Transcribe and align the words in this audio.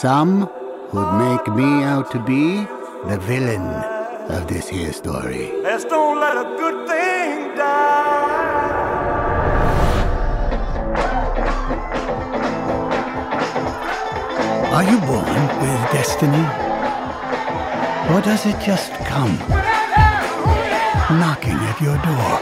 some 0.00 0.48
would 0.92 1.12
make 1.18 1.44
me 1.56 1.82
out 1.82 2.08
to 2.08 2.20
be 2.20 2.58
the 3.10 3.18
villain 3.18 3.66
of 4.30 4.46
this 4.46 4.68
here 4.68 4.92
story. 4.92 5.50
Let's 5.62 5.84
don't 5.84 6.20
let 6.20 6.36
a 6.36 6.44
good 6.56 6.86
thing 6.86 7.56
die. 7.56 8.78
Are 14.72 14.84
you 14.84 14.98
born 15.00 15.42
with 15.62 15.80
destiny? 15.90 16.46
Or 18.14 18.20
does 18.20 18.46
it 18.46 18.56
just 18.64 18.92
come 19.10 19.36
knocking 21.18 21.58
at 21.70 21.80
your 21.80 21.98
door? 22.06 22.38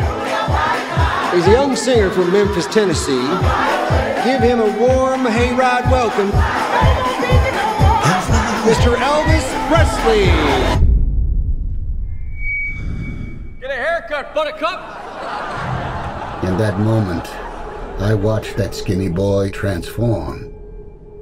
He's 1.33 1.47
a 1.49 1.53
young 1.53 1.75
singer 1.75 2.11
from 2.11 2.33
Memphis, 2.33 2.67
Tennessee. 2.67 3.27
Give 4.25 4.43
him 4.43 4.61
a 4.61 4.71
warm 4.79 5.21
hayride 5.25 5.91
welcome, 5.91 6.31
Mr. 8.67 8.97
Elvis 8.97 9.47
Presley. 9.69 10.25
Get 13.61 13.71
a 13.71 13.75
haircut, 13.75 14.35
buttercup. 14.35 14.81
In 16.43 16.59
that 16.59 16.81
moment, 16.81 17.29
I 18.01 18.15
watched 18.15 18.57
that 18.57 18.75
skinny 18.75 19.09
boy 19.09 19.51
transform 19.51 20.53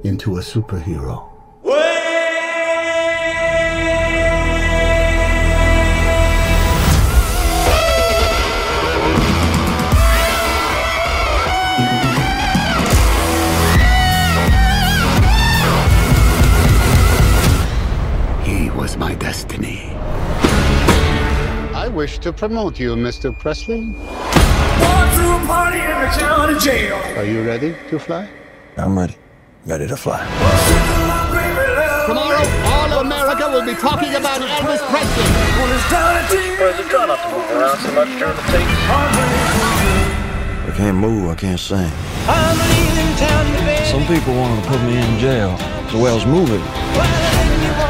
into 0.03 0.37
a 0.37 0.39
superhero. 0.39 1.34
He 18.65 18.71
was 18.71 18.97
my 18.97 19.13
destiny. 19.13 19.91
I 21.83 21.87
wish 21.87 22.17
to 22.17 22.33
promote 22.33 22.79
you, 22.79 22.95
Mr. 22.95 23.29
Presley. 23.37 23.81
Going 23.81 23.93
to 23.93 25.25
a 25.37 25.41
party 25.45 25.77
in 25.77 25.97
the 26.01 26.09
county 26.17 26.57
jail. 26.57 26.95
Are 27.15 27.23
you 27.23 27.43
ready 27.43 27.75
to 27.91 27.99
fly? 27.99 28.27
I'm 28.75 28.97
ready. 28.97 29.15
Ready 29.67 29.85
to 29.85 29.95
fly. 29.95 30.17
Tomorrow, 32.07 32.41
all 32.73 32.91
of 32.91 33.05
America 33.05 33.45
will 33.53 33.65
be 33.71 33.75
talking 33.75 34.15
about 34.15 34.41
Elvis 34.41 34.81
Presley. 34.89 35.29
When 35.61 35.69
it's 35.69 35.85
time 35.93 36.25
to 36.25 36.35
take 36.35 36.57
President, 36.57 36.89
try 36.89 37.05
not 37.05 37.21
to 37.21 37.27
move 37.37 37.51
around 37.51 37.77
so 37.77 37.91
much 37.93 38.09
during 38.17 38.35
the 38.35 38.45
tape. 38.49 38.65
I 40.65 40.73
can't 40.75 40.97
move. 40.97 41.29
I 41.29 41.35
can't 41.35 41.59
sing. 41.59 41.91
I'm 42.27 42.57
leaving 42.73 43.15
town 43.17 43.45
today. 43.59 43.85
Some 43.91 44.07
people 44.07 44.33
want 44.33 44.63
to 44.63 44.69
put 44.71 44.81
me 44.81 44.97
in 44.97 45.19
jail. 45.19 45.55
The 45.91 45.99
way 45.99 46.09
I 46.09 46.15
was 46.15 46.25
moving. 46.25 47.34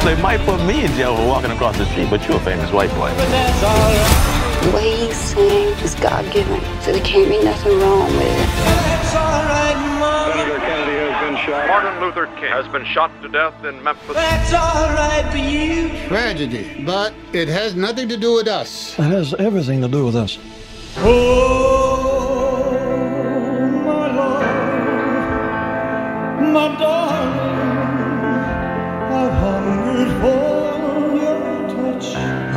They 0.05 0.15
might 0.21 0.39
put 0.41 0.63
me 0.65 0.85
in 0.85 0.91
jail 0.93 1.15
for 1.17 1.25
walking 1.27 1.49
across 1.49 1.77
the 1.77 1.85
street, 1.87 2.09
but 2.11 2.25
you're 2.27 2.37
a 2.37 2.39
famous 2.41 2.71
white 2.71 2.91
boy. 2.91 3.09
That's 3.09 3.63
all 3.63 3.73
right. 3.73 4.61
The 4.63 4.71
way 4.75 4.95
he 4.95 5.11
sings 5.11 5.81
is 5.81 5.95
God 5.95 6.31
given, 6.31 6.61
so 6.81 6.91
there 6.91 7.03
can't 7.03 7.27
be 7.27 7.43
nothing 7.43 7.79
wrong 7.79 8.05
with 8.05 8.21
it. 8.21 8.47
That's 8.85 9.15
all 9.15 9.43
right, 9.45 9.75
Mama. 9.99 10.43
Martin 11.67 11.99
Luther 12.01 12.27
King 12.39 12.51
has 12.51 12.67
been 12.67 12.85
shot 12.85 13.11
to 13.21 13.27
death 13.27 13.63
in 13.65 13.81
Memphis. 13.83 14.13
That's 14.15 14.53
all 14.53 14.89
right 14.89 15.25
for 15.31 15.37
you. 15.37 15.89
Tragedy, 16.07 16.83
but 16.85 17.13
it 17.33 17.47
has 17.47 17.73
nothing 17.75 18.07
to 18.09 18.17
do 18.17 18.33
with 18.35 18.47
us. 18.47 18.93
It 18.97 19.03
has 19.03 19.33
everything 19.35 19.81
to 19.81 19.87
do 19.87 20.05
with 20.05 20.15
us. 20.15 20.37
Oh, 20.97 22.71
my 23.83 24.15
love, 24.15 24.41
my 26.53 26.67
darling, 26.79 27.39
I've 27.39 27.44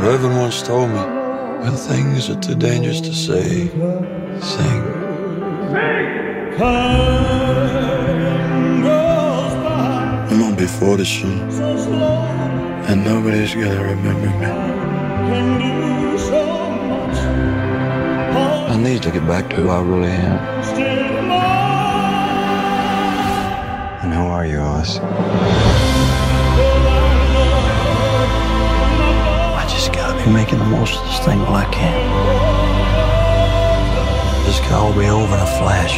Reverend 0.01 0.37
once 0.39 0.61
told 0.61 0.89
me, 0.89 1.03
when 1.61 1.73
things 1.73 2.29
are 2.29 2.39
too 2.39 2.55
dangerous 2.55 2.99
to 3.01 3.13
say, 3.13 3.69
sing. 4.41 4.83
I'm 10.29 10.39
gonna 10.39 10.55
be 10.55 10.65
40 10.65 11.05
soon, 11.05 11.39
and 12.87 13.03
nobody's 13.05 13.53
gonna 13.53 13.83
remember 13.83 14.29
me. 14.39 14.47
I 18.71 18.75
need 18.77 19.01
to 19.03 19.11
get 19.11 19.25
back 19.27 19.49
to 19.51 19.55
who 19.57 19.69
I 19.69 19.81
really 19.81 20.11
am. 20.11 20.39
And 24.03 24.13
who 24.13 24.21
are 24.27 24.45
you, 24.45 24.59
Oz? 24.59 24.99
Be 30.25 30.31
making 30.31 30.59
the 30.59 30.65
most 30.65 30.99
of 30.99 31.05
this 31.05 31.19
thing 31.19 31.39
while 31.41 31.55
I 31.55 31.65
can. 31.71 31.95
This 34.45 34.59
could 34.59 34.73
all 34.73 34.93
be 34.93 35.07
over 35.07 35.33
in 35.33 35.39
a 35.39 35.45
flash. 35.59 35.95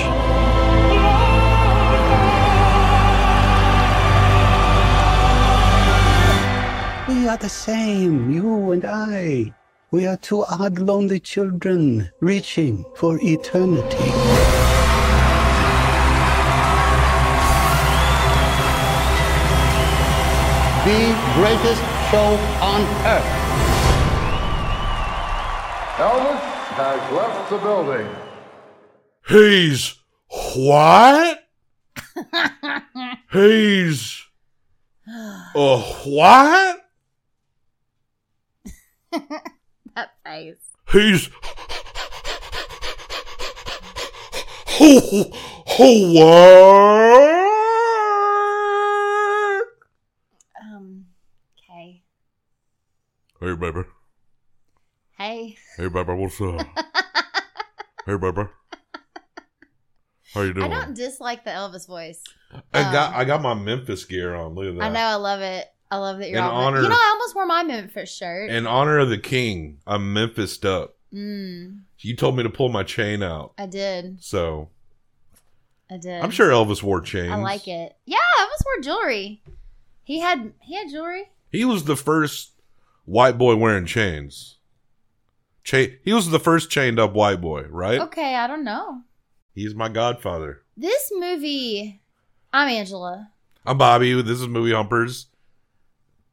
We 7.08 7.28
are 7.28 7.38
the 7.38 7.50
same, 7.50 8.32
you 8.32 8.72
and 8.72 8.86
I. 8.86 9.54
We 9.92 10.06
are 10.06 10.18
two 10.18 10.44
odd, 10.44 10.80
lonely 10.80 11.20
children 11.20 12.12
reaching 12.20 12.86
for 12.96 13.18
eternity. 13.22 14.12
The 20.86 21.16
greatest 21.36 21.82
show 22.10 22.38
on 22.62 22.82
earth. 23.06 23.41
Elvis 26.02 26.40
has 26.80 27.12
left 27.14 27.50
the 27.52 27.58
building. 27.60 28.10
He's 29.28 30.00
what? 30.56 31.48
He's 33.32 34.24
a 35.56 35.78
what? 35.78 36.80
that 39.96 40.12
face. 40.26 40.56
He's 40.92 41.30
who 44.80 45.00
who 45.78 46.14
what? 46.16 47.22
Um. 50.64 51.06
Okay. 51.60 52.02
Hey 53.40 53.54
baby, 53.54 53.84
Hey. 55.22 55.56
hey 55.78 55.88
baby, 55.88 56.14
what's 56.14 56.42
up? 56.42 56.66
hey 58.08 58.18
baby, 58.18 58.42
how 60.34 60.42
you 60.42 60.52
doing? 60.52 60.74
I 60.74 60.82
don't 60.82 60.96
dislike 60.96 61.44
the 61.44 61.52
Elvis 61.52 61.86
voice. 61.86 62.24
I 62.74 62.82
got 62.92 63.14
I 63.14 63.24
got 63.24 63.40
my 63.44 63.54
Memphis 63.54 64.04
gear 64.06 64.34
on. 64.34 64.56
Look 64.56 64.66
at 64.66 64.76
that. 64.80 64.84
I 64.84 64.90
know. 64.90 65.00
I 65.00 65.14
love 65.16 65.42
it. 65.42 65.68
I 65.92 65.98
love 65.98 66.18
that 66.18 66.30
you're 66.30 66.40
In 66.40 66.44
all. 66.44 66.64
honor- 66.66 66.82
You 66.82 66.90
know, 66.90 66.96
I 66.96 67.10
almost 67.14 67.36
wore 67.36 67.46
my 67.46 67.62
Memphis 67.62 68.12
shirt. 68.12 68.50
In 68.50 68.66
honor 68.66 68.98
of 68.98 69.10
the 69.10 69.20
king, 69.20 69.78
I'm 69.86 70.12
Memphis 70.12 70.64
up. 70.66 70.96
mm, 71.14 71.82
You 72.00 72.16
told 72.16 72.36
me 72.36 72.42
to 72.42 72.50
pull 72.50 72.70
my 72.70 72.82
chain 72.82 73.22
out, 73.22 73.54
I 73.60 73.68
did. 73.68 74.24
so 74.24 74.70
I 75.88 75.98
did. 75.98 76.20
I'm 76.24 76.32
sure 76.32 76.50
Elvis 76.50 76.82
wore 76.82 77.00
chains. 77.02 77.32
I 77.32 77.36
like 77.36 77.68
it. 77.68 77.96
Yeah, 78.08 78.18
Elvis 78.40 78.66
wore 78.66 78.82
jewelry. 78.82 79.44
He 80.04 80.20
had 80.20 80.54
he 80.62 80.74
had 80.78 80.90
jewelry. 80.90 81.30
He 81.52 81.64
was 81.64 81.84
the 81.84 81.96
first 81.96 82.54
white 83.06 83.38
boy 83.38 83.56
wearing 83.56 83.86
chains. 83.86 84.58
Cha- 85.64 85.88
he 86.04 86.14
was 86.14 86.30
the 86.30 86.40
first 86.40 86.70
chained 86.70 87.00
up 87.00 87.14
white 87.14 87.42
boy, 87.42 87.64
right? 87.70 88.00
Okay, 88.02 88.36
I 88.36 88.48
don't 88.48 88.64
know. 88.64 89.02
He's 89.54 89.76
my 89.76 89.90
godfather. 89.90 90.64
This 90.78 91.12
movie. 91.14 92.02
I'm 92.54 92.70
Angela. 92.70 93.32
I'm 93.66 93.78
Bobby. 93.78 94.20
This 94.22 94.42
is 94.42 94.48
Movie 94.48 94.74
Humpers. 94.74 95.28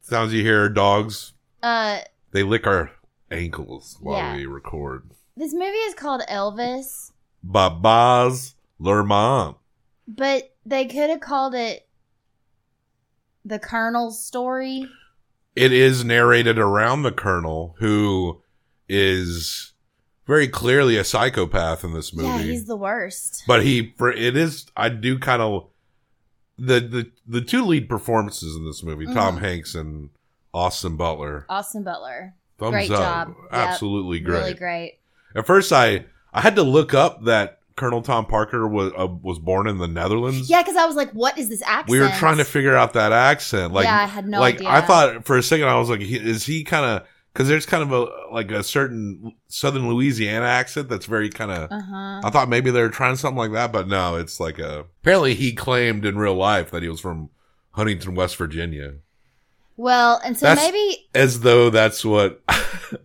Sounds 0.01 0.33
you 0.33 0.41
hear 0.41 0.67
dogs. 0.69 1.33
Uh, 1.61 1.99
They 2.31 2.43
lick 2.43 2.65
our 2.65 2.91
ankles 3.29 3.97
while 4.01 4.17
Yeah. 4.17 4.35
we 4.35 4.45
record. 4.45 5.11
this 5.37 5.53
movie 5.53 5.65
is 5.87 5.93
called 5.93 6.21
Elvis, 6.29 7.11
Babaz 7.45 8.55
Lermont. 8.79 9.57
but 10.07 10.53
they 10.65 10.85
could 10.85 11.09
have 11.09 11.19
called 11.21 11.53
it 11.55 11.87
the 13.45 13.59
Colonel's 13.59 14.23
story. 14.23 14.89
It 15.55 15.71
is 15.71 16.03
narrated 16.03 16.57
around 16.59 17.03
the 17.03 17.11
Colonel, 17.11 17.75
who 17.79 18.41
is 18.89 19.73
very 20.27 20.47
clearly 20.47 20.97
a 20.97 21.03
psychopath 21.03 21.83
in 21.83 21.93
this 21.93 22.13
movie. 22.13 22.27
Yeah, 22.27 22.51
he's 22.51 22.65
the 22.65 22.75
worst. 22.75 23.43
but 23.47 23.63
he 23.63 23.93
for 23.97 24.11
it 24.11 24.35
is 24.37 24.65
i 24.75 24.89
do 24.89 25.17
kind 25.17 25.41
of 25.41 25.67
the 26.57 26.79
the 26.79 27.11
the 27.27 27.41
two 27.41 27.63
lead 27.65 27.87
performances 27.87 28.55
in 28.55 28.65
this 28.65 28.83
movie 28.83 29.05
tom 29.05 29.37
Mhm. 29.37 29.41
hanks 29.41 29.75
and 29.75 30.09
austin 30.53 30.97
butler 30.97 31.45
Austin 31.49 31.83
Butler. 31.83 32.33
thumbs 32.57 32.71
great 32.73 32.91
up 32.91 32.99
job. 32.99 33.27
Yep, 33.29 33.49
absolutely 33.53 34.19
great 34.19 34.39
Really 34.39 34.53
great. 34.55 34.99
at 35.35 35.45
first 35.47 35.71
i 35.71 36.05
i 36.33 36.41
had 36.41 36.55
to 36.57 36.63
look 36.63 36.93
up 36.93 37.23
that 37.25 37.55
Colonel 37.75 38.01
Tom 38.01 38.25
Parker 38.25 38.67
was 38.67 38.91
uh, 38.97 39.07
was 39.07 39.39
born 39.39 39.65
in 39.65 39.77
the 39.77 39.87
Netherlands? 39.87 40.49
Yeah, 40.49 40.61
because 40.61 40.75
I 40.75 40.85
was 40.85 40.97
like, 40.97 41.11
what 41.11 41.37
is 41.37 41.47
this 41.47 41.61
accent? 41.61 41.87
we 41.89 41.99
were 42.01 42.09
trying 42.09 42.35
to 42.39 42.43
figure 42.43 42.75
out 42.75 42.91
that 42.91 43.13
accent. 43.13 43.71
Like, 43.71 43.85
Yeah, 43.85 44.01
I 44.01 44.05
had 44.05 44.27
no 44.27 44.41
like 44.41 44.55
idea. 44.55 44.67
I 44.69 44.81
thought 44.81 45.25
for 45.25 45.37
a 45.37 45.41
second 45.41 45.69
I 45.69 45.79
was 45.79 45.89
like, 45.89 46.01
is 46.01 46.45
he 46.45 46.65
kind 46.65 46.83
of 46.85 47.07
because 47.39 47.47
there's 47.47 47.65
kind 47.65 47.81
of 47.81 47.93
a 47.93 48.33
like 48.33 48.51
a 48.51 48.61
certain 48.61 49.31
Southern 49.47 49.87
Louisiana 49.87 50.45
accent 50.45 50.89
that's 50.89 51.05
very 51.05 51.29
kind 51.29 51.51
of. 51.51 51.71
Uh-huh. 51.71 52.21
I 52.21 52.29
thought 52.31 52.49
maybe 52.49 52.69
they 52.69 52.81
were 52.81 52.89
trying 52.89 53.15
something 53.15 53.37
like 53.37 53.53
that, 53.53 53.71
but 53.71 53.87
no, 53.87 54.17
it's 54.17 54.41
like 54.41 54.59
a. 54.59 54.81
Apparently, 55.01 55.35
he 55.35 55.53
claimed 55.53 56.05
in 56.05 56.17
real 56.17 56.35
life 56.35 56.69
that 56.71 56.83
he 56.83 56.89
was 56.89 56.99
from 56.99 57.29
Huntington, 57.71 58.13
West 58.13 58.35
Virginia, 58.35 58.95
Well, 59.77 60.19
and 60.25 60.37
so 60.37 60.47
That's- 60.47 60.67
maybe 60.69 61.07
as 61.15 61.39
though 61.39 61.69
that's 61.69 62.03
what. 62.03 62.41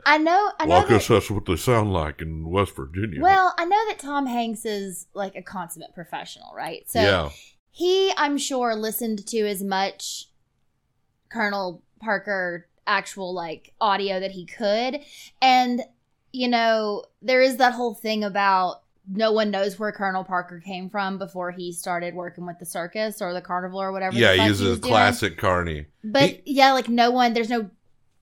I 0.05 0.19
know. 0.19 0.51
I 0.59 0.65
know 0.65 0.71
well, 0.71 0.85
I 0.85 0.89
guess 0.89 1.07
that, 1.07 1.15
that's 1.15 1.31
what 1.31 1.47
they 1.47 1.55
sound 1.55 1.93
like 1.93 2.21
in 2.21 2.51
West 2.51 2.75
Virginia. 2.75 3.23
well, 3.23 3.55
I 3.57 3.65
know 3.67 3.87
that 3.87 4.01
Tom 4.01 4.27
Hanks 4.27 4.65
is 4.65 5.07
like 5.15 5.37
a 5.37 5.43
consummate 5.43 5.95
professional, 5.95 6.53
right? 6.57 6.83
So 6.91 7.01
yeah, 7.01 7.31
he, 7.71 8.13
I'm 8.17 8.37
sure, 8.39 8.75
listened 8.75 9.25
to 9.29 9.47
as 9.47 9.63
much 9.63 10.27
Colonel 11.31 11.85
Parker 12.01 12.67
actual 12.87 13.35
like 13.35 13.73
audio 13.81 14.21
that 14.21 14.33
he 14.33 14.47
could. 14.47 15.01
And, 15.41 15.83
you 16.33 16.49
know, 16.49 17.05
there 17.23 17.41
is 17.41 17.57
that 17.59 17.73
whole 17.75 17.95
thing 17.95 18.25
about 18.25 18.83
no 19.11 19.33
one 19.33 19.51
knows 19.51 19.79
where 19.79 19.93
Colonel 19.93 20.25
Parker 20.25 20.61
came 20.65 20.89
from 20.89 21.19
before 21.19 21.51
he 21.51 21.73
started 21.73 22.15
working 22.15 22.47
with 22.47 22.59
the 22.59 22.65
circus 22.65 23.21
or 23.21 23.35
the 23.35 23.41
carnival 23.43 23.81
or 23.81 23.93
whatever. 23.93 24.17
yeah, 24.17 24.33
he's 24.35 24.59
he 24.61 24.67
a 24.67 24.71
was 24.71 24.81
doing. 24.81 24.91
classic 24.93 25.37
carny. 25.37 25.87
But 26.03 26.31
He- 26.31 26.43
yeah, 26.55 26.73
like 26.73 26.89
no 26.89 27.11
one, 27.11 27.35
there's 27.35 27.51
no 27.51 27.71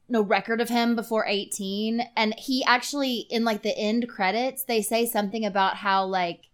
no 0.09 0.21
record 0.21 0.61
of 0.61 0.69
him 0.69 0.95
before 0.95 1.25
18 1.27 2.03
and 2.17 2.35
he 2.37 2.63
actually 2.65 3.27
in 3.31 3.45
like 3.45 3.63
the 3.63 3.75
end 3.79 4.07
credits 4.11 4.65
they 4.65 4.83
say 4.83 5.07
something 5.07 5.47
about 5.47 5.77
how 5.77 6.05
like 6.05 6.51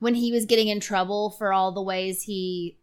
when 0.00 0.14
he 0.16 0.30
was 0.32 0.44
getting 0.44 0.68
in 0.68 0.80
trouble 0.80 1.30
for 1.30 1.50
all 1.50 1.72
the 1.72 1.80
ways 1.80 2.24
he 2.24 2.76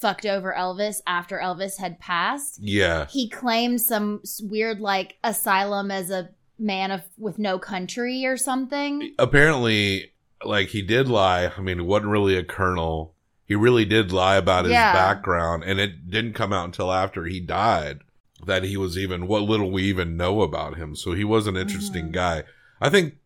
fucked 0.00 0.24
over 0.26 0.54
Elvis 0.56 1.00
after 1.06 1.38
Elvis 1.38 1.78
had 1.78 1.98
passed 2.00 2.58
Yeah, 2.60 3.06
he 3.06 3.28
claimed 3.28 3.80
some 3.80 4.22
weird 4.42 4.80
like 4.80 5.16
asylum 5.22 5.90
as 5.90 6.10
a 6.10 6.30
man 6.58 6.90
of 6.90 7.02
with 7.18 7.38
no 7.38 7.58
country 7.58 8.24
or 8.26 8.36
something 8.36 9.14
apparently, 9.18 10.12
like 10.44 10.68
he 10.68 10.82
did 10.82 11.08
lie. 11.08 11.50
I 11.56 11.60
mean, 11.60 11.78
he 11.78 11.84
wasn't 11.84 12.10
really 12.10 12.36
a 12.36 12.44
colonel. 12.44 13.14
He 13.46 13.54
really 13.54 13.84
did 13.84 14.12
lie 14.12 14.36
about 14.36 14.64
his 14.64 14.72
Yeah. 14.72 14.92
background, 14.92 15.64
and 15.64 15.80
it 15.80 16.08
didn't 16.10 16.34
come 16.34 16.52
out 16.52 16.66
until 16.66 16.92
after 16.92 17.24
he 17.24 17.40
died 17.40 18.00
that 18.46 18.62
he 18.64 18.76
was 18.76 18.96
even 18.96 19.26
what 19.26 19.42
little 19.42 19.70
we 19.70 19.82
even 19.84 20.16
know 20.16 20.40
about 20.42 20.76
him. 20.76 20.94
So 20.96 21.12
he 21.12 21.24
was 21.24 21.46
an 21.46 21.56
interesting 21.56 22.08
Mhm. 22.08 22.12
guy. 22.12 22.42
I 22.80 22.88
think. 22.88 23.16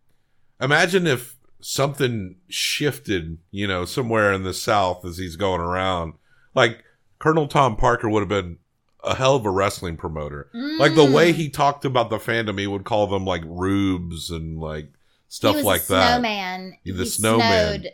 Imagine 0.61 1.07
if 1.07 1.37
something 1.61 2.37
shifted, 2.49 3.39
you 3.51 3.67
know, 3.67 3.85
somewhere 3.85 4.33
in 4.33 4.43
the 4.45 4.55
South 4.55 5.05
as 5.05 5.19
he's 5.19 5.37
going 5.37 5.61
around. 5.61 6.15
Like 6.55 6.85
Colonel 7.19 7.47
Tom 7.49 7.77
Parker 7.77 8.09
would 8.09 8.21
have 8.21 8.29
been 8.29 8.59
a 9.03 9.15
hell 9.15 9.37
of 9.37 9.45
a 9.45 9.51
wrestling 9.51 9.97
promoter. 9.97 10.49
Like 10.79 10.95
the 10.95 11.05
way 11.11 11.33
Mm. 11.33 11.37
he 11.37 11.49
talked 11.51 11.85
about 11.85 12.09
the 12.11 12.17
fandom, 12.19 12.59
he 12.59 12.67
would 12.67 12.85
call 12.85 13.07
them 13.07 13.25
like 13.25 13.43
rubes 13.45 14.31
and 14.31 14.59
like 14.59 14.89
stuff 15.29 15.63
like 15.63 15.87
that. 15.89 16.13
snowman 16.15 16.79
The 16.85 16.93
he 16.93 17.05
snowman. 17.05 17.81
snowed, 17.83 17.91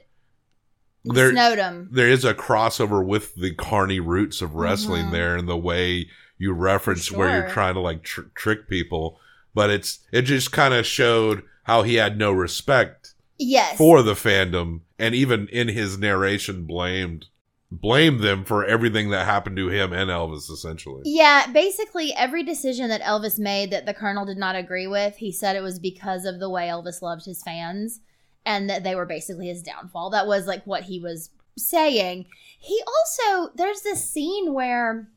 There- 1.04 1.32
snowed 1.32 1.58
him 1.58 1.88
There 1.90 2.08
is 2.08 2.24
a 2.24 2.34
crossover 2.34 3.04
with 3.04 3.34
the 3.34 3.54
carny 3.54 3.98
roots 4.00 4.40
of 4.42 4.54
wrestling 4.54 5.06
Mhm. 5.06 5.12
there 5.12 5.36
and 5.36 5.48
the 5.48 5.56
way 5.56 6.08
you 6.38 6.52
reference 6.52 7.10
where 7.10 7.28
you're 7.40 7.50
trying 7.50 7.74
to 7.74 7.80
like 7.80 8.02
tr- 8.02 8.22
trick 8.34 8.68
people. 8.68 9.18
But 9.54 9.70
it's 9.70 10.00
it 10.12 10.22
just 10.22 10.52
kind 10.52 10.74
of 10.74 10.86
showed 10.86 11.42
how 11.64 11.82
he 11.82 11.94
had 11.96 12.18
no 12.18 12.30
respect 12.32 13.14
yes 13.38 13.76
for 13.76 14.02
the 14.02 14.14
fandom 14.14 14.80
and 14.98 15.14
even 15.14 15.48
in 15.48 15.68
his 15.68 15.98
narration 15.98 16.66
blamed 16.66 17.26
blamed 17.72 18.20
them 18.20 18.44
for 18.44 18.64
everything 18.64 19.10
that 19.10 19.24
happened 19.24 19.56
to 19.56 19.68
him 19.68 19.92
and 19.92 20.10
Elvis 20.10 20.50
essentially. 20.50 21.02
Yeah, 21.04 21.46
basically 21.52 22.12
every 22.14 22.42
decision 22.42 22.88
that 22.88 23.02
Elvis 23.02 23.38
made 23.38 23.70
that 23.70 23.86
the 23.86 23.94
Colonel 23.94 24.26
did 24.26 24.38
not 24.38 24.56
agree 24.56 24.88
with, 24.88 25.16
he 25.16 25.30
said 25.30 25.54
it 25.54 25.62
was 25.62 25.78
because 25.78 26.24
of 26.24 26.40
the 26.40 26.50
way 26.50 26.66
Elvis 26.66 27.00
loved 27.00 27.24
his 27.24 27.42
fans 27.42 28.00
and 28.44 28.68
that 28.68 28.82
they 28.82 28.94
were 28.94 29.06
basically 29.06 29.46
his 29.46 29.62
downfall. 29.62 30.10
That 30.10 30.26
was 30.26 30.46
like 30.46 30.66
what 30.66 30.84
he 30.84 30.98
was 30.98 31.30
saying. 31.56 32.26
He 32.58 32.82
also, 32.86 33.52
there's 33.54 33.82
this 33.82 34.08
scene 34.08 34.52
where 34.52 35.08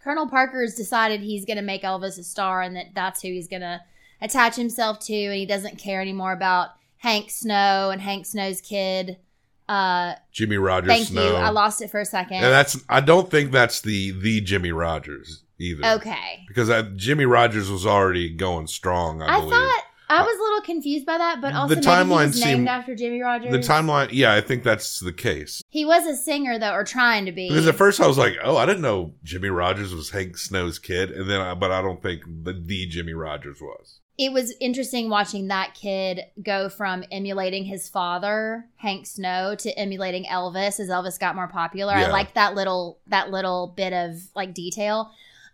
Colonel 0.00 0.28
Parker's 0.28 0.74
decided 0.74 1.20
he's 1.20 1.46
going 1.46 1.56
to 1.56 1.62
make 1.62 1.82
Elvis 1.82 2.18
a 2.18 2.22
star 2.22 2.60
and 2.60 2.76
that 2.76 2.94
that's 2.94 3.22
who 3.22 3.28
he's 3.28 3.48
going 3.48 3.62
to 3.62 3.80
attach 4.20 4.56
himself 4.56 5.00
to 5.00 5.14
and 5.14 5.34
he 5.34 5.46
doesn't 5.46 5.78
care 5.78 6.02
anymore 6.02 6.32
about 6.32 6.70
Hank 6.98 7.30
Snow 7.30 7.90
and 7.90 8.02
Hank 8.02 8.26
Snow's 8.26 8.60
kid. 8.60 9.18
Uh, 9.68 10.14
Jimmie 10.32 10.56
Rodgers 10.58 10.88
thank 10.92 11.08
Snow. 11.08 11.28
you. 11.30 11.34
I 11.34 11.50
lost 11.50 11.82
it 11.82 11.90
for 11.90 12.00
a 12.00 12.04
second. 12.04 12.36
And 12.36 12.44
that's 12.52 12.76
I 12.88 13.00
don't 13.00 13.30
think 13.30 13.50
that's 13.52 13.80
the 13.80 14.12
the 14.12 14.40
Jimmie 14.40 14.72
Rodgers 14.72 15.42
either. 15.58 15.84
okay. 15.96 16.44
Because 16.48 16.70
I, 16.70 16.82
Jimmie 16.82 17.26
Rodgers 17.26 17.70
was 17.70 17.84
already 17.86 18.30
going 18.30 18.66
strong. 18.68 19.22
I, 19.22 19.38
I 19.38 19.40
thought 19.40 19.82
I 20.08 20.22
was 20.22 20.38
a 20.38 20.42
little 20.42 20.60
confused 20.60 21.04
by 21.04 21.18
that, 21.18 21.40
but 21.40 21.50
The 21.50 21.56
also 21.58 21.74
maybe 21.74 21.84
he 21.84 21.90
timeline 21.92 22.18
named 22.26 22.34
seemed- 22.36 22.68
after 22.68 22.94
Jimmie 22.94 23.20
Rodgers. 23.22 23.50
the 23.50 23.58
timeline. 23.58 24.10
Yeah, 24.12 24.34
I 24.34 24.40
think 24.40 24.62
that's 24.62 25.00
the 25.00 25.12
case. 25.12 25.60
He 25.68 25.84
was 25.84 26.06
a 26.06 26.14
singer 26.14 26.60
though, 26.60 26.72
or 26.74 26.84
trying 26.84 27.24
to 27.26 27.32
be. 27.32 27.48
Because 27.48 27.66
at 27.66 27.74
first 27.74 28.00
I 28.00 28.06
was 28.06 28.16
like, 28.16 28.34
oh, 28.44 28.56
I 28.56 28.66
didn't 28.66 28.82
know 28.82 29.14
Jimmie 29.24 29.48
Rodgers 29.48 29.92
was 29.92 30.10
Hank 30.10 30.38
Snow's 30.38 30.78
kid, 30.78 31.10
and 31.10 31.28
then 31.28 31.40
I, 31.40 31.54
but 31.54 31.72
I 31.72 31.82
don't 31.82 32.00
think 32.00 32.22
the 32.44 32.52
the 32.52 32.86
Jimmie 32.86 33.14
Rodgers 33.14 33.60
was. 33.60 33.98
It 34.18 34.32
was 34.32 34.54
interesting 34.60 35.10
watching 35.10 35.48
that 35.48 35.74
kid 35.74 36.20
go 36.42 36.68
from 36.68 37.04
emulating 37.12 37.64
his 37.64 37.88
father, 37.88 38.66
Hank 38.76 39.06
Snow, 39.06 39.54
to 39.56 39.78
emulating 39.78 40.24
Elvis 40.24 40.80
as 40.80 40.88
Elvis 40.88 41.18
got 41.20 41.34
more 41.36 41.48
popular. 41.48 41.92
I 41.92 42.02
Yeah. 42.02 42.12
liked 42.12 42.34
that 42.34 42.54
little 42.54 42.98
that 43.08 43.30
little 43.30 43.74
bit 43.76 43.92
of 43.92 44.14
like 44.34 44.54
detail. 44.54 45.10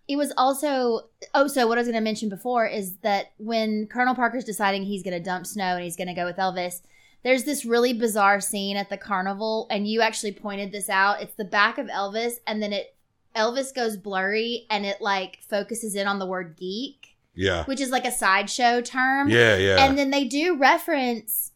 It 0.08 0.16
was 0.16 0.32
also 0.36 1.08
oh, 1.34 1.46
so 1.48 1.66
what 1.66 1.78
I 1.78 1.80
was 1.80 1.88
going 1.88 1.94
to 2.00 2.04
mention 2.04 2.28
before 2.28 2.66
is 2.66 2.96
that 2.98 3.32
when 3.38 3.86
Colonel 3.86 4.14
Parker's 4.14 4.44
deciding 4.44 4.84
he's 4.84 5.02
going 5.02 5.16
to 5.16 5.22
dump 5.24 5.46
Snow 5.46 5.74
and 5.74 5.82
he's 5.84 5.96
going 5.96 6.08
to 6.08 6.14
go 6.14 6.24
with 6.24 6.36
Elvis, 6.36 6.82
there's 7.24 7.44
this 7.44 7.64
really 7.64 7.92
bizarre 7.92 8.40
scene 8.40 8.76
at 8.76 8.90
the 8.90 8.96
carnival, 8.96 9.66
and 9.70 9.86
you 9.88 10.00
actually 10.02 10.32
pointed 10.32 10.72
this 10.72 10.88
out. 10.88 11.22
It's 11.22 11.34
the 11.34 11.44
back 11.44 11.78
of 11.78 11.86
Elvis, 11.86 12.34
and 12.46 12.62
then 12.62 12.72
it 12.72 12.94
Elvis 13.34 13.74
goes 13.74 13.96
blurry, 13.96 14.66
and 14.70 14.84
it 14.84 15.00
like 15.00 15.38
focuses 15.48 15.94
in 15.94 16.06
on 16.06 16.18
the 16.18 16.26
word 16.26 16.56
geek 16.56 17.11
Yeah, 17.34 17.64
which 17.64 17.80
is 17.80 17.90
like 17.90 18.04
a 18.04 18.12
sideshow 18.12 18.80
term. 18.82 19.28
yeah, 19.28 19.56
yeah. 19.56 19.84
And 19.84 19.96
then 19.98 20.10
they 20.10 20.24
do 20.24 20.56
reference 20.56 21.50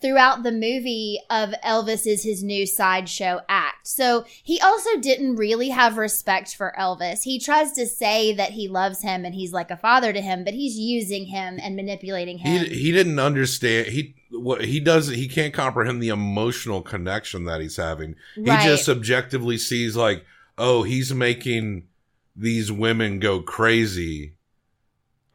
throughout 0.00 0.42
the 0.42 0.52
movie 0.52 1.18
of 1.28 1.50
Elvis 1.62 2.06
is 2.06 2.22
his 2.22 2.42
new 2.42 2.66
sideshow 2.66 3.40
act. 3.50 3.86
So 3.86 4.24
he 4.42 4.58
also 4.60 4.98
didn't 4.98 5.36
really 5.36 5.68
have 5.68 5.98
respect 5.98 6.56
for 6.56 6.72
Elvis. 6.78 7.22
He 7.24 7.38
tries 7.38 7.72
to 7.72 7.86
say 7.86 8.32
that 8.32 8.52
he 8.52 8.66
loves 8.66 9.02
him 9.02 9.26
and 9.26 9.34
he's 9.34 9.52
like 9.52 9.70
a 9.70 9.76
father 9.76 10.12
to 10.14 10.20
him, 10.22 10.42
but 10.42 10.54
he's 10.54 10.78
using 10.78 11.26
him 11.26 11.58
and 11.62 11.76
manipulating 11.76 12.38
him. 12.38 12.64
he 12.64 12.74
he 12.74 12.92
didn't 12.92 13.18
understand 13.18 13.88
he 13.88 14.14
what 14.30 14.64
he 14.64 14.80
does 14.80 15.08
he 15.08 15.28
can't 15.28 15.52
comprehend 15.52 16.02
the 16.02 16.08
emotional 16.08 16.80
connection 16.82 17.44
that 17.44 17.60
he's 17.60 17.76
having 17.76 18.14
Right. 18.38 18.60
he 18.60 18.68
just 18.68 18.84
subjectively 18.84 19.58
sees 19.58 19.96
like 19.96 20.24
oh 20.56 20.82
he's 20.84 21.12
making 21.12 21.88
these 22.36 22.70
women 22.72 23.18
go 23.18 23.42
crazy 23.42 24.34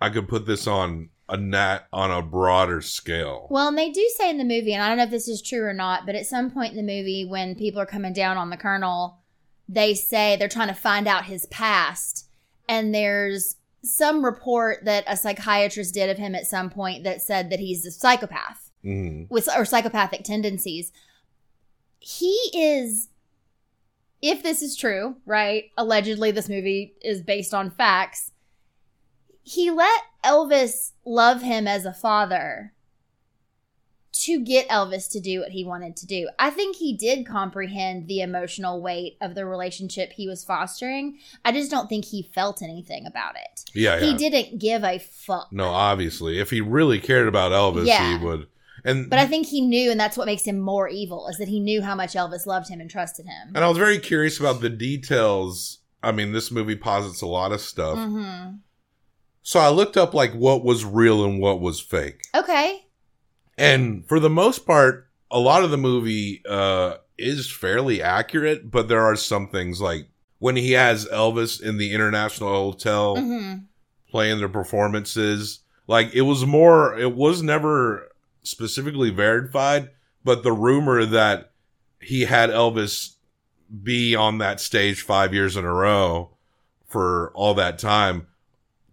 i 0.02 0.10
could 0.10 0.28
put 0.28 0.46
this 0.46 0.68
on 0.68 1.10
a 1.30 1.38
nat 1.38 1.88
on 1.92 2.12
a 2.12 2.22
broader 2.22 2.82
scale 2.82 3.48
Well, 3.50 3.68
and 3.70 3.78
they 3.78 3.90
do 3.90 4.08
say 4.16 4.30
in 4.30 4.38
the 4.38 4.44
movie, 4.44 4.74
and 4.74 4.84
I 4.84 4.88
don't 4.90 4.98
know 4.98 5.06
if 5.06 5.10
this 5.10 5.28
is 5.28 5.42
true 5.42 5.64
or 5.64 5.74
not, 5.74 6.06
but 6.06 6.14
at 6.14 6.28
some 6.28 6.52
point 6.52 6.72
in 6.72 6.78
the 6.78 6.84
movie, 6.84 7.26
when 7.26 7.56
people 7.56 7.82
are 7.82 7.86
coming 7.88 8.14
down 8.14 8.38
on 8.38 8.52
the 8.52 8.58
colonel, 8.58 9.18
they 9.68 9.96
say 9.96 10.36
they're 10.36 10.48
trying 10.48 10.68
to 10.68 10.76
find 10.76 11.08
out 11.08 11.26
his 11.26 11.48
past. 11.48 12.28
And 12.70 12.94
there's 12.94 13.56
some 13.82 14.24
report 14.24 14.86
that 14.86 15.04
a 15.08 15.18
psychiatrist 15.18 15.96
did 15.96 16.12
of 16.12 16.20
him 16.20 16.36
at 16.36 16.46
some 16.46 16.70
point 16.70 17.04
that 17.06 17.24
said 17.24 17.50
that 17.50 17.60
he's 17.60 17.84
a 17.88 17.92
psychopath 17.92 18.70
Mhm. 18.84 19.28
with 19.32 19.50
or 19.58 19.66
psychopathic 19.66 20.24
tendencies. 20.24 20.92
He 22.00 22.36
is, 22.54 23.10
if 24.22 24.44
this 24.44 24.62
is 24.62 24.76
true, 24.76 25.16
right? 25.26 25.72
Allegedly, 25.76 26.30
this 26.30 26.50
movie 26.50 26.94
is 27.02 27.22
based 27.22 27.54
on 27.56 27.72
facts. 27.72 28.32
He 29.48 29.70
let 29.70 30.02
Elvis 30.24 30.92
love 31.06 31.42
him 31.44 31.68
as 31.68 31.86
a 31.86 31.94
father 31.94 32.74
to 34.14 34.40
get 34.44 34.68
Elvis 34.70 35.12
to 35.12 35.20
do 35.20 35.42
what 35.42 35.52
he 35.52 35.64
wanted 35.66 35.96
to 35.98 36.08
do. 36.08 36.30
I 36.40 36.50
think 36.50 36.78
he 36.78 36.96
did 36.96 37.28
comprehend 37.28 38.08
the 38.08 38.22
emotional 38.22 38.82
weight 38.82 39.18
of 39.22 39.36
the 39.36 39.46
relationship 39.46 40.14
he 40.14 40.28
was 40.28 40.44
fostering. 40.44 41.20
I 41.44 41.52
just 41.52 41.70
don't 41.70 41.88
think 41.90 42.06
he 42.06 42.24
felt 42.34 42.62
anything 42.64 43.06
about 43.06 43.36
it. 43.36 43.66
yeah, 43.76 43.98
yeah. 44.00 44.06
He 44.06 44.14
didn't 44.16 44.58
give 44.58 44.84
a 44.84 44.98
fuck. 45.00 45.50
no 45.52 45.66
obviously 45.66 46.40
if 46.40 46.50
he 46.50 46.60
really 46.62 47.00
cared 47.00 47.28
about 47.28 47.52
elvis 47.52 47.86
Yeah. 47.86 48.18
he 48.18 48.26
would 48.26 48.48
and 48.84 49.10
But 49.10 49.20
I 49.20 49.26
think 49.26 49.48
he 49.48 49.62
knew, 49.62 49.90
and 49.90 50.00
that's 50.00 50.16
what 50.16 50.28
makes 50.28 50.44
him 50.44 50.60
more 50.60 50.88
evil, 50.88 51.28
is 51.28 51.38
that 51.40 51.48
he 51.48 51.60
knew 51.60 51.82
how 51.82 51.96
much 51.96 52.14
Elvis 52.14 52.46
loved 52.46 52.70
him 52.70 52.80
and 52.80 52.90
trusted 52.90 53.26
him. 53.26 53.52
and 53.56 53.64
i 53.64 53.68
was 53.68 53.78
very 53.78 54.00
curious 54.00 54.40
about 54.40 54.62
the 54.62 54.70
details 54.70 55.80
i 56.04 56.12
mean 56.12 56.32
this 56.32 56.52
movie 56.52 56.76
posits 56.76 57.22
a 57.22 57.28
lot 57.28 57.52
of 57.52 57.60
stuff 57.62 57.98
hmm 57.98 58.56
so 59.48 59.60
i 59.60 59.70
looked 59.70 59.96
up 59.96 60.14
like 60.14 60.34
what 60.34 60.64
was 60.64 60.84
real 60.84 61.24
and 61.24 61.40
what 61.40 61.62
was 61.62 61.80
fake 61.80 62.22
Okay. 62.36 62.82
And 63.58 64.06
for 64.10 64.20
the 64.20 64.30
most 64.30 64.66
part, 64.66 65.08
a 65.32 65.40
lot 65.40 65.64
of 65.64 65.72
the 65.72 65.78
movie 65.78 66.42
uh, 66.48 66.96
is 67.18 67.50
fairly 67.50 68.02
accurate, 68.02 68.70
but 68.70 68.90
there 68.90 69.02
are 69.02 69.16
some 69.16 69.48
things 69.48 69.80
like 69.80 70.10
when 70.40 70.58
he 70.58 70.74
has 70.74 71.06
Elvis 71.08 71.62
in 71.62 71.78
the 71.78 71.94
International 71.94 72.50
Hotel 72.50 73.16
hmm 73.16 73.54
playing 74.12 74.40
their 74.40 74.50
performances. 74.50 75.60
Like 75.88 76.14
it 76.14 76.22
was 76.22 76.46
more, 76.46 76.98
it 76.98 77.16
was 77.16 77.42
never 77.42 78.10
specifically 78.44 79.10
verified, 79.10 79.90
but 80.24 80.44
the 80.44 80.54
rumor 80.54 81.06
that 81.06 81.52
he 82.00 82.22
had 82.22 82.50
Elvis 82.50 83.16
be 83.84 84.16
on 84.16 84.38
that 84.40 84.60
stage 84.60 85.02
five 85.02 85.34
years 85.34 85.56
in 85.58 85.66
a 85.66 85.74
row 85.74 86.32
for 86.88 87.32
all 87.34 87.54
that 87.56 87.80
time 87.80 88.28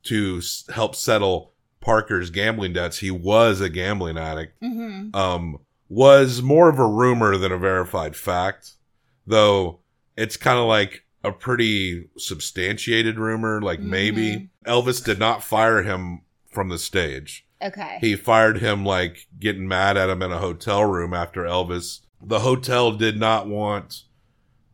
to 0.04 0.38
s- 0.38 0.64
help 0.72 0.94
settle 0.96 1.52
Parker's 1.80 2.30
gambling 2.30 2.72
debts. 2.74 2.98
He 2.98 3.10
was 3.10 3.60
a 3.60 3.68
gambling 3.68 4.16
addict. 4.18 4.54
hmm 4.62 5.08
Um, 5.14 5.58
was 5.88 6.40
more 6.42 6.68
of 6.70 6.78
a 6.78 6.86
rumor 6.86 7.36
than 7.36 7.52
a 7.52 7.58
verified 7.58 8.16
fact, 8.16 8.72
though 9.26 9.80
it's 10.16 10.36
kind 10.36 10.58
of 10.58 10.66
like 10.66 11.04
a 11.24 11.30
pretty 11.32 12.08
substantiated 12.16 13.18
rumor. 13.18 13.60
Like 13.60 13.80
maybe 13.80 14.50
Elvis 14.66 15.04
did 15.04 15.18
not 15.18 15.44
fire 15.44 15.82
him 15.82 16.22
from 16.50 16.68
the 16.68 16.78
stage. 16.78 17.46
Okay. 17.62 17.98
He 18.00 18.16
fired 18.16 18.58
him 18.58 18.84
like 18.84 19.26
getting 19.38 19.68
mad 19.68 19.96
at 19.96 20.08
him 20.10 20.22
in 20.22 20.32
a 20.32 20.38
hotel 20.38 20.84
room 20.84 21.12
after 21.14 21.42
Elvis. 21.44 22.00
The 22.24 22.40
hotel 22.40 22.92
did 22.92 23.18
not 23.18 23.46
want 23.48 24.02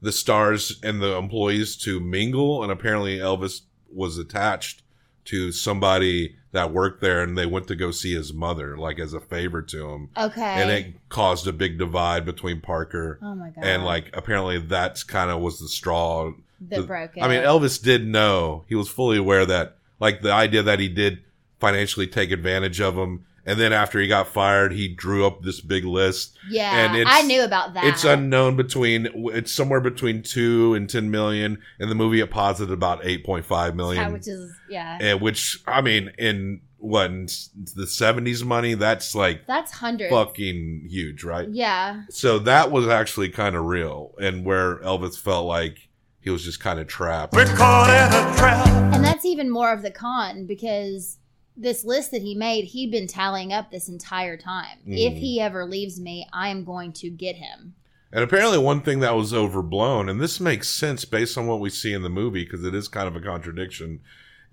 the 0.01 0.13
stars 0.13 0.79
and 0.83 1.03
the 1.03 1.17
employees 1.17 1.77
to 1.79 1.99
mingle, 2.01 2.63
and 2.63 2.71
apparently 2.71 3.19
Elvis 3.19 3.63
was 3.93 4.17
attached 4.19 4.83
to 5.29 5.53
somebody 5.53 6.37
that 6.53 6.73
worked 6.73 7.01
there, 7.01 7.23
and 7.23 7.37
they 7.37 7.47
went 7.47 7.69
to 7.69 7.75
go 7.75 7.91
see 7.91 8.15
his 8.15 8.33
mother, 8.33 8.77
like 8.77 8.99
as 8.99 9.13
a 9.13 9.21
favor 9.21 9.63
to 9.63 9.89
him, 9.89 10.11
okay. 10.17 10.43
and 10.43 10.71
it 10.71 10.95
caused 11.09 11.47
a 11.47 11.53
big 11.53 11.79
divide 11.79 12.25
between 12.25 12.61
Parker 12.61 13.19
oh 13.23 13.35
my 13.35 13.51
god. 13.51 13.65
and 13.65 13.85
like 13.85 14.11
apparently 14.17 14.59
that's 14.59 15.03
kind 15.03 15.31
of 15.31 15.41
was 15.41 15.59
the 15.59 15.69
straw 15.69 16.33
that 16.61 16.87
broke 16.87 17.17
it. 17.17 17.23
I 17.23 17.29
mean, 17.29 17.43
Elvis 17.43 17.83
did 17.83 18.07
know. 18.07 18.65
He 18.69 18.75
was 18.75 18.89
fully 18.89 19.19
aware 19.19 19.47
that, 19.47 19.77
like, 20.01 20.23
the 20.23 20.33
idea 20.33 20.63
that 20.63 20.81
he 20.81 20.89
did 20.89 21.23
financially 21.61 22.07
take 22.07 22.31
advantage 22.31 22.81
of 22.81 22.97
him. 22.97 23.25
And 23.49 23.59
then 23.59 23.73
after 23.73 23.99
he 23.99 24.07
got 24.09 24.29
fired, 24.29 24.73
he 24.73 24.89
drew 24.89 25.27
up 25.27 25.43
this 25.43 25.59
big 25.63 25.87
list. 25.87 26.37
yeah, 26.51 26.85
and 26.85 26.99
it's- 26.99 27.17
I 27.19 27.23
knew 27.27 27.43
about 27.43 27.73
that. 27.73 27.85
It's 27.85 28.05
unknown 28.05 28.57
between, 28.57 29.09
it's 29.33 29.51
somewhere 29.51 29.81
between 29.81 30.23
two 30.23 30.75
and 30.75 30.89
10 30.89 31.11
million. 31.11 31.59
In 31.81 31.89
the 31.89 31.95
movie, 31.95 32.21
it 32.21 32.31
posited 32.31 32.71
about 32.71 33.03
8.5 33.03 33.75
million. 33.75 34.03
Yeah, 34.03 34.13
which 34.13 34.29
is 34.29 34.53
yeah. 34.69 34.99
and 35.01 35.23
which, 35.23 35.61
I 35.67 35.81
mean, 35.81 36.13
in 36.19 36.61
what, 36.77 37.11
in 37.11 37.27
the 37.75 37.87
70s 37.87 38.45
money, 38.45 38.75
that's 38.75 39.15
like 39.15 39.47
That's 39.47 39.73
hundred 39.73 40.11
fucking 40.11 40.85
huge, 40.91 41.25
right? 41.25 41.49
Yeah. 41.49 42.03
So 42.11 42.39
that 42.41 42.71
was 42.71 42.87
actually 42.87 43.31
kind 43.31 43.57
of 43.57 43.65
real. 43.65 44.15
And 44.21 44.45
where 44.45 44.77
Elvis 44.81 45.19
felt 45.19 45.47
like 45.47 45.89
he 46.21 46.29
was 46.29 46.45
just 46.45 46.61
kind 46.61 46.79
of 46.79 46.87
trapped. 46.87 47.33
We're 47.33 47.47
caught 47.47 47.89
in 47.89 48.35
a 48.35 48.37
trap. 48.39 48.67
And 48.95 49.03
that's 49.03 49.25
even 49.25 49.49
more 49.49 49.73
of 49.73 49.81
the 49.81 49.91
con 49.91 50.45
because 50.45 51.17
this 51.61 51.85
list 51.85 52.11
that 52.13 52.23
he 52.23 52.35
made, 52.35 52.65
he'd 52.67 52.91
been 52.91 53.07
tallying 53.09 53.53
up 53.53 53.71
this 53.71 53.89
entire 53.89 54.37
time. 54.37 54.79
If 54.87 55.15
Mhm. 55.15 55.19
he 55.19 55.41
ever 55.41 55.65
leaves 55.67 55.99
me, 56.01 56.27
I 56.33 56.49
am 56.49 56.65
going 56.65 56.93
to 56.95 57.11
get 57.11 57.37
him. 57.37 57.75
And 58.13 58.25
apparently, 58.25 58.59
one 58.59 58.81
thing 58.81 59.01
that 59.01 59.15
was 59.17 59.35
overblown, 59.35 60.09
and 60.09 60.21
this 60.21 60.41
makes 60.41 60.69
sense 60.69 61.05
based 61.05 61.37
on 61.37 61.47
what 61.47 61.61
we 61.61 61.69
see 61.69 61.93
in 61.93 62.03
the 62.03 62.09
movie, 62.09 62.45
because 62.45 62.65
it 62.65 62.75
is 62.75 62.89
kind 62.89 63.07
of 63.09 63.15
a 63.17 63.21
contradiction, 63.21 64.01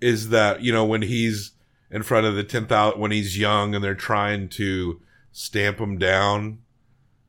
is 0.00 0.28
that, 0.28 0.62
you 0.62 0.72
know, 0.72 0.84
when 0.84 1.02
he's 1.02 1.52
in 1.90 2.02
front 2.02 2.26
of 2.26 2.34
the 2.34 2.44
10,000, 2.44 3.00
when 3.00 3.12
he's 3.12 3.38
young 3.38 3.74
and 3.74 3.82
they're 3.82 3.94
trying 3.94 4.48
to 4.50 5.00
stamp 5.32 5.78
him 5.78 5.96
down, 5.96 6.58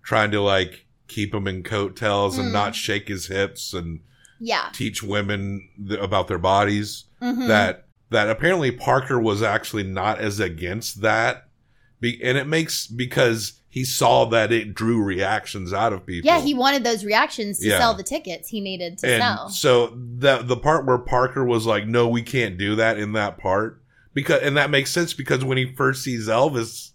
trying 0.03 0.31
to 0.31 0.41
like 0.41 0.85
keep 1.07 1.33
him 1.33 1.47
in 1.47 1.63
coattails 1.63 2.37
and 2.37 2.49
Mm. 2.49 2.53
not 2.53 2.75
shake 2.75 3.07
his 3.07 3.27
hips 3.27 3.73
and 3.73 4.01
Yeah. 4.39 4.69
teach 4.73 5.01
women 5.01 5.69
th- 5.87 5.99
about 6.01 6.27
their 6.27 6.37
bodies, 6.37 7.05
Mhm. 7.21 7.47
that, 7.47 7.86
that 8.09 8.29
apparently 8.29 8.71
Parker 8.71 9.19
was 9.19 9.41
actually 9.41 9.83
not 9.83 10.19
as 10.19 10.39
against 10.39 11.01
that. 11.01 11.47
Be- 11.99 12.21
and 12.23 12.37
it 12.37 12.45
makes, 12.47 12.87
because 12.87 13.53
he 13.69 13.83
saw 13.83 14.25
that 14.25 14.51
it 14.51 14.73
drew 14.73 15.03
reactions 15.03 15.73
out 15.73 15.93
of 15.93 16.05
people. 16.05 16.27
Yeah, 16.27 16.39
he 16.41 16.53
wanted 16.53 16.83
those 16.83 17.03
reactions 17.03 17.59
to 17.59 17.67
Yeah. 17.69 17.77
sell 17.79 17.93
the 17.93 18.03
tickets 18.03 18.49
he 18.49 18.61
needed 18.61 18.97
to 18.99 19.07
and 19.07 19.21
sell. 19.21 19.49
so 19.49 19.87
the 20.17 20.37
the 20.43 20.57
part 20.57 20.85
where 20.85 20.97
Parker 20.97 21.43
was 21.43 21.65
like, 21.65 21.85
"No, 21.87 22.07
we 22.07 22.21
can't 22.21 22.57
do 22.57 22.75
that." 22.75 22.97
In 22.97 23.13
that 23.13 23.37
part, 23.37 23.81
because 24.13 24.41
and 24.41 24.57
that 24.57 24.69
makes 24.69 24.91
sense 24.91 25.13
because 25.13 25.43
when 25.43 25.57
he 25.57 25.73
first 25.75 26.03
sees 26.03 26.27
Elvis, 26.27 26.91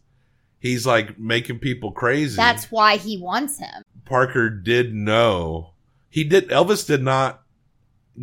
he's 0.61 0.87
like 0.87 1.19
making 1.19 1.59
people 1.59 1.93
crazy. 1.93 2.37
That's 2.37 2.71
why 2.71 2.97
he 2.97 3.19
wants 3.19 3.59
him. 3.59 3.83
Parker 4.05 4.49
did 4.51 4.95
know 4.95 5.75
he 6.11 6.25
did. 6.25 6.49
Elvis 6.49 6.87
did 6.87 7.03
not 7.03 7.43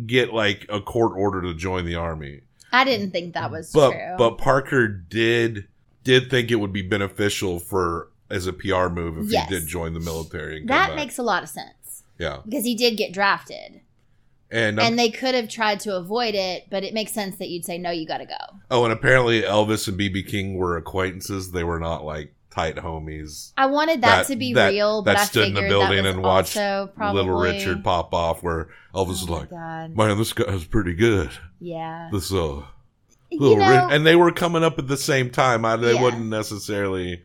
get 0.06 0.32
like 0.34 0.66
a 0.68 0.80
court 0.80 1.12
order 1.16 1.40
to 1.42 1.54
join 1.54 1.84
the 1.84 1.94
army, 1.94 2.40
I 2.72 2.84
didn't 2.84 3.10
think 3.10 3.34
that 3.34 3.50
was 3.50 3.72
but 3.72 3.90
true. 3.92 4.14
but 4.18 4.38
Parker 4.38 4.88
did 4.88 5.66
did 6.04 6.30
think 6.30 6.50
it 6.50 6.56
would 6.56 6.72
be 6.72 6.82
beneficial 6.82 7.58
for 7.58 8.08
as 8.30 8.46
a 8.46 8.52
PR 8.52 8.88
move 8.88 9.18
if 9.18 9.32
Yes. 9.32 9.48
he 9.48 9.54
did 9.58 9.66
join 9.66 9.92
the 9.92 10.00
military. 10.00 10.58
And 10.60 10.68
that 10.68 10.88
back. 10.88 10.96
makes 10.96 11.18
a 11.18 11.22
lot 11.22 11.42
of 11.42 11.48
sense 11.48 12.04
yeah, 12.18 12.38
because 12.44 12.64
he 12.64 12.74
did 12.74 12.96
get 12.96 13.12
drafted. 13.12 13.80
and 14.50 14.78
um, 14.80 14.86
and 14.86 14.98
they 14.98 15.10
could 15.10 15.34
have 15.34 15.48
tried 15.48 15.80
to 15.80 15.96
avoid 15.96 16.34
it, 16.34 16.66
but 16.70 16.84
it 16.84 16.94
makes 16.94 17.12
sense 17.12 17.36
that 17.38 17.48
you'd 17.48 17.64
say, 17.64 17.76
no, 17.78 17.90
you 17.90 18.06
got 18.06 18.18
to 18.18 18.26
go. 18.26 18.34
Oh, 18.70 18.84
and 18.84 18.92
apparently 18.92 19.42
Elvis 19.42 19.86
and 19.88 19.98
BB 19.98 20.26
King 20.28 20.54
were 20.54 20.76
acquaintances. 20.76 21.50
They 21.52 21.64
were 21.64 21.80
not 21.80 22.04
like 22.04 22.34
tight 22.50 22.76
homies. 22.76 23.52
I 23.56 23.66
wanted 23.66 24.00
that, 24.02 24.22
That- 24.22 24.26
to 24.32 24.36
be 24.36 24.54
that- 24.54 24.70
real, 24.70 25.02
but 25.02 25.12
that 25.14 25.20
I 25.20 25.24
stood 25.24 25.48
in 25.48 25.54
the 25.54 25.62
building 25.62 26.04
and 26.06 26.22
watched 26.22 26.56
Little 26.56 27.38
Richard 27.40 27.84
pop 27.84 28.12
off, 28.14 28.42
where 28.42 28.68
Elvis 28.94 29.08
was 29.08 29.28
Oh 29.28 29.32
my 29.32 29.38
like, 29.40 29.50
God. 29.50 29.96
"Man, 29.96 30.18
this 30.18 30.32
guy's 30.32 30.64
pretty 30.64 30.94
good." 30.94 31.30
Yeah, 31.60 32.08
This 32.12 32.32
uh, 32.32 32.62
you 33.30 33.38
know, 33.38 33.54
Ri-" 33.56 33.94
and 33.94 34.06
they 34.06 34.16
were 34.16 34.32
coming 34.32 34.64
up 34.64 34.78
at 34.78 34.88
the 34.88 34.96
same 34.96 35.30
time. 35.30 35.64
I, 35.64 35.76
they 35.76 35.94
Yeah. 35.94 36.02
wouldn't 36.02 36.26
necessarily, 36.26 37.22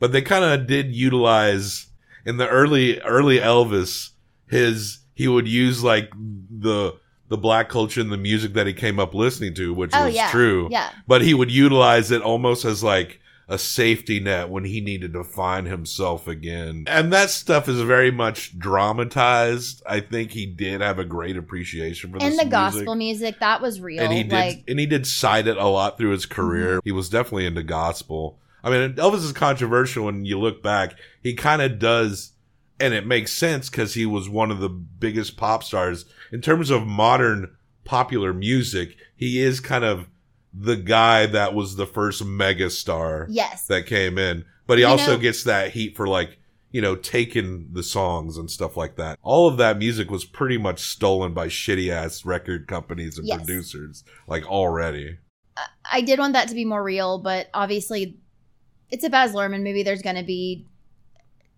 but 0.00 0.12
they 0.12 0.22
kind 0.22 0.44
of 0.44 0.66
did 0.66 0.94
utilize 0.94 1.86
in 2.24 2.36
the 2.36 2.48
early 2.48 3.00
early 3.00 3.38
Elvis. 3.38 4.10
His 4.48 4.98
he 5.14 5.28
would 5.28 5.48
use 5.48 5.82
like 5.82 6.10
the 6.50 6.94
the 7.28 7.36
black 7.36 7.68
culture 7.68 8.00
and 8.00 8.12
the 8.12 8.16
music 8.16 8.52
that 8.52 8.66
he 8.66 8.72
came 8.72 9.00
up 9.00 9.14
listening 9.14 9.54
to, 9.54 9.72
which 9.74 9.90
oh 9.94 10.06
was 10.06 10.14
yeah, 10.14 10.30
true 10.30 10.68
yeah, 10.70 10.90
but 11.08 11.22
he 11.22 11.34
would 11.34 11.50
utilize 11.50 12.10
it 12.10 12.22
almost 12.22 12.64
as 12.64 12.84
like 12.84 13.20
a 13.48 13.58
safety 13.58 14.18
net 14.18 14.48
when 14.48 14.64
he 14.64 14.80
needed 14.80 15.12
to 15.12 15.22
find 15.22 15.68
himself 15.68 16.26
again. 16.26 16.84
And 16.88 17.12
that 17.12 17.30
stuff 17.30 17.68
is 17.68 17.80
very 17.80 18.10
much 18.10 18.58
dramatized. 18.58 19.82
I 19.86 20.00
think 20.00 20.32
he 20.32 20.46
did 20.46 20.80
have 20.80 20.98
a 20.98 21.04
great 21.04 21.36
appreciation 21.36 22.10
for 22.10 22.16
and 22.16 22.32
the 22.32 22.44
music. 22.44 22.50
gospel 22.50 22.94
music 22.96 23.38
that 23.38 23.60
was 23.60 23.80
real. 23.80 24.02
And 24.02 24.12
he 24.12 24.24
did 24.24 24.32
like, 24.32 24.64
and 24.66 24.80
he 24.80 24.86
did 24.86 25.06
cite 25.06 25.46
it 25.46 25.56
a 25.56 25.66
lot 25.66 25.96
through 25.96 26.10
his 26.10 26.26
mm-hmm. 26.26 26.34
career. 26.34 26.80
He 26.84 26.92
was 26.92 27.08
definitely 27.08 27.46
into 27.46 27.62
gospel. 27.62 28.40
I 28.64 28.70
mean, 28.70 28.94
Elvis 28.94 29.22
is 29.22 29.32
controversial 29.32 30.06
when 30.06 30.24
you 30.24 30.40
look 30.40 30.60
back. 30.60 30.94
He 31.22 31.34
kind 31.34 31.62
of 31.62 31.78
does 31.78 32.32
and 32.80 32.92
it 32.92 33.06
makes 33.06 33.32
sense 33.32 33.70
cuz 33.70 33.94
he 33.94 34.04
was 34.04 34.28
one 34.28 34.50
of 34.50 34.58
the 34.58 34.68
biggest 34.68 35.36
pop 35.36 35.62
stars 35.62 36.04
in 36.32 36.40
terms 36.40 36.68
of 36.68 36.84
modern 36.84 37.56
popular 37.84 38.34
music. 38.34 38.96
He 39.14 39.40
is 39.40 39.60
kind 39.60 39.84
of 39.84 40.08
the 40.58 40.76
guy 40.76 41.26
that 41.26 41.54
was 41.54 41.76
the 41.76 41.86
first 41.86 42.22
megastar 42.24 43.26
yes, 43.28 43.66
that 43.66 43.86
came 43.86 44.16
in. 44.18 44.44
But 44.66 44.78
he 44.78 44.82
You 44.84 44.88
also 44.88 45.12
know- 45.12 45.18
gets 45.18 45.44
that 45.44 45.72
heat 45.72 45.96
for 45.96 46.08
like, 46.08 46.38
you 46.72 46.80
know, 46.80 46.96
taking 46.96 47.68
the 47.72 47.82
songs 47.82 48.36
and 48.36 48.50
stuff 48.50 48.76
like 48.76 48.96
that. 48.96 49.18
All 49.22 49.48
of 49.48 49.56
that 49.58 49.78
music 49.78 50.10
was 50.10 50.24
pretty 50.24 50.58
much 50.58 50.80
stolen 50.80 51.32
by 51.34 51.48
shitty 51.48 51.90
ass 51.90 52.24
record 52.24 52.66
companies 52.66 53.18
and 53.18 53.26
Yes. 53.26 53.38
producers, 53.38 54.04
like 54.26 54.44
already. 54.46 55.18
I 55.90 56.00
did 56.00 56.18
want 56.18 56.32
that 56.34 56.48
to 56.48 56.54
be 56.54 56.64
more 56.64 56.82
real, 56.82 57.18
but 57.18 57.48
obviously, 57.54 58.18
it's 58.90 59.04
a 59.04 59.10
Baz 59.10 59.32
Luhrmann 59.32 59.62
movie. 59.62 59.82
There's 59.82 60.02
going 60.02 60.16
to 60.16 60.22
be 60.24 60.66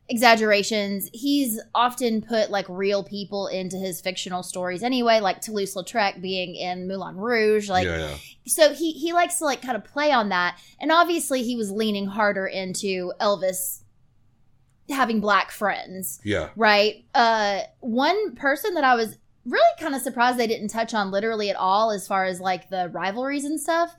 exaggerations. 0.08 1.08
He's 1.12 1.60
often 1.74 2.22
put 2.22 2.50
like 2.50 2.66
real 2.68 3.04
people 3.04 3.46
into 3.46 3.76
his 3.76 4.00
fictional 4.00 4.42
stories 4.42 4.82
anyway, 4.82 5.20
like 5.20 5.40
Toulouse-Lautrec 5.40 6.20
being 6.22 6.54
in 6.54 6.88
Moulin 6.88 7.16
Rouge. 7.16 7.68
Like, 7.68 7.84
yeah, 7.86 7.98
yeah. 7.98 8.16
so 8.46 8.72
he 8.72 8.92
he 8.92 9.12
likes 9.12 9.38
to 9.38 9.44
like 9.44 9.60
kind 9.62 9.76
of 9.76 9.84
play 9.84 10.10
on 10.10 10.30
that 10.30 10.58
and 10.80 10.90
obviously 10.90 11.42
he 11.42 11.56
was 11.56 11.70
leaning 11.70 12.06
harder 12.06 12.46
into 12.46 13.12
elvis 13.20 13.82
having 14.88 15.20
black 15.20 15.50
friends 15.50 16.18
Yeah. 16.24 16.48
right 16.56 17.04
uh 17.14 17.60
one 17.80 18.34
person 18.34 18.72
that 18.74 18.84
i 18.84 18.94
was 18.94 19.18
really 19.44 19.74
kind 19.78 19.94
of 19.94 20.00
surprised 20.00 20.38
they 20.38 20.46
didn't 20.46 20.68
touch 20.68 20.94
on 20.94 21.10
literally 21.10 21.50
at 21.50 21.56
all 21.56 21.90
as 21.90 22.06
far 22.06 22.24
as 22.24 22.40
like 22.40 22.70
the 22.70 22.88
rivalries 22.88 23.44
and 23.44 23.60
stuff 23.60 23.96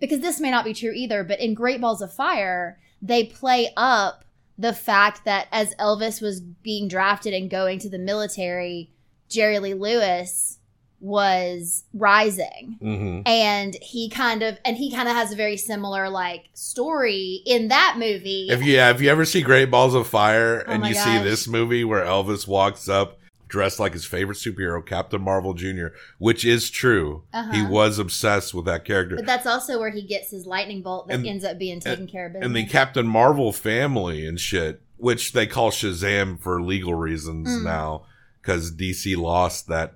because 0.00 0.18
this 0.18 0.40
may 0.40 0.50
not 0.50 0.64
be 0.64 0.74
true 0.74 0.90
either 0.92 1.22
but 1.22 1.38
in 1.38 1.54
great 1.54 1.80
balls 1.80 2.02
of 2.02 2.12
fire 2.12 2.80
they 3.00 3.22
play 3.24 3.70
up 3.76 4.24
the 4.60 4.72
fact 4.72 5.24
that 5.24 5.48
as 5.52 5.74
elvis 5.76 6.20
was 6.20 6.40
being 6.40 6.88
drafted 6.88 7.32
and 7.32 7.50
going 7.50 7.78
to 7.78 7.88
the 7.88 7.98
military 7.98 8.92
jerry 9.28 9.58
lee 9.58 9.74
lewis 9.74 10.58
was 11.00 11.84
rising. 11.94 12.76
Hmm 12.80 13.20
and 13.24 13.74
he 13.80 14.08
kind 14.10 14.42
of 14.42 14.58
and 14.64 14.76
he 14.76 14.92
kind 14.94 15.08
of 15.08 15.14
has 15.14 15.32
a 15.32 15.36
very 15.36 15.56
similar 15.56 16.08
like 16.10 16.50
story 16.54 17.42
in 17.46 17.68
that 17.68 17.96
movie. 17.98 18.48
If 18.50 18.62
you 18.62 18.74
yeah, 18.74 18.90
if 18.90 19.00
you 19.00 19.08
ever 19.08 19.24
see 19.24 19.42
Great 19.42 19.70
Balls 19.70 19.94
of 19.94 20.06
Fire 20.06 20.64
Oh 20.66 20.72
and 20.72 20.86
you 20.86 20.94
see 20.94 21.18
this 21.18 21.48
movie 21.48 21.84
where 21.84 22.04
Elvis 22.04 22.46
walks 22.46 22.88
up 22.88 23.19
dressed 23.50 23.78
like 23.78 23.92
his 23.92 24.04
favorite 24.06 24.38
superhero, 24.38 24.84
Captain 24.84 25.20
Marvel 25.20 25.52
Jr., 25.52 25.88
which 26.18 26.44
is 26.44 26.70
true. 26.70 27.24
Uh-huh. 27.34 27.52
He 27.52 27.62
was 27.62 27.98
obsessed 27.98 28.54
with 28.54 28.64
that 28.64 28.84
character. 28.86 29.16
but 29.16 29.26
that's 29.26 29.46
also 29.46 29.78
where 29.78 29.90
he 29.90 30.02
gets 30.02 30.30
his 30.30 30.46
lightning 30.46 30.80
bolt 30.82 31.08
that 31.08 31.14
And- 31.14 31.26
ends 31.26 31.44
up 31.44 31.58
being 31.58 31.80
taken 31.80 32.06
care 32.06 32.26
of 32.26 32.34
and 32.36 32.56
the 32.56 32.64
Captain 32.64 33.06
Marvel 33.06 33.52
family 33.52 34.26
and 34.26 34.40
shit, 34.40 34.80
which 34.96 35.32
they 35.32 35.46
call 35.46 35.70
Shazam 35.70 36.40
for 36.40 36.62
legal 36.62 36.94
reasons 36.94 37.48
Mm. 37.48 37.64
now, 37.64 38.06
because 38.40 38.70
DC 38.72 39.16
lost 39.16 39.66
that 39.68 39.94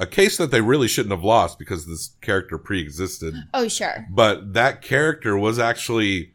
a 0.00 0.06
case 0.06 0.36
that 0.36 0.50
they 0.52 0.60
really 0.60 0.86
shouldn't 0.86 1.12
have 1.12 1.24
lost 1.24 1.58
because 1.58 1.86
this 1.86 2.10
character 2.20 2.56
pre-existed. 2.56 3.34
oh 3.52 3.66
sure 3.66 4.06
But 4.10 4.52
that 4.54 4.80
character 4.82 5.36
was 5.36 5.58
actually 5.58 6.34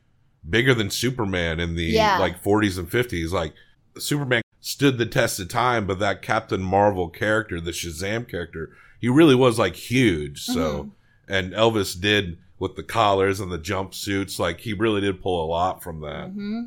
bigger 0.50 0.74
than 0.74 0.89
Superman 0.89 1.60
in 1.62 1.75
the 1.75 1.86
Yeah. 1.86 2.18
like 2.20 2.44
40s 2.44 2.77
and 2.77 2.89
50s. 2.89 3.32
Like 3.32 3.53
Superman 3.98 4.42
stood 4.65 4.98
the 4.98 5.05
test 5.05 5.39
of 5.41 5.50
time, 5.50 5.86
but 5.86 6.00
that 6.00 6.22
Captain 6.22 6.63
Marvel 6.63 7.10
character, 7.10 7.60
the 7.60 7.72
Shazam 7.72 8.27
character, 8.27 8.70
he 8.98 9.10
really 9.10 9.36
was 9.36 9.60
like 9.60 9.75
huge. 9.75 10.41
So, 10.41 10.91
and 11.27 11.51
Elvis 11.51 12.00
did 12.00 12.38
with 12.60 12.77
the 12.77 12.84
collars 12.84 13.41
and 13.41 13.51
the 13.51 13.60
jumpsuits, 13.60 14.39
like 14.39 14.62
he 14.62 14.72
really 14.74 15.01
did 15.01 15.22
pull 15.22 15.43
a 15.43 15.48
lot 15.48 15.84
from 15.84 16.00
that. 16.01 16.29
hmm 16.29 16.62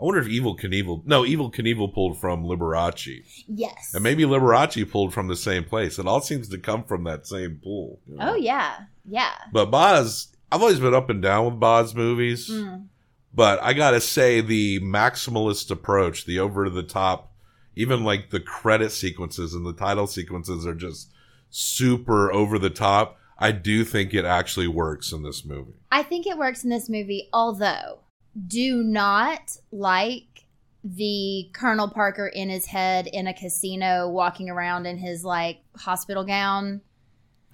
I 0.00 0.04
wonder 0.04 0.20
if 0.20 0.26
Evel 0.26 0.58
Knievel, 0.58 1.02
no, 1.06 1.22
Evel 1.22 1.54
Knievel 1.54 1.92
pulled 1.94 2.18
from 2.18 2.44
Liberace. 2.44 3.44
yes 3.46 3.92
And 3.94 4.02
maybe 4.02 4.24
Liberace 4.24 4.90
pulled 4.90 5.12
from 5.14 5.28
the 5.28 5.36
same 5.36 5.64
place. 5.64 5.98
It 5.98 6.06
all 6.06 6.20
seems 6.20 6.48
to 6.48 6.58
come 6.58 6.82
from 6.82 7.04
that 7.04 7.26
same 7.26 7.60
pool. 7.62 8.00
you 8.08 8.16
know? 8.16 8.32
oh 8.32 8.34
yeah 8.34 8.80
yeah 9.08 9.34
But 9.52 9.66
Baz, 9.66 10.28
I've 10.50 10.62
always 10.62 10.80
been 10.80 10.94
up 10.94 11.10
and 11.10 11.22
down 11.22 11.44
with 11.44 11.60
Baz 11.60 11.94
movies. 11.94 12.48
Mm. 12.50 12.86
But 13.34 13.62
I 13.62 13.72
gotta 13.74 14.00
say, 14.00 14.40
the 14.40 14.80
maximalist 14.80 15.70
approach, 15.70 16.24
the 16.24 16.38
over 16.40 16.68
the 16.70 16.82
top, 16.82 17.32
even 17.76 18.04
like 18.04 18.30
the 18.30 18.40
credit 18.40 18.90
sequences 18.90 19.54
and 19.54 19.64
the 19.66 19.72
title 19.72 20.06
sequences 20.06 20.66
are 20.66 20.74
just 20.74 21.10
super 21.50 22.32
over 22.32 22.58
the 22.58 22.70
top. 22.70 23.18
I 23.38 23.52
do 23.52 23.84
think 23.84 24.14
it 24.14 24.24
actually 24.24 24.68
works 24.68 25.12
in 25.12 25.22
this 25.22 25.44
movie. 25.44 25.74
I 25.90 26.02
think 26.02 26.26
it 26.26 26.38
works 26.38 26.64
in 26.64 26.70
this 26.70 26.88
movie, 26.88 27.28
although 27.32 28.00
do 28.46 28.82
not 28.82 29.56
like 29.72 30.46
the 30.82 31.48
Colonel 31.54 31.88
Parker 31.88 32.26
in 32.26 32.48
his 32.50 32.66
head 32.66 33.06
in 33.06 33.26
a 33.26 33.34
casino 33.34 34.08
walking 34.08 34.50
around 34.50 34.86
in 34.86 34.98
his 34.98 35.24
like 35.24 35.60
hospital 35.76 36.24
gown 36.24 36.80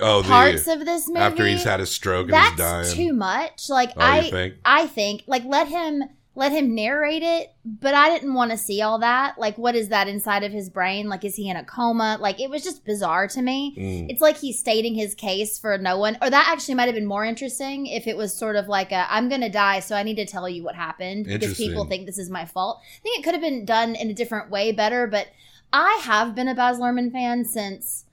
Oh, 0.02 0.22
parts 0.24 0.64
the 0.64 0.72
of 0.72 0.84
this 0.86 1.06
movie. 1.08 1.20
after 1.20 1.46
he's 1.46 1.62
had 1.62 1.80
a 1.80 1.86
stroke 1.86 2.24
and 2.24 2.32
that's 2.32 2.50
he's 2.50 2.58
dying. 2.58 2.96
too 2.96 3.12
much. 3.12 3.68
Like 3.68 3.90
Oh, 3.96 4.00
you 4.00 4.12
I 4.26 4.30
think? 4.30 4.54
I 4.64 4.86
think 4.86 5.24
like 5.26 5.44
let 5.44 5.68
him 5.68 6.02
let 6.36 6.52
him 6.52 6.74
narrate 6.74 7.24
it, 7.24 7.52
but 7.64 7.92
I 7.92 8.08
didn't 8.08 8.34
want 8.34 8.52
to 8.52 8.56
see 8.56 8.80
all 8.82 9.00
that. 9.00 9.36
Like 9.38 9.58
what 9.58 9.74
is 9.74 9.88
that 9.88 10.08
inside 10.08 10.44
of 10.44 10.52
his 10.52 10.70
brain? 10.70 11.08
Like 11.08 11.24
is 11.24 11.34
he 11.34 11.48
in 11.48 11.56
a 11.56 11.64
coma? 11.64 12.18
Like 12.20 12.40
it 12.40 12.48
was 12.48 12.62
just 12.62 12.84
bizarre 12.84 13.26
to 13.28 13.42
me. 13.42 13.74
Mm. 13.76 14.10
It's 14.10 14.20
like 14.20 14.38
he's 14.38 14.58
stating 14.58 14.94
his 14.94 15.14
case 15.14 15.58
for 15.58 15.76
no 15.76 15.98
one. 15.98 16.16
Or 16.22 16.30
that 16.30 16.48
actually 16.48 16.74
might 16.74 16.86
have 16.86 16.94
been 16.94 17.06
more 17.06 17.24
interesting 17.24 17.86
if 17.86 18.06
it 18.06 18.16
was 18.16 18.32
sort 18.32 18.56
of 18.56 18.68
like 18.68 18.92
a 18.92 19.12
I'm 19.12 19.28
going 19.28 19.40
to 19.40 19.48
die, 19.48 19.80
so 19.80 19.96
I 19.96 20.04
need 20.04 20.16
to 20.16 20.26
tell 20.26 20.48
you 20.48 20.62
what 20.62 20.76
happened 20.76 21.26
because 21.26 21.56
people 21.56 21.84
think 21.84 22.06
this 22.06 22.18
is 22.18 22.30
my 22.30 22.44
fault. 22.44 22.80
I 22.80 23.02
think 23.02 23.18
it 23.18 23.24
could 23.24 23.34
have 23.34 23.42
been 23.42 23.64
done 23.64 23.96
in 23.96 24.08
a 24.08 24.14
different 24.14 24.50
way 24.50 24.70
better, 24.70 25.06
but 25.08 25.28
I 25.72 26.00
have 26.02 26.34
been 26.34 26.48
a 26.48 26.54
Baz 26.54 26.78
Luhrmann 26.78 27.12
fan 27.12 27.44
since 27.44 28.04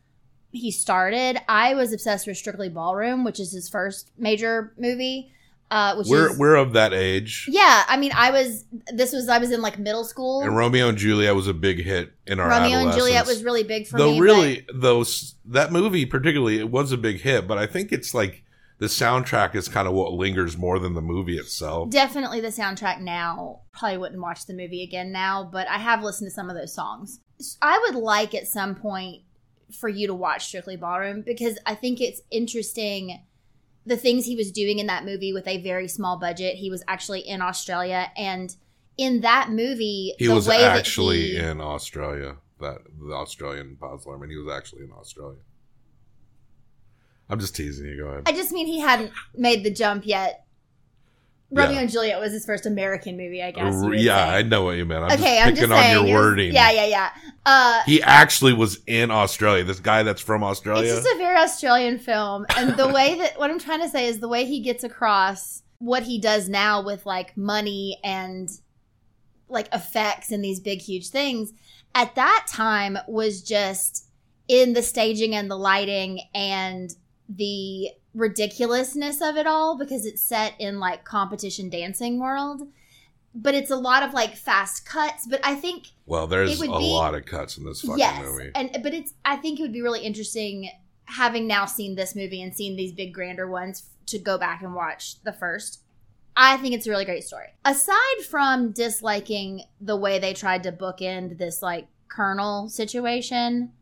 he 0.51 0.71
started. 0.71 1.39
I 1.47 1.75
was 1.75 1.93
obsessed 1.93 2.25
with 2.25 2.37
Strictly 2.37 2.69
Ballroom, 2.69 3.23
which 3.23 3.39
is 3.39 3.51
his 3.51 3.69
first 3.69 4.11
major 4.17 4.73
movie. 4.77 5.31
Uh, 5.69 5.95
which 5.95 6.07
We're 6.07 6.31
is 6.31 6.37
we're 6.37 6.55
of 6.55 6.73
that 6.73 6.93
age. 6.93 7.45
yeah. 7.49 7.83
I 7.87 7.97
mean, 7.97 8.11
I 8.15 8.31
was 8.31 8.63
this 8.93 9.11
was 9.11 9.27
I 9.27 9.37
was 9.37 9.51
in 9.51 9.61
like 9.61 9.77
middle 9.77 10.05
school. 10.05 10.41
And 10.41 10.55
Romeo 10.55 10.87
and 10.87 10.97
Juliet 10.97 11.35
was 11.35 11.47
a 11.47 11.53
big 11.53 11.83
hit 11.83 12.13
in 12.25 12.39
our 12.39 12.49
Romeo 12.49 12.77
and 12.79 12.93
Juliet 12.93 13.27
was 13.27 13.43
really 13.43 13.63
big 13.63 13.85
for 13.85 13.97
Though 13.97 14.13
me. 14.13 14.21
really, 14.21 14.65
those 14.73 15.35
that 15.45 15.73
movie 15.73 16.05
particularly, 16.05 16.57
it 16.59 16.71
was 16.71 16.93
a 16.93 16.97
big 16.97 17.19
hit. 17.19 17.47
But 17.47 17.57
I 17.57 17.67
think 17.67 17.91
it's 17.91 18.13
like 18.13 18.43
the 18.79 18.85
soundtrack 18.85 19.55
is 19.55 19.67
kind 19.67 19.87
of 19.87 19.93
what 19.93 20.13
lingers 20.13 20.57
more 20.57 20.79
than 20.79 20.93
the 20.93 21.01
movie 21.01 21.37
itself. 21.37 21.89
definitely 21.89 22.39
the 22.39 22.47
soundtrack 22.47 23.01
now. 23.01 23.61
Probably 23.73 23.97
wouldn't 23.97 24.21
watch 24.21 24.45
the 24.45 24.53
movie 24.53 24.83
again 24.83 25.11
now, 25.11 25.43
but 25.43 25.67
I 25.67 25.79
have 25.79 26.01
listened 26.03 26.29
to 26.29 26.33
some 26.33 26.49
of 26.49 26.55
those 26.55 26.73
songs. 26.73 27.19
I 27.61 27.77
would 27.85 27.95
like 27.95 28.33
at 28.33 28.47
some 28.47 28.75
point 28.75 29.23
for 29.77 29.89
you 29.89 30.07
to 30.07 30.13
watch 30.13 30.45
Strictly 30.45 30.77
Ballroom 30.77 31.23
because 31.23 31.59
I 31.65 31.75
think 31.75 31.99
it's 31.99 32.21
interesting 32.31 33.21
the 33.87 33.97
things 33.97 34.25
he 34.25 34.35
was 34.35 34.51
doing 34.51 34.79
in 34.79 34.87
that 34.87 35.05
movie 35.05 35.33
with 35.33 35.47
a 35.47 35.61
very 35.61 35.87
small 35.87 36.19
budget. 36.19 36.55
He 36.55 36.69
was 36.69 36.83
actually 36.87 37.21
in 37.21 37.41
Australia 37.41 38.11
and 38.17 38.55
in 38.97 39.21
that 39.21 39.49
movie 39.51 40.13
He 40.17 40.27
was 40.27 40.47
actually 40.49 41.21
he- 41.31 41.37
in 41.37 41.61
Australia. 41.61 42.37
That 42.59 42.79
the 42.99 43.13
Australian 43.13 43.77
Baz 43.79 44.05
Luhrmann, 44.05 44.31
he 44.31 44.37
was 44.37 44.51
actually 44.51 44.83
in 44.83 44.91
Australia. 44.91 45.37
I'm 47.29 47.39
just 47.39 47.55
teasing 47.55 47.85
you. 47.85 47.97
Go 47.97 48.07
ahead. 48.07 48.23
I 48.25 48.31
just 48.31 48.51
mean 48.51 48.65
he 48.65 48.79
hadn't 48.79 49.11
made 49.35 49.63
the 49.63 49.69
jump 49.69 50.07
yet. 50.07 50.46
Yeah. 51.49 51.63
Romeo 51.63 51.79
and 51.79 51.89
Juliet 51.89 52.19
was 52.19 52.33
his 52.33 52.45
first 52.45 52.65
American 52.65 53.15
movie, 53.15 53.41
I 53.41 53.51
guess. 53.51 53.73
yeah, 53.93 54.15
say. 54.31 54.37
I 54.37 54.41
know 54.41 54.65
what 54.65 54.71
you 54.75 54.85
meant. 54.85 55.05
I'm 55.05 55.11
okay, 55.13 55.37
just 55.37 55.47
I'm 55.47 55.53
picking 55.53 55.55
just 55.55 55.71
on 55.71 55.77
saying. 55.81 55.91
your 55.93 55.99
it 55.99 56.03
was- 56.03 56.11
wording. 56.13 56.53
Yeah, 56.53 56.71
yeah, 56.71 56.85
yeah. 56.85 57.09
Uh, 57.45 57.83
He 57.85 58.03
actually 58.03 58.51
was 58.53 58.79
in 58.85 59.11
Australia. 59.11 59.63
This 59.63 59.79
guy 59.79 60.03
that's 60.03 60.21
from 60.21 60.43
Australia. 60.43 60.91
It's 60.93 61.03
just 61.03 61.15
a 61.15 61.17
very 61.17 61.37
Australian 61.37 61.99
film. 61.99 62.45
And 62.57 62.75
the 62.75 62.89
way 62.89 63.17
that, 63.19 63.39
what 63.39 63.49
I'm 63.49 63.59
trying 63.59 63.79
to 63.81 63.87
say 63.89 64.07
is 64.07 64.19
the 64.19 64.27
way 64.27 64.43
he 64.45 64.59
gets 64.59 64.83
across 64.83 65.63
what 65.79 66.03
he 66.03 66.19
does 66.19 66.49
now 66.49 66.83
with 66.83 67.05
like 67.05 67.37
money 67.37 67.97
and 68.03 68.49
like 69.47 69.73
effects 69.73 70.31
and 70.31 70.43
these 70.43 70.59
big, 70.59 70.81
huge 70.81 71.09
things 71.09 71.53
at 71.95 72.13
that 72.15 72.45
time 72.49 72.97
was 73.07 73.41
just 73.41 74.09
in 74.49 74.73
the 74.73 74.81
staging 74.81 75.33
and 75.33 75.49
the 75.49 75.55
lighting 75.55 76.19
and 76.35 76.89
the 77.29 77.89
ridiculousness 78.17 79.21
of 79.21 79.37
it 79.37 79.47
all 79.47 79.77
because 79.77 80.05
it's 80.05 80.21
set 80.21 80.53
in 80.59 80.79
like 80.79 81.05
competition 81.05 81.69
dancing 81.69 82.19
world. 82.19 82.67
But 83.35 83.53
it's 83.53 83.69
a 83.69 83.75
lot 83.75 84.01
of 84.01 84.13
like 84.13 84.35
fast 84.35 84.85
cuts. 84.85 85.27
But 85.27 85.39
I 85.43 85.53
think 85.55 85.89
well, 86.05 86.25
there's 86.25 86.59
a 86.59 86.63
be- 86.63 86.69
lot 86.69 87.13
of 87.13 87.25
cuts 87.25 87.57
in 87.57 87.65
this 87.65 87.81
fucking 87.81 87.99
yes, 87.99 88.25
movie. 88.25 88.51
and 88.55 88.75
but 88.81 88.93
it's 88.93 89.13
I 89.23 89.35
think 89.35 89.59
it 89.59 89.61
would 89.61 89.73
be 89.73 89.81
really 89.81 90.01
interesting 90.01 90.69
having 91.05 91.47
now 91.47 91.65
seen 91.65 91.95
this 91.95 92.15
movie 92.15 92.41
and 92.41 92.53
seen 92.55 92.75
these 92.75 92.91
big 92.91 93.13
grander 93.13 93.47
ones 93.47 93.83
to 94.07 94.17
go 94.17 94.37
back 94.37 94.61
and 94.63 94.73
watch 94.73 95.21
the 95.23 95.33
first. 95.33 95.81
I 96.35 96.57
think 96.57 96.75
it's 96.75 96.85
a 96.85 96.89
really 96.89 97.05
great 97.05 97.23
story. 97.23 97.47
Aside 97.65 98.25
from 98.29 98.71
disliking 98.71 99.63
the 99.81 99.95
way 99.95 100.19
they 100.19 100.33
tried 100.33 100.63
to 100.63 100.71
bookend 100.71 101.37
this 101.37 101.61
like 101.61 101.87
Colonel 102.09 102.69
situation, 102.69 103.73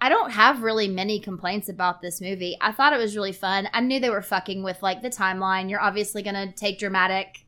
I 0.00 0.08
don't 0.08 0.30
have 0.30 0.62
really 0.62 0.86
many 0.88 1.18
complaints 1.20 1.68
about 1.68 2.00
this 2.02 2.20
movie. 2.20 2.56
I 2.60 2.70
thought 2.72 2.92
it 2.92 2.98
was 2.98 3.16
really 3.16 3.32
fun. 3.32 3.68
I 3.72 3.80
knew 3.80 3.98
they 3.98 4.10
were 4.10 4.22
fucking 4.22 4.62
with 4.62 4.80
like 4.82 5.02
the 5.02 5.10
timeline. 5.10 5.68
You're 5.70 5.80
obviously 5.80 6.22
gonna 6.22 6.52
take 6.52 6.78
dramatic 6.78 7.44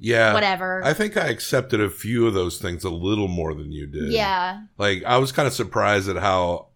yeah, 0.00 0.32
whatever. 0.32 0.80
I 0.84 0.94
think 0.94 1.16
I 1.16 1.26
accepted 1.26 1.80
a 1.80 1.90
few 1.90 2.26
of 2.28 2.34
those 2.34 2.58
things 2.60 2.84
a 2.84 2.90
little 2.90 3.26
more 3.28 3.52
than 3.54 3.72
you 3.72 3.86
did. 3.86 4.12
yeah. 4.12 4.62
Like 4.76 5.02
I 5.04 5.18
was 5.18 5.32
kind 5.32 5.46
of 5.48 5.52
surprised 5.52 6.08
at 6.08 6.16
how 6.16 6.66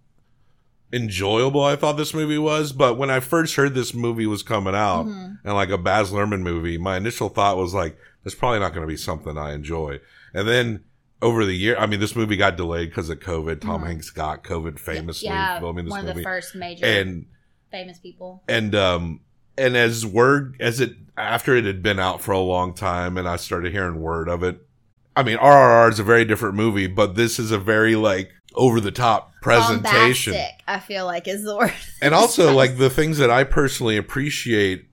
enjoyable 0.93 1.63
I 1.63 1.77
thought 1.77 1.97
this 1.97 2.13
movie 2.15 2.39
was, 2.39 2.73
but 2.73 2.99
when 2.99 3.11
I 3.11 3.21
first 3.21 3.55
heard 3.57 3.75
this 3.75 3.95
movie 3.95 4.27
was 4.27 4.43
coming 4.43 4.75
out 4.75 5.07
Mhm. 5.07 5.39
and 5.45 5.55
like 5.55 5.71
a 5.71 5.79
Baz 5.79 6.11
Luhrmann 6.11 6.41
movie, 6.43 6.77
my 6.79 6.97
initial 6.97 7.29
thought 7.29 7.57
was 7.57 7.73
like, 7.73 7.97
"That's 8.25 8.35
probably 8.35 8.59
not 8.61 8.75
going 8.75 8.83
to 8.83 8.91
be 8.93 8.97
something 8.97 9.39
I 9.39 9.53
enjoy." 9.55 10.01
And 10.35 10.47
then 10.47 10.85
over 11.23 11.47
the 11.47 11.55
year, 11.57 11.77
I 11.79 11.87
mean, 11.87 12.01
this 12.01 12.15
movie 12.17 12.37
got 12.37 12.57
delayed 12.57 12.91
because 12.91 13.09
of 13.09 13.21
COVID. 13.21 13.61
Tom 13.61 13.83
Mhm. 13.83 13.87
Hanks 13.87 14.11
got 14.11 14.43
COVID 14.45 14.79
famously 14.79 15.29
yeah, 15.29 15.59
filming 15.61 15.85
this 15.87 15.93
one 15.93 16.07
of 16.09 16.15
the 16.17 16.23
first 16.23 16.55
major 16.55 16.85
and 16.85 17.27
famous 17.71 17.99
people. 17.99 18.43
and 18.49 18.75
um 18.75 19.21
and 19.57 19.77
as 19.77 20.05
word 20.05 20.57
as 20.61 20.81
it 20.81 20.95
after 21.17 21.57
it 21.57 21.65
had 21.65 21.83
been 21.83 21.99
out 21.99 22.21
for 22.21 22.33
a 22.33 22.39
long 22.39 22.75
time 22.75 23.17
and 23.17 23.29
I 23.29 23.37
started 23.37 23.73
hearing 23.73 24.01
word 24.01 24.29
of 24.29 24.43
it. 24.43 24.67
I 25.15 25.23
mean, 25.23 25.37
RRR 25.39 25.91
is 25.91 25.99
a 25.99 26.05
very 26.05 26.25
different 26.25 26.55
movie, 26.55 26.87
but 26.87 27.15
this 27.15 27.39
is 27.39 27.51
a 27.51 27.59
very 27.59 27.97
like 27.97 28.31
over 28.55 28.81
the 28.81 28.91
top 28.91 29.33
presentation. 29.43 30.33
Bombastic, 30.33 30.63
I 30.67 30.79
feel 30.81 31.05
like 31.07 31.29
is 31.29 31.45
the 31.45 31.57
word. 31.57 31.73
And 32.03 32.15
also 32.15 32.53
like 32.55 32.79
the 32.79 32.91
things 32.91 33.19
that 33.19 33.31
I 33.31 33.45
personally 33.45 33.97
appreciate 33.97 34.87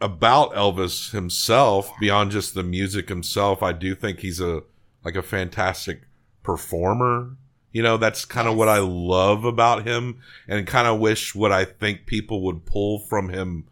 about 0.00 0.52
Elvis 0.54 1.12
himself 1.12 1.90
beyond 2.00 2.30
just 2.30 2.54
the 2.54 2.62
music 2.62 3.08
himself, 3.08 3.62
I 3.62 3.72
do 3.72 3.94
think 3.94 4.20
he's 4.20 4.40
a 4.40 4.62
like 5.06 5.14
a 5.14 5.22
fantastic 5.22 6.02
performer. 6.42 7.36
You 7.70 7.80
know, 7.80 7.96
that's 7.96 8.24
kind 8.24 8.48
of 8.48 8.56
what 8.56 8.68
I 8.68 8.78
love 8.78 9.44
about 9.44 9.86
him 9.86 10.20
and 10.48 10.66
kind 10.66 10.88
of 10.88 10.98
wish 10.98 11.32
what 11.32 11.52
I 11.52 11.64
think 11.64 12.06
people 12.06 12.42
would 12.42 12.66
pull 12.66 12.98
from 12.98 13.28
him 13.28 13.68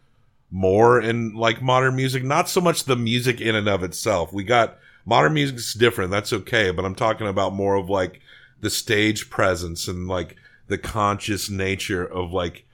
more 0.53 1.01
in 1.01 1.35
like 1.35 1.61
modern 1.61 1.97
music. 1.97 2.23
Not 2.23 2.49
so 2.49 2.61
much 2.61 2.85
the 2.85 2.95
music 2.95 3.41
in 3.41 3.57
and 3.57 3.69
of 3.69 3.83
itself. 3.83 4.33
We 4.33 4.45
got 4.45 4.79
modern 5.05 5.35
music's 5.35 5.75
different. 5.75 6.13
That's 6.13 6.33
okay. 6.33 6.71
But 6.71 6.85
I'm 6.85 6.95
talking 6.95 7.27
about 7.27 7.53
more 7.53 7.75
of 7.75 7.91
like 7.91 8.21
the 8.61 8.71
stage 8.71 9.29
presence 9.29 9.89
and 9.89 10.07
like 10.07 10.37
the 10.69 10.79
conscious 10.79 11.51
nature 11.51 12.05
of 12.05 12.33
like 12.33 12.65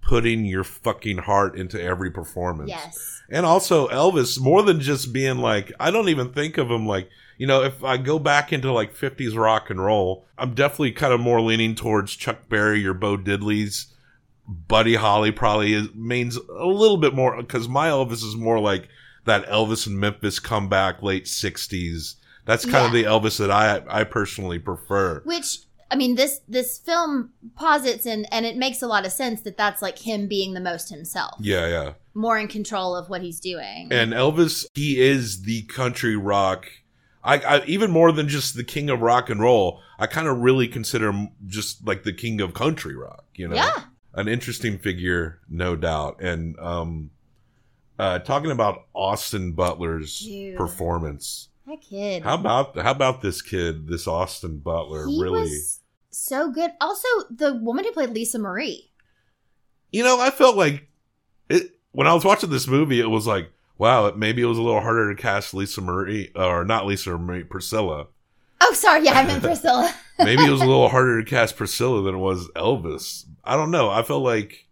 putting 0.00 0.44
your 0.44 0.64
fucking 0.64 1.18
heart 1.18 1.54
into 1.54 1.80
every 1.80 2.10
performance. 2.10 2.70
Yes. 2.70 3.22
And 3.30 3.46
also 3.46 3.86
Elvis, 3.86 4.40
more 4.40 4.64
than 4.64 4.80
just 4.80 5.12
being 5.12 5.38
like, 5.38 5.70
I 5.78 5.92
don't 5.92 6.08
even 6.08 6.32
think 6.32 6.58
of 6.58 6.68
him 6.68 6.86
like, 6.88 7.08
you 7.40 7.46
know, 7.46 7.62
if 7.62 7.82
I 7.82 7.96
go 7.96 8.18
back 8.18 8.52
into 8.52 8.70
like 8.70 8.94
50s 8.94 9.34
rock 9.34 9.70
and 9.70 9.82
roll, 9.82 10.26
I'm 10.36 10.52
definitely 10.52 10.92
kind 10.92 11.14
of 11.14 11.20
more 11.20 11.40
leaning 11.40 11.74
towards 11.74 12.14
Chuck 12.14 12.50
Berry 12.50 12.84
or 12.84 12.92
Bo 12.92 13.16
Diddley's. 13.16 13.86
Buddy 14.46 14.96
Holly 14.96 15.32
probably 15.32 15.72
is, 15.72 15.88
means 15.94 16.36
a 16.36 16.66
little 16.66 16.98
bit 16.98 17.14
more 17.14 17.40
because 17.40 17.66
my 17.66 17.88
Elvis 17.88 18.22
is 18.22 18.36
more 18.36 18.60
like 18.60 18.88
that 19.24 19.46
Elvis 19.46 19.86
and 19.86 19.98
Memphis 19.98 20.38
comeback 20.38 21.02
late 21.02 21.24
60s. 21.24 22.16
That's 22.44 22.66
kind 22.66 22.84
of 22.84 22.92
the 22.92 23.04
Elvis 23.04 23.38
that 23.38 23.50
I 23.50 23.82
I 23.88 24.04
personally 24.04 24.58
prefer. 24.58 25.22
Which 25.24 25.60
I 25.90 25.96
mean, 25.96 26.16
this 26.16 26.42
this 26.46 26.78
film 26.78 27.30
posits 27.56 28.04
and 28.04 28.26
and 28.30 28.44
it 28.44 28.58
makes 28.58 28.82
a 28.82 28.86
lot 28.86 29.06
of 29.06 29.12
sense 29.12 29.40
that 29.42 29.56
that's 29.56 29.80
like 29.80 30.00
him 30.00 30.28
being 30.28 30.52
the 30.52 30.60
most 30.60 30.90
himself, 30.90 31.36
Yeah, 31.40 31.66
yeah. 31.68 31.92
more 32.12 32.36
in 32.38 32.48
control 32.48 32.94
of 32.94 33.08
what 33.08 33.22
he's 33.22 33.40
doing. 33.40 33.88
And 33.90 34.12
Elvis, 34.12 34.66
he 34.74 35.00
is 35.00 35.42
the 35.44 35.62
country 35.62 36.16
rock. 36.16 36.66
I, 37.22 37.38
I 37.38 37.64
even 37.66 37.90
more 37.90 38.12
than 38.12 38.28
just 38.28 38.54
the 38.56 38.64
king 38.64 38.88
of 38.90 39.00
rock 39.00 39.28
and 39.30 39.40
roll. 39.40 39.80
I 39.98 40.06
kind 40.06 40.26
of 40.26 40.38
really 40.38 40.66
consider 40.68 41.10
him 41.10 41.30
just 41.46 41.86
like 41.86 42.02
the 42.04 42.12
king 42.12 42.40
of 42.40 42.54
country 42.54 42.94
rock. 42.96 43.24
You 43.34 43.48
know, 43.48 43.56
Yeah. 43.56 43.82
an 44.14 44.28
interesting 44.28 44.78
figure, 44.78 45.40
no 45.48 45.76
doubt. 45.76 46.20
And 46.22 46.58
um, 46.58 47.10
uh, 47.98 48.20
talking 48.20 48.50
about 48.50 48.86
Austin 48.94 49.52
Butler's 49.52 50.20
Dude. 50.20 50.56
performance. 50.56 51.48
that 51.66 51.82
kid, 51.82 52.22
How 52.22 52.34
about 52.36 52.76
how 52.78 52.90
about 52.92 53.20
this 53.20 53.42
kid, 53.42 53.86
this 53.88 54.06
Austin 54.06 54.58
Butler? 54.58 55.06
he 55.06 55.20
really, 55.22 55.40
was 55.42 55.80
so 56.10 56.50
good. 56.50 56.70
Also, 56.80 57.06
the 57.30 57.54
woman 57.54 57.84
who 57.84 57.92
played 57.92 58.10
Lisa 58.10 58.38
Marie. 58.38 58.90
you 59.92 60.02
know, 60.02 60.18
I 60.18 60.30
felt 60.30 60.56
like 60.56 60.88
it 61.50 61.78
when 61.92 62.06
I 62.06 62.14
was 62.14 62.24
watching 62.24 62.48
this 62.50 62.66
movie. 62.66 63.00
It 63.00 63.10
was 63.10 63.26
like, 63.26 63.50
wow, 63.80 64.06
it, 64.06 64.16
maybe 64.16 64.42
it 64.42 64.46
was 64.46 64.58
a 64.58 64.62
little 64.62 64.80
harder 64.82 65.12
to 65.14 65.20
cast 65.20 65.54
Lisa 65.54 65.80
Marie 65.80 66.30
uh, 66.36 66.46
or 66.46 66.64
not 66.64 66.86
Lisa 66.86 67.16
Marie, 67.18 67.42
Priscilla. 67.44 68.06
Oh, 68.60 68.72
sorry, 68.74 69.04
yeah, 69.06 69.14
I 69.14 69.24
meant 69.26 69.42
Priscilla. 69.50 69.92
maybe 70.18 70.44
it 70.44 70.50
was 70.50 70.60
a 70.60 70.66
little 70.66 70.88
harder 70.96 71.22
to 71.24 71.28
cast 71.28 71.56
Priscilla 71.56 72.02
than 72.02 72.14
it 72.14 72.18
was 72.18 72.48
Elvis. 72.54 73.24
I 73.42 73.56
don't 73.56 73.70
know. 73.70 73.88
I 73.90 74.02
felt 74.02 74.22
like 74.22 74.66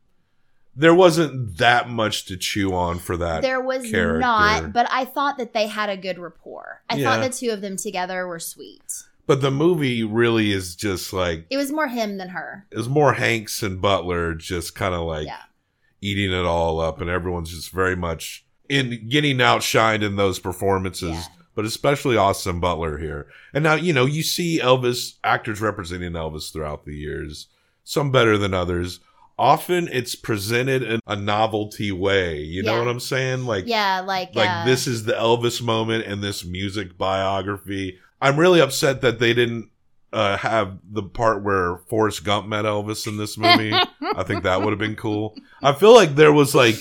there 0.77 0.94
wasn't 0.94 1.57
that 1.59 1.88
much 1.88 2.27
to 2.27 2.37
chew 2.37 2.73
on 2.75 2.99
for 3.01 3.16
that. 3.16 3.42
there 3.42 3.61
was 3.61 3.90
character. 3.90 4.21
not, 4.21 4.73
but 4.73 4.87
I 4.92 5.05
thought 5.07 5.38
that 5.38 5.53
they 5.55 5.66
had 5.66 5.88
a 5.90 5.97
good 5.97 6.18
rapport. 6.18 6.83
I 6.88 6.97
Yeah. 6.97 7.05
thought 7.16 7.25
the 7.29 7.37
two 7.37 7.51
of 7.51 7.61
them 7.62 7.77
together 7.77 8.27
were 8.29 8.38
sweet. 8.38 8.83
but 9.27 9.40
the 9.42 9.51
movie 9.51 10.05
really 10.05 10.53
is 10.53 10.75
just 10.77 11.12
like 11.12 11.47
It 11.51 11.57
was 11.59 11.71
more 11.73 11.88
him 11.88 12.16
than 12.18 12.29
her. 12.31 12.66
it 12.71 12.77
was 12.77 12.88
more 12.88 13.14
Hanks 13.14 13.62
and 13.62 13.81
Butler 13.81 14.35
just 14.35 14.75
kind 14.75 14.94
of 14.94 15.01
like 15.03 15.27
Yeah. 15.27 15.42
eating 16.01 16.31
it 16.33 16.44
all 16.47 16.79
up, 16.81 17.01
and 17.01 17.11
everyone's 17.11 17.51
just 17.51 17.71
very 17.71 17.97
much 17.97 18.44
in 18.69 19.09
getting 19.09 19.39
outshined 19.39 20.03
in 20.03 20.17
those 20.17 20.39
performances. 20.39 21.11
Yeah. 21.11 21.25
But 21.55 21.65
especially 21.65 22.17
Austin 22.17 22.61
Butler 22.61 22.99
here. 22.99 23.27
And 23.53 23.65
now, 23.65 23.75
you 23.75 23.93
know, 23.93 24.07
you 24.07 24.23
see 24.23 24.61
Elvis, 24.61 25.15
actors 25.25 25.61
representing 25.61 26.13
Elvis 26.13 26.53
throughout 26.53 26.85
the 26.85 26.95
years, 26.95 27.49
some 27.83 28.13
better 28.13 28.39
than 28.39 28.55
others. 28.55 29.01
Often 29.37 29.89
it's 29.89 30.15
presented 30.15 30.85
in 30.85 31.01
a 31.07 31.17
novelty 31.17 31.91
way. 31.91 32.41
You 32.41 32.63
know 32.63 32.79
what 32.79 32.89
I'm 32.89 33.01
saying? 33.01 33.45
Like, 33.45 33.67
Yeah, 33.67 34.01
like 34.01 34.35
like 34.37 34.49
uh, 34.49 34.65
this 34.65 34.87
is 34.87 35.05
the 35.05 35.15
Elvis 35.15 35.61
moment 35.61 36.05
in 36.05 36.21
this 36.21 36.45
music 36.45 36.97
biography. 36.97 37.99
I'm 38.21 38.39
really 38.39 38.61
upset 38.61 39.01
that 39.01 39.19
they 39.19 39.35
didn't 39.35 39.71
uh, 40.13 40.37
have 40.39 40.79
the 40.91 41.03
part 41.03 41.43
where 41.43 41.79
Forrest 41.89 42.25
Gump 42.25 42.49
met 42.49 42.65
Elvis 42.65 43.07
in 43.07 43.17
this 43.17 43.37
movie. 43.37 43.73
I 44.15 44.23
think 44.23 44.43
that 44.43 44.63
would 44.63 44.71
have 44.71 44.79
been 44.79 44.97
cool. 44.97 45.37
I 45.63 45.73
feel 45.73 45.95
like 45.95 46.15
there 46.15 46.33
was 46.33 46.55
like, 46.55 46.77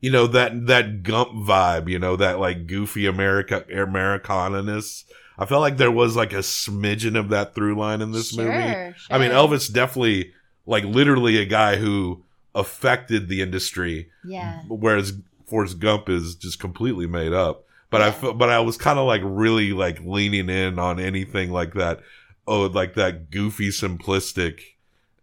you 0.00 0.10
know, 0.10 0.26
that 0.28 0.66
that 0.66 1.02
Gump 1.02 1.30
vibe, 1.32 1.88
you 1.88 1.98
know, 1.98 2.16
that 2.16 2.38
like 2.38 2.66
goofy 2.66 3.06
America 3.06 3.64
Americananess. 3.72 5.04
I 5.38 5.44
felt 5.44 5.60
like 5.60 5.76
there 5.76 5.90
was 5.90 6.16
like 6.16 6.32
a 6.32 6.36
smidgen 6.38 7.18
of 7.18 7.28
that 7.28 7.54
through 7.54 7.76
line 7.78 8.00
in 8.00 8.12
this 8.12 8.30
Sure, 8.30 8.44
movie. 8.44 8.94
I 9.10 9.18
mean. 9.18 9.30
Elvis 9.30 9.70
definitely 9.72 10.32
like 10.64 10.84
literally 10.84 11.36
a 11.38 11.44
guy 11.44 11.76
who 11.76 12.24
affected 12.54 13.28
the 13.28 13.42
industry 13.42 14.08
Yeah. 14.24 14.62
whereas 14.68 15.12
Forrest 15.46 15.78
Gump 15.78 16.08
is 16.08 16.34
just 16.34 16.58
completely 16.58 17.06
made 17.06 17.32
up. 17.34 17.64
But 17.90 18.00
I 18.02 18.10
felt, 18.10 18.36
but 18.38 18.48
I 18.48 18.60
was 18.60 18.76
kind 18.76 18.98
of 18.98 19.06
like 19.06 19.20
really 19.24 19.72
like 19.72 20.00
leaning 20.02 20.48
in 20.48 20.78
on 20.78 20.98
anything 20.98 21.52
like 21.52 21.74
that. 21.74 22.00
Oh, 22.46 22.62
like 22.66 22.94
that 22.94 23.30
goofy, 23.30 23.68
simplistic 23.68 24.60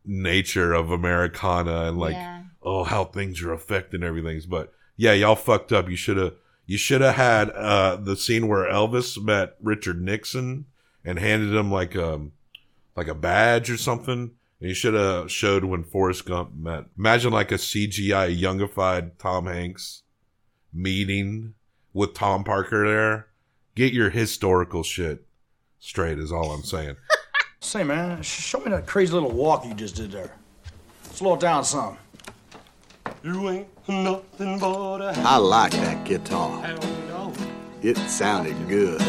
nature 0.05 0.73
of 0.73 0.91
Americana 0.91 1.85
and 1.87 1.97
like, 1.97 2.13
Yeah. 2.13 2.43
Oh, 2.63 2.83
how 2.83 3.05
things 3.05 3.41
are 3.41 3.53
affecting 3.53 4.03
everything. 4.03 4.41
But 4.47 4.73
yeah, 4.95 5.13
y'all 5.13 5.35
fucked 5.35 5.71
up. 5.71 5.89
You 5.89 5.95
should 5.95 6.17
have, 6.17 6.33
you 6.65 6.77
should 6.77 7.01
have 7.01 7.15
had, 7.15 7.49
uh, 7.51 7.97
the 7.97 8.15
scene 8.15 8.47
where 8.47 8.71
Elvis 8.71 9.21
met 9.21 9.55
Richard 9.61 10.01
Nixon 10.01 10.65
and 11.03 11.19
handed 11.19 11.53
him 11.53 11.71
like, 11.71 11.95
um, 11.95 12.33
like 12.95 13.07
a 13.07 13.15
badge 13.15 13.69
or 13.69 13.77
something. 13.77 14.31
And 14.59 14.69
you 14.69 14.73
should 14.73 14.93
have 14.93 15.31
showed 15.31 15.65
when 15.65 15.83
Forrest 15.83 16.25
Gump 16.25 16.55
met. 16.55 16.85
Imagine 16.97 17.33
like 17.33 17.51
a 17.51 17.55
CGI 17.55 18.39
youngified 18.39 19.17
Tom 19.17 19.47
Hanks 19.47 20.03
meeting 20.73 21.53
with 21.93 22.13
Tom 22.13 22.43
Parker 22.43 22.87
there. 22.87 23.27
Get 23.75 23.93
your 23.93 24.09
historical 24.09 24.83
shit 24.83 25.25
straight 25.79 26.17
is 26.17 26.31
all 26.31 26.51
I'm 26.51 26.63
saying. 26.63 26.95
Say, 27.59 27.83
man, 27.83 28.21
show 28.21 28.59
me 28.59 28.71
that 28.71 28.87
crazy 28.87 29.13
little 29.13 29.31
walk 29.31 29.65
you 29.65 29.73
just 29.73 29.95
did 29.95 30.11
there. 30.11 30.31
Slow 31.11 31.35
it 31.35 31.39
down 31.39 31.63
some. 31.63 31.97
You 33.23 33.49
ain't 33.49 33.67
nothing 33.87 34.59
but 34.59 35.01
a 35.01 35.13
I 35.19 35.37
like 35.37 35.71
that 35.71 36.03
guitar. 36.05 36.75
It 37.81 37.97
sounded 38.09 38.67
good. 38.67 39.01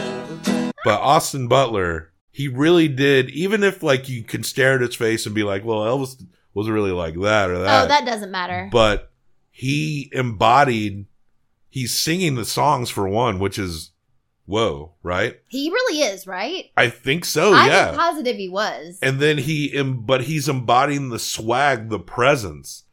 But 0.84 1.00
Austin 1.00 1.48
Butler, 1.48 2.12
he 2.30 2.48
really 2.48 2.88
did, 2.88 3.30
even 3.30 3.62
if 3.62 3.82
like 3.82 4.08
you 4.08 4.22
can 4.22 4.42
stare 4.42 4.74
at 4.76 4.80
his 4.80 4.94
face 4.94 5.26
and 5.26 5.34
be 5.34 5.42
like, 5.42 5.64
well, 5.64 5.80
Elvis 5.80 6.24
wasn't 6.52 6.74
really 6.74 6.90
like 6.92 7.14
that 7.20 7.50
or 7.50 7.58
that. 7.58 7.84
oh, 7.84 7.88
that 7.88 8.04
doesn't 8.06 8.30
matter. 8.30 8.68
but 8.70 9.10
he 9.50 10.10
embodied 10.12 11.06
he's 11.70 11.92
singing 11.96 12.34
the 12.36 12.44
songs 12.44 12.90
for 12.90 13.08
one 13.08 13.38
which 13.40 13.56
is 13.58 13.90
whoa 14.46 14.92
right 15.02 15.40
he 15.48 15.70
really 15.70 16.00
is, 16.02 16.26
right? 16.26 16.66
i 16.76 16.88
think 16.88 17.24
so 17.24 17.52
I'm 17.54 17.68
Oh, 17.68 17.72
yeah 17.72 17.94
positive 17.96 18.36
he 18.36 18.48
was. 18.48 18.98
and 19.02 19.18
then 19.20 19.38
he 19.38 19.72
em- 19.76 20.04
but 20.06 20.22
he's 20.24 20.48
embodying 20.48 21.08
the 21.10 21.18
swag 21.20 21.88
the 21.88 21.98
presence 22.00 22.83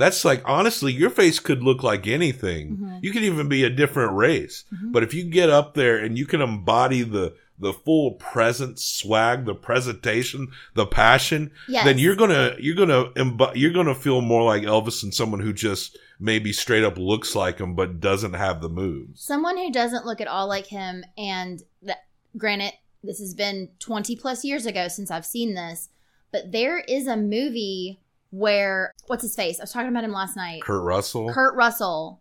that's 0.00 0.24
like 0.24 0.42
honestly 0.44 0.92
your 0.92 1.10
face 1.10 1.38
could 1.38 1.62
look 1.62 1.82
like 1.82 2.06
anything 2.06 2.76
Mm-hmm. 2.76 2.98
you 3.02 3.10
could 3.12 3.22
even 3.24 3.48
be 3.48 3.62
a 3.64 3.70
different 3.70 4.14
race 4.14 4.64
but 4.92 5.02
if 5.02 5.12
you 5.14 5.24
get 5.24 5.50
up 5.50 5.74
there 5.74 5.96
and 5.98 6.16
you 6.18 6.26
can 6.26 6.40
embody 6.40 7.02
the 7.02 7.34
the 7.58 7.72
full 7.74 8.12
presence 8.12 8.84
swag 8.84 9.44
the 9.44 9.54
presentation 9.54 10.48
the 10.74 10.86
passion 10.86 11.50
Yes. 11.68 11.84
then 11.84 11.98
you're 11.98 12.16
gonna 12.16 12.54
you're 12.58 12.74
gonna 12.76 13.10
you're 13.54 13.72
gonna 13.72 13.94
feel 13.94 14.20
more 14.20 14.42
like 14.42 14.62
elvis 14.62 15.00
than 15.02 15.12
someone 15.12 15.40
who 15.40 15.52
just 15.52 15.98
maybe 16.18 16.52
straight 16.52 16.84
up 16.84 16.96
looks 16.98 17.34
like 17.34 17.58
him 17.58 17.74
but 17.74 18.00
doesn't 18.00 18.34
have 18.34 18.60
the 18.60 18.68
moves 18.68 19.22
Someone 19.22 19.56
who 19.58 19.70
doesn't 19.72 20.06
look 20.06 20.20
at 20.20 20.28
all 20.28 20.46
like 20.48 20.66
him, 20.66 21.02
and 21.16 21.62
that, 21.82 22.04
granted, 22.36 22.72
this 23.02 23.18
has 23.20 23.32
been 23.34 23.68
20 23.78 24.16
plus 24.16 24.44
years 24.44 24.66
ago 24.66 24.88
since 24.88 25.10
I've 25.10 25.24
seen 25.26 25.54
this, 25.54 25.88
but 26.30 26.52
there 26.52 26.78
is 26.80 27.06
a 27.06 27.16
movie 27.16 28.00
where, 28.30 28.94
what's 29.06 29.22
his 29.22 29.36
face? 29.36 29.58
I 29.60 29.64
was 29.64 29.72
talking 29.72 29.88
about 29.88 30.04
him 30.04 30.12
last 30.12 30.36
night. 30.36 30.62
kurt 30.62 30.82
russell 30.82 31.32
Kurt 31.32 31.54
Russell 31.54 32.20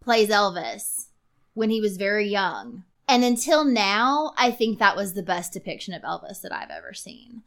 plays 0.00 0.28
Elvis 0.28 1.06
when 1.54 1.70
he 1.70 1.80
was 1.80 1.96
very 1.96 2.28
young. 2.28 2.84
And 3.08 3.24
until 3.24 3.64
now, 3.64 4.32
I 4.38 4.50
think 4.50 4.78
that 4.78 4.96
was 4.96 5.12
the 5.12 5.22
best 5.22 5.52
depiction 5.52 5.92
of 5.92 6.02
Elvis 6.02 6.40
that 6.42 6.52
I've 6.52 6.70
ever 6.70 6.94
seen. 6.94 7.42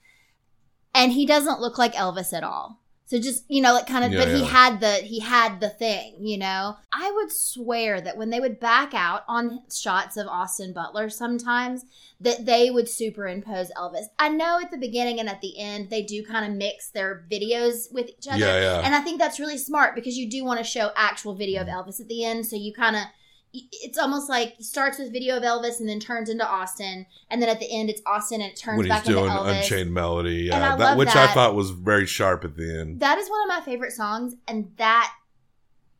And 0.94 1.12
he 1.12 1.26
doesn't 1.26 1.60
look 1.60 1.78
like 1.78 1.94
Elvis 1.94 2.32
at 2.34 2.44
all. 2.44 2.80
So 3.08 3.20
just, 3.20 3.44
you 3.48 3.62
know, 3.62 3.74
like 3.74 3.86
kind 3.86 4.04
of 4.04 4.12
Yeah, 4.12 4.26
but 4.26 4.34
he 4.34 4.44
had 4.44 4.80
the 4.80 4.94
he 4.96 5.20
had 5.20 5.60
the 5.60 5.70
thing, 5.70 6.15
you 6.20 6.39
know. 6.39 6.76
I 6.91 7.12
would 7.12 7.32
swear 7.32 8.02
that 8.02 8.18
when 8.18 8.32
they 8.32 8.39
would 8.39 8.60
back 8.60 8.96
out 8.96 9.22
on 9.28 9.62
shots 9.72 10.18
of 10.18 10.26
Austin 10.28 10.74
Butler 10.74 11.10
sometimes 11.10 11.86
that 12.20 12.48
they 12.48 12.72
would 12.72 12.89
superimpose 12.89 13.72
Elvis. 13.78 14.06
I 14.18 14.30
know 14.30 14.60
at 14.60 14.72
the 14.72 14.78
beginning 14.78 15.20
and 15.20 15.30
at 15.30 15.41
the 15.41 15.60
end 15.60 15.91
they 15.91 16.02
do 16.02 16.26
kind 16.26 16.50
of 16.50 16.58
mix 16.58 16.89
their 16.89 17.26
videos 17.32 17.94
with 17.94 18.10
each 18.10 18.28
other. 18.28 18.39
Yeah, 18.39 18.60
yeah. 18.60 18.82
And 18.84 18.96
I 18.96 19.02
think 19.02 19.20
that's 19.20 19.39
really 19.39 19.60
smart 19.60 19.94
because 19.94 20.18
you 20.18 20.28
do 20.28 20.44
want 20.44 20.58
to 20.58 20.63
show 20.63 20.89
actual 20.96 21.36
video 21.36 21.62
of 21.62 21.68
Elvis 21.68 22.00
at 22.00 22.08
the 22.08 22.26
end. 22.26 22.48
So 22.48 22.56
you 22.56 22.74
kind 22.74 22.96
of, 22.96 23.04
it's 23.72 23.98
almost 23.98 24.30
like 24.30 24.56
starts 24.60 24.98
with 25.00 25.12
video 25.12 25.38
of 25.38 25.44
Elvis 25.44 25.80
and 25.80 25.88
then 25.89 26.00
turns 26.00 26.30
into 26.30 26.48
Austin, 26.48 27.06
and 27.30 27.41
then 27.41 27.50
at 27.50 27.60
the 27.60 27.68
end 27.74 27.89
it's 27.89 28.02
Austin 28.06 28.41
and 28.41 28.52
it 28.52 28.56
turns 28.58 28.78
when 28.78 28.86
he's 28.86 28.89
back 28.94 29.06
into 29.08 29.20
doing 29.20 29.32
Elvis. 29.32 29.62
unchained 29.63 29.94
melody 29.94 30.44
yeah 30.50 30.74
I 30.74 30.78
that, 30.78 30.98
which 30.98 31.15
i 31.15 31.28
thought 31.34 31.56
was 31.56 31.72
very 31.72 32.06
sharp 32.06 32.44
at 32.46 32.56
the 32.56 32.80
end 32.80 33.00
That 33.00 33.18
is 33.18 33.30
one 33.30 33.41
of 33.44 33.48
my 33.48 33.62
favorite 33.62 33.91
songs, 33.91 34.36
and 34.48 34.72
that 34.78 35.12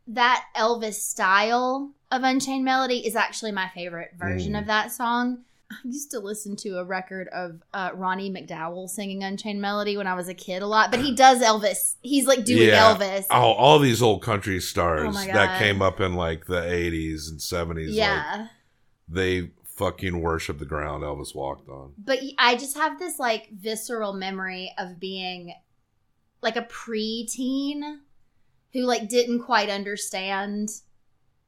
that 0.08 0.46
Elvis 0.56 0.96
style 0.96 1.92
of 2.12 2.24
Unchained 2.24 2.64
Melody 2.64 3.06
is 3.08 3.16
actually 3.16 3.52
my 3.52 3.68
favorite 3.70 4.12
version 4.18 4.54
Mm. 4.54 4.60
of 4.60 4.68
that 4.68 4.92
song. 4.92 5.40
I 5.72 5.76
used 5.84 6.12
to 6.12 6.20
listen 6.20 6.56
to 6.58 6.78
a 6.78 6.84
record 6.84 7.28
of 7.30 7.62
uh, 7.74 7.92
Ronnie 7.96 8.30
McDowell 8.30 8.88
singing 8.88 9.24
Unchained 9.24 9.62
Melody 9.62 9.98
when 9.98 10.08
I 10.08 10.14
was 10.14 10.28
a 10.28 10.34
kid 10.34 10.62
a 10.62 10.68
lot, 10.68 10.92
but 10.92 11.00
he 11.00 11.16
does 11.16 11.42
Elvis. 11.42 11.96
He's 12.02 12.28
like 12.28 12.46
doing 12.46 12.70
Elvis. 12.70 13.26
Oh, 13.32 13.54
all 13.54 13.80
these 13.80 14.02
old 14.02 14.22
country 14.22 14.60
stars 14.60 15.16
Oh 15.18 15.26
that 15.26 15.60
came 15.60 15.82
up 15.82 16.00
in 16.00 16.14
like 16.14 16.46
the 16.46 16.62
80s 16.62 17.30
and 17.30 17.40
70s. 17.40 17.88
Like, 17.88 17.96
yeah. 17.96 18.48
they 19.10 19.52
fucking 19.64 20.22
worship 20.22 20.60
the 20.60 20.66
ground 20.66 21.04
Elvis 21.04 21.36
walked 21.36 21.68
on. 21.68 21.94
but 21.98 22.20
I 22.38 22.56
just 22.56 22.78
have 22.78 22.98
this 22.98 23.20
like 23.20 23.50
visceral 23.52 24.14
memory 24.14 24.72
of 24.78 25.00
being 25.00 25.54
like 26.42 26.56
a 26.56 26.62
preteen 26.62 28.00
who 28.72 28.82
like 28.82 29.10
didn't 29.10 29.40
quite 29.44 29.70
understand 29.70 30.70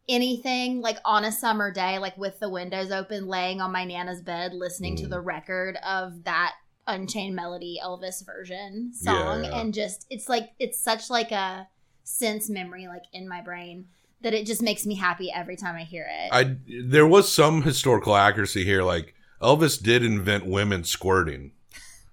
anything 0.09 0.81
like 0.81 0.97
on 1.05 1.25
a 1.25 1.31
summer 1.31 1.71
day 1.71 1.99
like 1.99 2.17
with 2.17 2.39
the 2.39 2.49
windows 2.49 2.91
open 2.91 3.27
laying 3.27 3.59
on 3.61 3.71
my 3.71 3.83
nana's 3.83 4.21
bed 4.21 4.53
listening 4.53 4.95
to 4.95 5.03
Mm. 5.05 5.09
the 5.09 5.19
record 5.19 5.77
of 5.85 6.23
that 6.23 6.53
unchained 6.87 7.35
melody 7.35 7.77
elvis 7.83 8.25
version 8.25 8.91
song 8.93 9.43
Yeah. 9.43 9.59
and 9.59 9.73
just 9.73 10.05
it's 10.09 10.29
like 10.29 10.51
it's 10.59 10.79
such 10.79 11.09
like 11.09 11.31
a 11.31 11.67
sense 12.03 12.49
memory 12.49 12.87
like 12.87 13.03
in 13.11 13.27
my 13.27 13.41
brain 13.41 13.87
that 14.21 14.33
it 14.33 14.45
just 14.45 14.61
makes 14.61 14.85
me 14.85 14.95
happy 14.95 15.29
every 15.33 15.57
time 15.57 15.75
i 15.75 15.83
hear 15.83 16.07
it 16.09 16.29
I 16.31 16.55
there 16.89 17.05
was 17.05 17.31
some 17.31 17.61
historical 17.63 18.15
accuracy 18.15 18.63
here. 18.63 18.83
Like 18.83 19.13
Elvis 19.41 19.79
did 19.81 20.03
invent 20.03 20.47
women 20.47 20.83
squirting. 20.83 21.51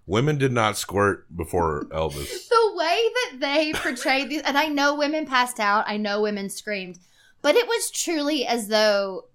Women 0.06 0.36
did 0.36 0.52
not 0.52 0.76
squirt 0.76 1.34
before 1.34 1.84
Elvis. 1.90 2.48
the 2.48 2.72
way 2.76 3.08
that 3.14 3.36
they 3.40 3.72
portrayed 3.72 4.28
these, 4.28 4.42
and 4.42 4.58
I 4.58 4.66
know 4.66 4.94
women 4.94 5.24
passed 5.26 5.58
out, 5.58 5.84
I 5.88 5.96
know 5.96 6.20
women 6.20 6.50
screamed, 6.50 6.98
but 7.44 7.54
it 7.56 7.68
was 7.68 7.90
truly 7.90 8.46
as 8.46 8.68
though 8.68 9.26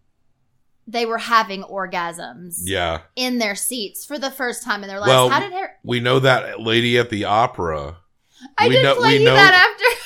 they 0.87 1.05
were 1.05 1.19
having 1.19 1.61
orgasms 1.61 2.55
Yeah. 2.63 3.01
in 3.15 3.37
their 3.37 3.53
seats 3.53 4.03
for 4.03 4.17
the 4.17 4.31
first 4.31 4.63
time 4.63 4.81
in 4.83 4.89
their 4.89 4.99
lives. 4.99 5.09
Well, 5.09 5.29
How 5.29 5.39
did 5.39 5.53
her? 5.53 5.71
we 5.83 5.99
know 5.99 6.17
that 6.19 6.59
lady 6.59 6.97
at 6.97 7.11
the 7.11 7.25
opera. 7.25 7.97
I 8.57 8.67
we 8.67 8.73
did 8.75 8.83
know- 8.83 8.95
play 8.95 9.09
we 9.09 9.19
you 9.19 9.25
know- 9.25 9.35
that 9.35 9.53
after. 9.53 9.85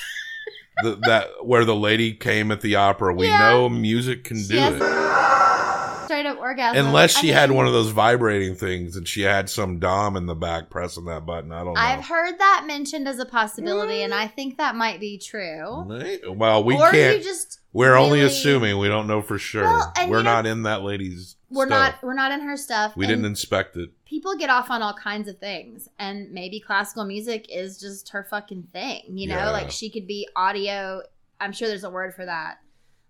The, 0.81 0.99
that 1.03 1.27
where 1.45 1.65
the 1.65 1.75
lady 1.75 2.13
came 2.13 2.51
at 2.51 2.61
the 2.61 2.75
opera. 2.75 3.13
We 3.13 3.27
Yeah. 3.27 3.51
know 3.51 3.69
music 3.69 4.23
can 4.23 4.43
do 4.47 4.57
has 4.57 4.73
it. 4.73 6.05
Straight 6.05 6.25
up 6.25 6.39
orgasm. 6.39 6.87
Unless 6.87 7.17
she 7.19 7.31
I 7.31 7.39
had 7.39 7.49
mean, 7.51 7.57
one 7.57 7.67
of 7.67 7.73
those 7.73 7.91
vibrating 7.91 8.55
things 8.55 8.95
and 8.97 9.07
she 9.07 9.21
had 9.21 9.49
some 9.51 9.79
dom 9.79 10.17
in 10.17 10.25
the 10.25 10.35
back 10.35 10.71
pressing 10.71 11.05
that 11.05 11.27
button. 11.27 11.51
I 11.51 11.63
don't 11.63 11.75
know. 11.75 11.79
I've 11.79 12.03
heard 12.03 12.37
that 12.39 12.63
mentioned 12.67 13.07
as 13.07 13.19
a 13.19 13.25
possibility, 13.25 14.01
and 14.01 14.11
mm. 14.13 14.17
I 14.17 14.27
think 14.27 14.57
that 14.57 14.75
might 14.75 14.99
be 14.99 15.19
true. 15.19 15.85
well, 16.33 16.63
we 16.63 16.75
or 16.75 16.89
can't. 16.89 17.19
you 17.19 17.23
just 17.23 17.59
we're 17.73 17.95
only 17.95 18.21
assuming. 18.21 18.77
We 18.77 18.87
don't 18.87 19.07
know 19.07 19.21
for 19.21 19.37
sure. 19.37 19.63
Well, 19.63 19.93
we're 19.97 20.03
you 20.05 20.11
know- 20.11 20.21
not 20.21 20.45
in 20.45 20.63
that 20.63 20.83
lady's. 20.83 21.35
we're 21.49 21.67
stuff. 21.67 21.93
not 21.95 22.03
we're 22.03 22.13
not 22.13 22.31
in 22.31 22.39
her 22.41 22.55
stuff. 22.55 22.95
We 22.95 23.05
didn't 23.07 23.25
inspect 23.25 23.75
it. 23.77 23.89
people 24.05 24.35
get 24.37 24.49
off 24.49 24.69
on 24.71 24.81
all 24.81 24.93
kinds 24.93 25.27
of 25.27 25.37
things 25.39 25.89
and 25.99 26.31
maybe 26.31 26.59
classical 26.59 27.03
music 27.05 27.45
is 27.49 27.79
just 27.79 28.09
her 28.09 28.23
fucking 28.29 28.67
thing 28.71 29.01
you 29.09 29.27
know 29.27 29.35
Yeah. 29.37 29.49
like 29.51 29.69
she 29.71 29.89
could 29.89 30.05
be 30.07 30.27
audio 30.35 31.01
i'm 31.41 31.51
sure 31.51 31.67
there's 31.67 31.83
a 31.83 31.89
word 31.89 32.13
for 32.13 32.23
that 32.25 32.59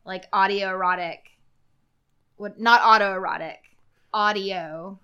like 0.05 0.25
audio 0.33 0.69
erotic 0.69 1.19
what 2.37 2.59
not 2.59 2.81
auto 2.81 3.13
erotic. 3.13 3.59
audio 4.13 4.99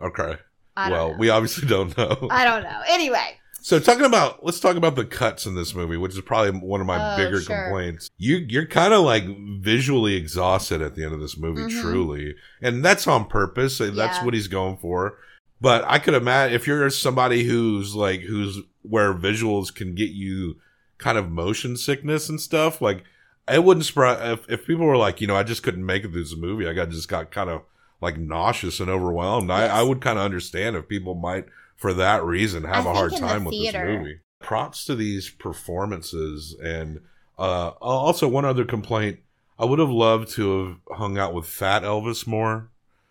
Okay. 0.00 0.36
Well, 0.76 1.10
know. 1.12 1.16
we 1.18 1.30
obviously 1.30 1.66
don't 1.68 1.96
know. 1.96 2.28
i 2.30 2.44
don't 2.44 2.62
know 2.62 2.80
anyway 2.88 3.38
So 3.66 3.80
talking 3.80 4.04
about 4.04 4.44
let's 4.44 4.60
talk 4.60 4.76
about 4.76 4.94
the 4.94 5.04
cuts 5.04 5.44
in 5.44 5.56
this 5.56 5.74
movie, 5.74 5.96
which 5.96 6.14
is 6.14 6.20
probably 6.20 6.52
one 6.60 6.80
of 6.80 6.86
my 6.86 7.14
Oh, 7.14 7.16
bigger 7.16 7.40
sure. 7.40 7.64
complaints. 7.64 8.08
You 8.16 8.36
you're 8.48 8.64
kind 8.64 8.94
of 8.94 9.00
like 9.00 9.24
visually 9.60 10.14
exhausted 10.14 10.80
at 10.80 10.94
the 10.94 11.02
end 11.02 11.12
of 11.12 11.18
this 11.20 11.36
movie, 11.36 11.62
Mhm. 11.62 11.80
truly, 11.82 12.36
and 12.62 12.84
that's 12.84 13.08
on 13.08 13.24
purpose. 13.24 13.78
That's 13.78 13.96
Yeah. 14.18 14.24
what 14.24 14.34
he's 14.34 14.46
going 14.46 14.76
for. 14.76 15.18
But 15.60 15.82
I 15.84 15.98
could 15.98 16.14
imagine 16.14 16.54
if 16.54 16.68
you're 16.68 16.88
somebody 16.90 17.42
who's 17.42 17.96
like 17.96 18.20
who's 18.20 18.60
where 18.82 19.12
visuals 19.12 19.74
can 19.74 19.96
get 19.96 20.10
you 20.10 20.58
kind 20.98 21.18
of 21.18 21.28
motion 21.32 21.76
sickness 21.76 22.28
and 22.28 22.40
stuff, 22.40 22.80
like 22.80 23.02
it 23.50 23.64
wouldn't 23.64 23.86
surprise 23.86 24.18
if, 24.22 24.48
if 24.48 24.64
people 24.64 24.86
were 24.86 24.96
like, 24.96 25.20
you 25.20 25.26
know, 25.26 25.34
I 25.34 25.42
just 25.42 25.64
couldn't 25.64 25.84
make 25.84 26.04
it 26.04 26.12
through 26.12 26.22
this 26.22 26.36
movie. 26.36 26.68
I 26.68 26.72
got 26.72 26.90
just 26.90 27.08
got 27.08 27.32
kind 27.32 27.50
of 27.50 27.62
like 28.00 28.16
nauseous 28.16 28.78
and 28.78 28.88
overwhelmed. 28.88 29.50
I, 29.50 29.66
I 29.66 29.82
would 29.82 30.00
kind 30.00 30.20
of 30.20 30.24
understand 30.24 30.76
if 30.76 30.86
people 30.86 31.16
might, 31.16 31.46
for 31.76 31.92
that 31.94 32.24
reason, 32.24 32.64
have 32.64 32.86
I 32.86 32.90
a 32.90 32.94
hard 32.94 33.12
in 33.12 33.20
the 33.20 33.26
time 33.26 33.44
with 33.44 33.54
this 33.54 33.74
movie. 33.74 34.20
Props 34.40 34.84
to 34.86 34.94
these 34.94 35.30
performances, 35.30 36.56
and 36.62 37.00
uh, 37.38 37.68
also 37.80 38.28
one 38.28 38.44
other 38.44 38.64
complaint: 38.64 39.20
I 39.58 39.64
would 39.64 39.78
have 39.78 39.90
loved 39.90 40.30
to 40.32 40.66
have 40.66 40.98
hung 40.98 41.18
out 41.18 41.34
with 41.34 41.46
Fat 41.46 41.82
Elvis 41.82 42.26
more. 42.26 42.70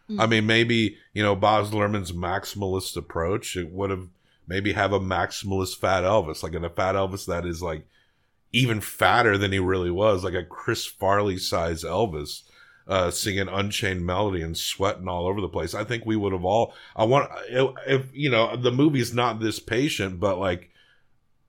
Mm. 0.09 0.21
I 0.21 0.25
mean, 0.27 0.45
maybe 0.45 0.97
you 1.13 1.23
know 1.23 1.35
Baz 1.35 1.71
Luhrmann's 1.71 2.11
maximalist 2.11 2.95
approach. 2.95 3.55
It 3.55 3.71
would 3.71 3.89
have 3.89 4.07
maybe 4.47 4.73
have 4.73 4.93
a 4.93 4.99
maximalist 4.99 5.77
Fat 5.77 6.03
Elvis, 6.03 6.43
like 6.43 6.53
in 6.53 6.63
a 6.63 6.69
Fat 6.69 6.95
Elvis 6.95 7.25
that 7.25 7.45
is 7.45 7.61
like 7.61 7.85
even 8.51 8.79
fatter 8.79 9.37
than 9.37 9.51
he 9.51 9.59
really 9.59 9.91
was, 9.91 10.23
like 10.23 10.33
a 10.33 10.43
Chris 10.43 10.85
Farley 10.85 11.37
size 11.37 11.83
Elvis, 11.83 12.43
uh, 12.87 13.09
singing 13.11 13.47
Unchained 13.47 14.05
Melody 14.05 14.41
and 14.41 14.55
sweating 14.57 15.07
all 15.07 15.27
over 15.27 15.41
the 15.41 15.49
place. 15.49 15.73
I 15.73 15.83
think 15.83 16.05
we 16.05 16.15
would 16.15 16.33
have 16.33 16.45
all. 16.45 16.73
I 16.95 17.03
want 17.05 17.29
if, 17.49 18.05
you 18.13 18.29
know 18.29 18.55
the 18.55 18.71
movie's 18.71 19.13
not 19.13 19.39
this 19.39 19.59
patient, 19.59 20.19
but 20.19 20.37
like 20.37 20.69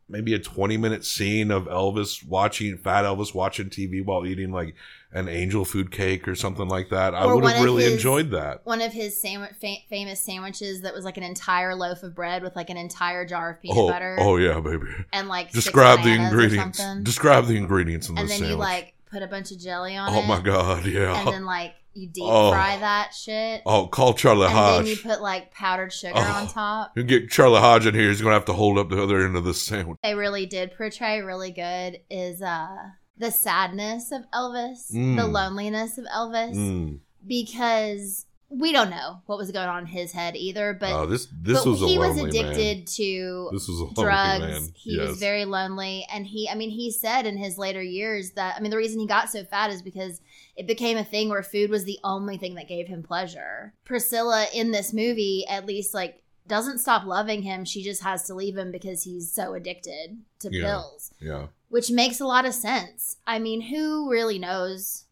maybe 0.08 0.32
a 0.34 0.38
twenty 0.38 0.76
minute 0.76 1.04
scene 1.04 1.50
of 1.50 1.64
Elvis 1.64 2.26
watching 2.26 2.78
Fat 2.78 3.04
Elvis 3.04 3.34
watching 3.34 3.68
TV 3.68 4.04
while 4.04 4.24
eating 4.26 4.50
like 4.52 4.74
an 5.12 5.28
angel 5.28 5.64
food 5.64 5.90
cake 5.90 6.28
or 6.28 6.34
something 6.34 6.68
like 6.68 6.90
that. 6.90 7.14
I 7.14 7.26
would 7.26 7.42
have 7.44 7.62
really 7.64 7.84
his- 7.84 7.94
enjoyed 7.94 8.30
that. 8.32 8.60
one 8.64 8.80
of 8.82 8.92
his 8.92 9.18
sandwich 9.20 9.52
fa- 9.60 9.76
famous 9.88 10.20
sandwiches 10.20 10.82
that 10.82 10.92
was 10.94 11.04
like 11.04 11.16
an 11.16 11.22
entire 11.22 11.74
loaf 11.74 12.02
of 12.02 12.14
bread 12.14 12.42
with 12.42 12.54
like 12.54 12.70
an 12.70 12.76
entire 12.76 13.24
jar 13.26 13.50
of 13.52 13.62
peanut 13.62 13.78
Oh, 13.78 13.88
butter 13.88 14.16
oh 14.20 14.36
yeah, 14.36 14.60
baby. 14.60 14.86
and 15.12 15.28
like 15.28 15.52
Describe 15.52 16.02
the 16.02 16.10
or 16.12 16.22
ingredients. 16.26 16.80
Describe 17.02 17.46
the 17.46 17.56
ingredients 17.56 18.08
in 18.08 18.18
and 18.18 18.28
this 18.28 18.38
then 18.38 18.48
you 18.48 18.52
sandwich. 18.54 18.64
like 18.66 18.94
put 19.16 19.22
a 19.22 19.26
bunch 19.26 19.50
of 19.50 19.58
jelly 19.58 19.96
on 19.96 20.08
Oh 20.12 20.18
it 20.18 20.24
Oh 20.24 20.26
my 20.26 20.40
god, 20.40 20.84
yeah. 20.84 21.18
and 21.20 21.28
then 21.28 21.44
like 21.46 21.72
you 21.94 22.06
deep 22.08 22.24
Oh. 22.26 22.50
fry 22.52 22.76
that 22.78 23.14
shit 23.14 23.62
oh, 23.64 23.86
call 23.86 24.12
Charlie 24.12 24.44
and 24.46 24.52
Hodge. 24.54 24.78
And 24.80 24.86
then 24.86 24.90
you 24.96 25.02
put 25.02 25.22
like 25.22 25.50
powdered 25.52 25.92
sugar 25.92 26.12
Oh. 26.16 26.20
on 26.42 26.46
top 26.48 26.92
You 26.96 27.02
get 27.04 27.30
Charlie 27.30 27.60
Hodge 27.60 27.86
in 27.86 27.94
here. 27.94 28.08
He's 28.10 28.20
gonna 28.20 28.34
have 28.34 28.44
to 28.46 28.52
hold 28.52 28.76
up 28.78 28.90
the 28.90 29.02
other 29.02 29.24
end 29.24 29.34
of 29.36 29.44
the 29.44 29.54
sandwich. 29.54 29.98
they 30.02 30.14
really 30.14 30.44
did 30.44 30.76
portray 30.76 31.20
really 31.22 31.50
good 31.52 32.00
is 32.10 32.42
uh 32.42 32.68
the 33.16 33.30
sadness 33.30 34.12
of 34.12 34.22
elvis 34.34 34.88
the 34.88 34.98
Mm. 34.98 35.32
loneliness 35.32 35.96
of 35.96 36.04
elvis 36.14 36.54
Mm. 36.54 36.98
because 37.26 38.26
we 38.48 38.70
don't 38.72 38.90
know 38.90 39.20
what 39.26 39.38
was 39.38 39.50
going 39.50 39.68
on 39.68 39.80
in 39.80 39.86
his 39.86 40.12
head 40.12 40.36
either 40.36 40.72
but 40.72 40.92
Oh, 40.92 41.04
this 41.06 41.26
this 41.42 41.64
but 41.64 41.70
was 41.70 41.82
a 41.82 41.86
he 41.88 41.98
was 41.98 42.16
addicted 42.16 42.76
man. 42.78 42.84
to 42.84 43.48
This 43.52 43.66
was 43.68 43.92
drugs. 43.94 44.40
man. 44.40 44.68
He 44.74 44.98
was 44.98 45.18
very 45.18 45.44
lonely, 45.44 46.06
and 46.12 46.24
he, 46.26 46.48
I 46.48 46.54
mean, 46.54 46.70
he 46.70 46.92
said 46.92 47.26
in 47.26 47.36
his 47.36 47.58
later 47.58 47.82
years 47.82 48.30
that 48.32 48.54
I 48.56 48.60
mean, 48.60 48.70
the 48.70 48.76
reason 48.76 49.00
he 49.00 49.06
got 49.06 49.30
so 49.30 49.44
fat 49.44 49.70
is 49.70 49.82
because 49.82 50.20
it 50.56 50.66
became 50.68 50.96
a 50.96 51.04
thing 51.04 51.28
where 51.28 51.42
food 51.42 51.70
was 51.70 51.84
the 51.84 51.98
only 52.04 52.36
thing 52.38 52.54
that 52.54 52.68
gave 52.68 52.86
him 52.86 53.02
pleasure. 53.02 53.74
Priscilla 53.84 54.46
in 54.54 54.70
this 54.70 54.92
movie, 54.92 55.44
at 55.48 55.66
least, 55.66 55.92
like 55.92 56.22
doesn't 56.46 56.78
stop 56.78 57.04
loving 57.04 57.42
him. 57.42 57.64
She 57.64 57.82
just 57.82 58.04
has 58.04 58.22
to 58.28 58.34
leave 58.34 58.56
him 58.56 58.70
because 58.70 59.02
he's 59.02 59.32
so 59.32 59.54
addicted 59.54 60.18
to 60.38 60.50
Yeah. 60.52 60.64
pills, 60.66 61.10
Yeah. 61.20 61.46
which 61.68 61.90
makes 61.90 62.20
a 62.20 62.26
lot 62.26 62.44
of 62.46 62.54
sense. 62.54 63.16
I 63.26 63.40
mean, 63.40 63.62
who 63.62 64.08
really 64.08 64.38
knows 64.38 65.06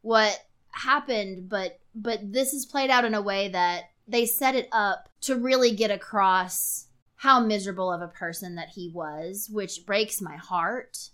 what 0.00 0.46
happened? 0.70 1.48
But 1.50 1.78
but 1.94 2.32
this 2.32 2.52
is 2.52 2.66
played 2.66 2.90
out 2.90 3.04
in 3.04 3.14
a 3.14 3.22
way 3.22 3.48
that 3.48 3.84
they 4.06 4.26
set 4.26 4.54
it 4.54 4.68
up 4.72 5.08
to 5.22 5.36
really 5.36 5.70
get 5.72 5.90
across 5.90 6.86
how 7.16 7.40
miserable 7.40 7.90
of 7.90 8.02
a 8.02 8.08
person 8.08 8.56
that 8.56 8.68
he 8.68 8.90
was, 8.92 9.48
which 9.50 9.86
breaks 9.86 10.20
my 10.20 10.36
heart. 10.36 11.10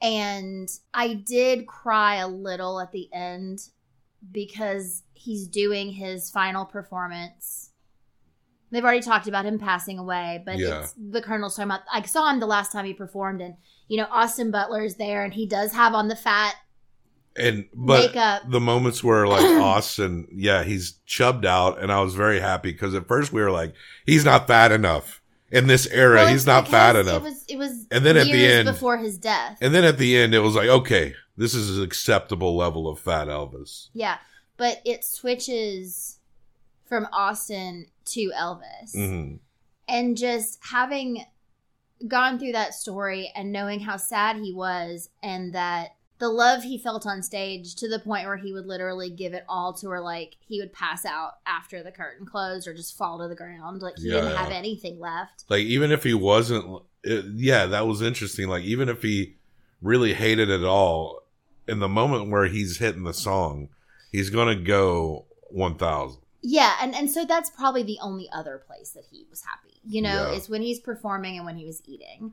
And 0.00 0.68
I 0.92 1.14
did 1.14 1.66
cry 1.66 2.16
a 2.16 2.28
little 2.28 2.78
at 2.80 2.92
the 2.92 3.08
end 3.12 3.60
because 4.30 5.02
he's 5.14 5.48
doing 5.48 5.90
his 5.92 6.30
final 6.30 6.64
performance. 6.64 7.70
They've 8.70 8.84
already 8.84 9.00
talked 9.00 9.28
about 9.28 9.46
him 9.46 9.58
passing 9.58 9.98
away, 9.98 10.42
but 10.44 10.58
Yeah. 10.58 10.80
it's 10.82 10.94
the 10.98 11.22
Colonel's 11.22 11.56
talking 11.56 11.70
about. 11.70 11.82
I 11.92 12.02
saw 12.02 12.30
him 12.30 12.40
the 12.40 12.46
last 12.46 12.72
time 12.72 12.84
he 12.84 12.92
performed, 12.92 13.40
and 13.40 13.54
you 13.88 13.96
know 13.96 14.08
Austin 14.10 14.50
Butler's 14.50 14.96
there, 14.96 15.24
and 15.24 15.32
he 15.32 15.46
does 15.46 15.72
have 15.72 15.94
on 15.94 16.08
the 16.08 16.16
fat 16.16 16.56
And 17.36 17.66
but 17.74 18.08
Makeup. 18.14 18.42
the 18.50 18.60
moments 18.60 19.02
where 19.02 19.26
like 19.26 19.44
Austin, 19.60 20.28
yeah, 20.32 20.62
he's 20.62 20.92
chubbed 21.06 21.44
out, 21.44 21.80
and 21.80 21.90
I 21.90 22.00
was 22.00 22.14
very 22.14 22.38
happy 22.40 22.70
because 22.72 22.94
at 22.94 23.08
first 23.08 23.32
we 23.32 23.40
were 23.42 23.50
like, 23.50 23.74
he's 24.06 24.24
not 24.24 24.46
fat 24.46 24.70
enough 24.70 25.20
in 25.50 25.66
this 25.66 25.86
era. 25.88 26.16
Well, 26.16 26.28
he's 26.28 26.46
not 26.46 26.68
fat 26.68 26.94
enough. 26.96 27.16
It 27.16 27.22
was, 27.22 27.44
it 27.48 27.56
was 27.56 27.86
And 27.90 28.04
then 28.06 28.16
at 28.16 28.26
the 28.26 28.46
end- 28.46 28.66
before 28.66 28.98
his 28.98 29.18
death. 29.18 29.58
and 29.60 29.74
then 29.74 29.82
at 29.84 29.98
the 29.98 30.16
end, 30.16 30.32
it 30.34 30.38
was 30.40 30.54
like, 30.54 30.68
okay, 30.68 31.14
this 31.36 31.54
is 31.54 31.76
an 31.78 31.82
acceptable 31.84 32.56
level 32.56 32.88
of 32.88 33.00
fat 33.00 33.26
Elvis. 33.28 33.88
Yeah, 33.92 34.18
but 34.56 34.80
it 34.84 35.04
switches 35.04 36.18
from 36.86 37.08
Austin 37.12 37.86
to 38.06 38.30
Elvis. 38.36 38.92
hmm 38.94 39.36
And 39.88 40.16
just 40.16 40.58
having 40.70 41.24
gone 42.06 42.38
through 42.38 42.52
that 42.52 42.74
story 42.74 43.32
and 43.34 43.50
knowing 43.50 43.80
how 43.80 43.96
sad 43.96 44.36
he 44.36 44.52
was 44.52 45.08
and 45.22 45.52
that 45.54 45.94
the 46.18 46.28
love 46.28 46.62
he 46.62 46.78
felt 46.78 47.06
on 47.06 47.22
stage 47.22 47.74
to 47.76 47.88
the 47.88 47.98
point 47.98 48.26
where 48.26 48.36
he 48.36 48.52
would 48.52 48.66
literally 48.66 49.10
give 49.10 49.34
it 49.34 49.44
all 49.48 49.72
to 49.74 49.88
her 49.90 50.00
like 50.00 50.36
he 50.46 50.60
would 50.60 50.72
pass 50.72 51.04
out 51.04 51.32
after 51.46 51.82
the 51.82 51.90
curtain 51.90 52.24
closed 52.26 52.68
or 52.68 52.74
just 52.74 52.96
fall 52.96 53.18
to 53.18 53.28
the 53.28 53.34
ground. 53.34 53.82
Like 53.82 53.96
he 53.98 54.04
didn't 54.10 54.30
Yeah. 54.30 54.42
have 54.42 54.52
anything 54.52 55.00
left. 55.00 55.44
Like 55.48 55.64
even 55.64 55.90
if 55.90 56.04
he 56.04 56.14
wasn't 56.14 56.82
it, 57.02 57.24
yeah 57.34 57.66
that 57.66 57.86
was 57.86 58.00
interesting. 58.00 58.48
Like 58.48 58.64
even 58.64 58.88
if 58.88 59.02
he 59.02 59.36
really 59.82 60.14
hated 60.14 60.48
it 60.48 60.64
all 60.64 61.22
in 61.66 61.78
the 61.80 61.88
moment 61.88 62.30
where 62.30 62.46
he's 62.46 62.78
hitting 62.78 63.04
the 63.04 63.12
song 63.14 63.68
he's 64.12 64.30
gonna 64.30 64.54
go 64.54 65.24
1000 65.50 66.18
yeah 66.42 66.74
and 66.80 66.94
and 66.94 67.10
so 67.10 67.24
that's 67.24 67.50
probably 67.50 67.82
the 67.82 67.98
only 68.02 68.28
other 68.32 68.58
place 68.66 68.90
that 68.90 69.04
he 69.10 69.26
was 69.30 69.42
happy 69.44 69.80
you 69.86 70.00
know 70.02 70.30
Yeah. 70.30 70.36
is 70.36 70.48
when 70.48 70.62
he's 70.62 70.78
performing 70.78 71.36
and 71.36 71.44
when 71.46 71.56
he 71.56 71.64
was 71.66 71.82
eating 71.86 72.32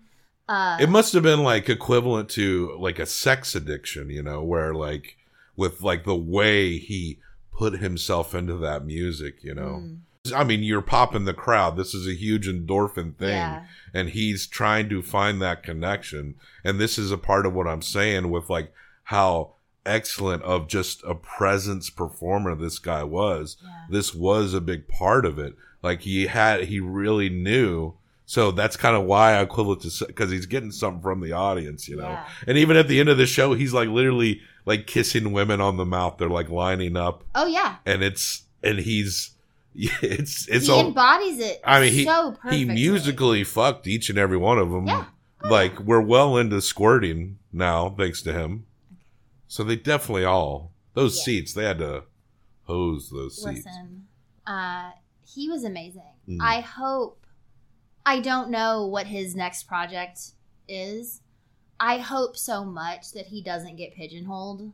uh 0.51 0.77
it 0.79 0.89
must 0.89 1.13
have 1.13 1.23
been 1.23 1.43
like 1.43 1.69
equivalent 1.69 2.27
to 2.29 2.75
like 2.79 2.99
a 2.99 3.05
sex 3.05 3.55
addiction 3.55 4.09
you 4.09 4.21
know 4.21 4.41
where 4.43 4.73
like 4.73 5.17
with 5.55 5.81
like 5.81 6.03
the 6.03 6.15
way 6.15 6.77
he 6.77 7.17
put 7.57 7.73
himself 7.79 8.33
into 8.35 8.57
that 8.57 8.85
music 8.85 9.43
you 9.43 9.53
know. 9.53 9.73
Mm. 9.83 10.33
i 10.35 10.43
mean 10.43 10.61
you're 10.63 10.81
popping 10.81 11.25
the 11.25 11.33
crowd. 11.45 11.77
This 11.77 11.93
is 11.93 12.07
a 12.07 12.13
huge 12.25 12.47
endorphin 12.47 13.15
thing 13.15 13.29
Yeah. 13.29 13.63
and 13.93 14.09
he's 14.09 14.47
trying 14.47 14.87
to 14.89 15.01
find 15.01 15.41
that 15.41 15.63
connection. 15.63 16.35
And 16.63 16.79
this 16.79 16.97
is 16.97 17.11
a 17.11 17.17
part 17.29 17.45
of 17.45 17.53
what 17.53 17.67
i'm 17.67 17.81
saying 17.81 18.29
with 18.31 18.49
like 18.49 18.71
how 19.05 19.53
excellent 19.85 20.43
of 20.43 20.67
just 20.67 21.03
a 21.03 21.15
presence 21.15 21.89
performer 21.89 22.53
this 22.55 22.77
guy 22.79 23.03
was. 23.03 23.57
This 23.89 24.13
was 24.13 24.53
a 24.53 24.61
big 24.61 24.87
part 24.87 25.25
of 25.25 25.39
it. 25.39 25.55
Like 25.83 26.01
he 26.01 26.27
had 26.27 26.65
he 26.65 26.79
really 26.79 27.29
knew 27.29 27.93
so 28.31 28.49
that's 28.51 28.77
kind 28.77 28.95
of 28.95 29.03
why 29.03 29.33
I 29.33 29.41
equivalent 29.41 29.81
to 29.81 30.05
because 30.05 30.31
he's 30.31 30.45
getting 30.45 30.71
something 30.71 31.01
from 31.01 31.19
the 31.19 31.33
audience, 31.33 31.89
you 31.89 31.97
know. 31.97 32.07
Yeah. 32.07 32.25
And 32.47 32.57
even 32.57 32.77
at 32.77 32.87
the 32.87 33.01
end 33.01 33.09
of 33.09 33.17
the 33.17 33.25
show, 33.25 33.55
he's 33.55 33.73
like 33.73 33.89
literally 33.89 34.39
like 34.65 34.87
kissing 34.87 35.33
women 35.33 35.59
on 35.59 35.75
the 35.75 35.83
mouth. 35.85 36.15
They're 36.17 36.29
like 36.29 36.49
lining 36.49 36.95
up, 36.95 37.25
oh 37.35 37.45
yeah 37.45 37.75
and 37.85 38.01
it's 38.01 38.43
and 38.63 38.79
he's 38.79 39.31
it's 39.75 40.47
it's 40.47 40.67
he 40.67 40.71
all. 40.71 40.87
embodies 40.87 41.39
it 41.39 41.59
I 41.65 41.81
mean, 41.81 41.91
he 41.91 42.05
so 42.05 42.37
he 42.49 42.63
musically 42.63 43.43
fucked 43.43 43.85
each 43.85 44.09
and 44.09 44.17
every 44.17 44.37
one 44.37 44.59
of 44.59 44.71
them. 44.71 44.87
Yeah. 44.87 45.07
Like 45.43 45.77
we're 45.81 45.99
well 45.99 46.37
into 46.37 46.61
squirting 46.61 47.37
now, 47.51 47.89
thanks 47.89 48.21
to 48.21 48.31
him. 48.31 48.65
So 49.49 49.65
they 49.65 49.75
definitely 49.75 50.23
all 50.23 50.71
those 50.93 51.17
Yeah. 51.17 51.23
seats 51.23 51.53
they 51.53 51.65
had 51.65 51.79
to 51.79 52.03
hose 52.63 53.09
those 53.09 53.35
seats. 53.43 53.65
Listen, 53.65 54.07
uh, 54.47 54.91
he 55.27 55.49
was 55.49 55.65
amazing. 55.65 56.13
Mm. 56.29 56.37
I 56.39 56.61
hope. 56.61 57.20
I 58.05 58.19
don't 58.19 58.49
know 58.49 58.85
what 58.85 59.07
his 59.07 59.35
next 59.35 59.63
project 59.63 60.19
is. 60.67 61.21
I 61.79 61.97
hope 61.97 62.37
so 62.37 62.63
much 62.63 63.11
that 63.13 63.27
he 63.27 63.41
doesn't 63.41 63.75
get 63.75 63.95
pigeonholed 63.95 64.71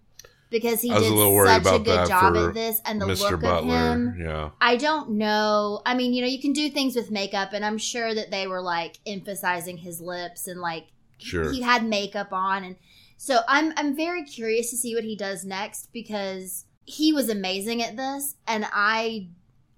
because 0.49 0.81
he 0.81 0.89
was 0.91 1.05
a 1.05 1.09
did 1.09 1.63
such 1.65 1.75
a 1.75 1.83
good 1.83 2.07
job 2.07 2.35
at 2.37 2.53
this, 2.53 2.81
and 2.85 3.01
the 3.01 3.05
Mr. 3.05 3.31
look 3.31 3.41
Butler. 3.41 3.75
of 3.75 3.91
him. 3.93 4.17
Yeah. 4.19 4.49
I 4.61 4.75
don't 4.77 5.11
know. 5.11 5.81
I 5.85 5.93
mean, 5.93 6.13
you 6.13 6.21
know, 6.21 6.27
you 6.27 6.41
can 6.41 6.53
do 6.53 6.69
things 6.69 6.95
with 6.95 7.11
makeup, 7.11 7.53
and 7.53 7.65
I'm 7.65 7.77
sure 7.77 8.13
that 8.13 8.31
they 8.31 8.47
were 8.47 8.61
like 8.61 8.97
emphasizing 9.05 9.77
his 9.77 10.01
lips 10.01 10.47
and 10.47 10.59
like 10.61 10.87
Sure. 11.19 11.51
he 11.51 11.61
had 11.61 11.83
makeup 11.83 12.31
on, 12.31 12.63
and 12.63 12.75
so 13.17 13.39
I'm 13.47 13.73
I'm 13.75 13.95
very 13.95 14.23
curious 14.23 14.69
to 14.69 14.77
see 14.77 14.93
what 14.93 15.03
he 15.03 15.15
does 15.15 15.43
next 15.43 15.89
because 15.91 16.65
he 16.85 17.11
was 17.11 17.27
amazing 17.29 17.81
at 17.81 17.97
this, 17.97 18.35
and 18.47 18.65
I 18.71 19.29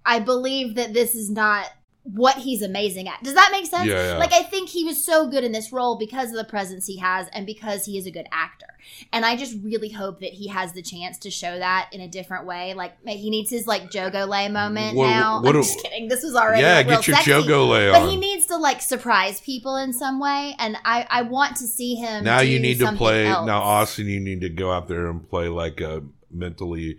I 0.04 0.18
believe 0.20 0.74
that 0.74 0.92
this 0.92 1.14
is 1.14 1.30
not 1.30 1.66
what 2.02 2.36
he's 2.38 2.62
amazing 2.62 3.08
at. 3.08 3.22
Does 3.22 3.34
that 3.34 3.50
make 3.52 3.66
sense? 3.66 3.86
Yeah, 3.86 4.12
yeah. 4.12 4.18
Like 4.18 4.32
I 4.32 4.42
think 4.42 4.70
he 4.70 4.84
was 4.84 5.04
so 5.04 5.28
good 5.28 5.44
in 5.44 5.52
this 5.52 5.70
role 5.72 5.98
because 5.98 6.30
of 6.30 6.36
the 6.36 6.44
presence 6.44 6.86
he 6.86 6.96
has 6.98 7.28
and 7.32 7.44
because 7.46 7.84
he 7.84 7.98
is 7.98 8.06
a 8.06 8.10
good 8.10 8.26
actor. 8.32 8.66
And 9.12 9.24
I 9.26 9.36
just 9.36 9.56
really 9.62 9.90
hope 9.90 10.20
that 10.20 10.32
he 10.32 10.48
has 10.48 10.72
the 10.72 10.80
chance 10.82 11.18
to 11.18 11.30
show 11.30 11.58
that 11.58 11.90
in 11.92 12.00
a 12.00 12.08
different 12.08 12.46
way. 12.46 12.72
Like 12.74 12.94
he 13.06 13.28
needs 13.28 13.50
his 13.50 13.66
like 13.66 13.90
Jogolay 13.90 14.50
moment 14.50 14.96
What- 14.96 15.10
now. 15.10 15.42
what 15.42 15.54
I'm 15.54 15.62
just 15.62 15.82
kidding. 15.82 16.08
This 16.08 16.22
was 16.22 16.34
already 16.34 16.62
Yeah, 16.62 16.76
like, 16.76 16.86
get 16.88 17.06
your 17.06 17.16
sexy. 17.16 17.30
But 17.32 18.02
on. 18.02 18.08
he 18.08 18.16
needs 18.16 18.46
to 18.46 18.56
like 18.56 18.80
surprise 18.80 19.40
people 19.42 19.76
in 19.76 19.92
some 19.92 20.18
way, 20.18 20.54
and 20.58 20.78
I 20.84 21.06
I 21.10 21.22
want 21.22 21.56
to 21.58 21.66
see 21.66 21.96
him. 21.96 22.24
now 22.24 22.40
you 22.40 22.58
need 22.58 22.78
to 22.78 22.92
play 22.92 23.26
else. 23.26 23.46
now 23.46 23.60
austin 23.60 24.06
you 24.06 24.20
need 24.20 24.40
to 24.40 24.48
go 24.48 24.72
out 24.72 24.88
there 24.88 25.06
and 25.08 25.28
play 25.28 25.48
like 25.48 25.80
a 25.80 26.02
mentally 26.30 26.98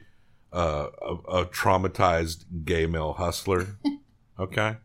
uh 0.53 0.87
a, 1.01 1.13
a 1.41 1.45
traumatized 1.45 2.45
gay 2.65 2.85
male 2.85 3.13
hustler 3.13 3.67
okay 4.39 4.77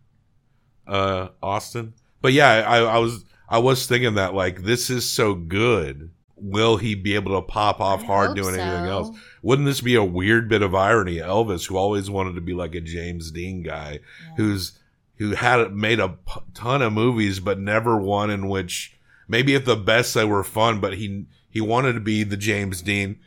uh 0.86 1.28
austin. 1.42 1.94
But 2.22 2.32
yeah 2.32 2.64
I, 2.66 2.78
I 2.78 2.98
was 2.98 3.24
i 3.48 3.58
was 3.58 3.86
thinking 3.86 4.14
that 4.14 4.34
like 4.34 4.62
this 4.62 4.90
is 4.90 5.08
so 5.08 5.34
good. 5.34 6.10
Will 6.38 6.76
he 6.76 6.94
be 6.94 7.14
able 7.14 7.40
to 7.40 7.46
pop 7.46 7.80
off 7.80 8.02
hard 8.02 8.28
hope 8.28 8.36
doing 8.36 8.54
anything 8.60 8.84
else? 8.86 9.16
Wouldn't 9.42 9.66
this 9.66 9.80
be 9.80 9.94
a 9.94 10.04
weird 10.04 10.48
bit 10.50 10.60
of 10.60 10.74
irony? 10.74 11.16
Elvis 11.16 11.66
who 11.66 11.76
always 11.78 12.10
wanted 12.10 12.34
to 12.34 12.42
be 12.42 12.52
like 12.52 12.74
a 12.74 12.80
james 12.80 13.30
dean 13.30 13.62
guy 13.62 14.00
who's 14.36 14.78
who 15.16 15.30
had 15.34 15.72
made 15.74 15.98
a 15.98 16.08
p- 16.10 16.40
ton 16.52 16.82
of 16.82 16.92
movies 16.92 17.40
but 17.40 17.58
never 17.58 17.96
one 17.96 18.28
in 18.28 18.48
which 18.48 18.98
maybe 19.28 19.54
at 19.54 19.64
the 19.64 19.76
best 19.76 20.12
they 20.12 20.26
were 20.26 20.44
fun 20.44 20.78
but 20.78 20.94
he 20.94 21.24
he 21.48 21.60
wanted 21.62 21.94
to 21.94 22.00
be 22.00 22.22
the 22.22 22.36
james 22.36 22.82
dean. 22.82 23.18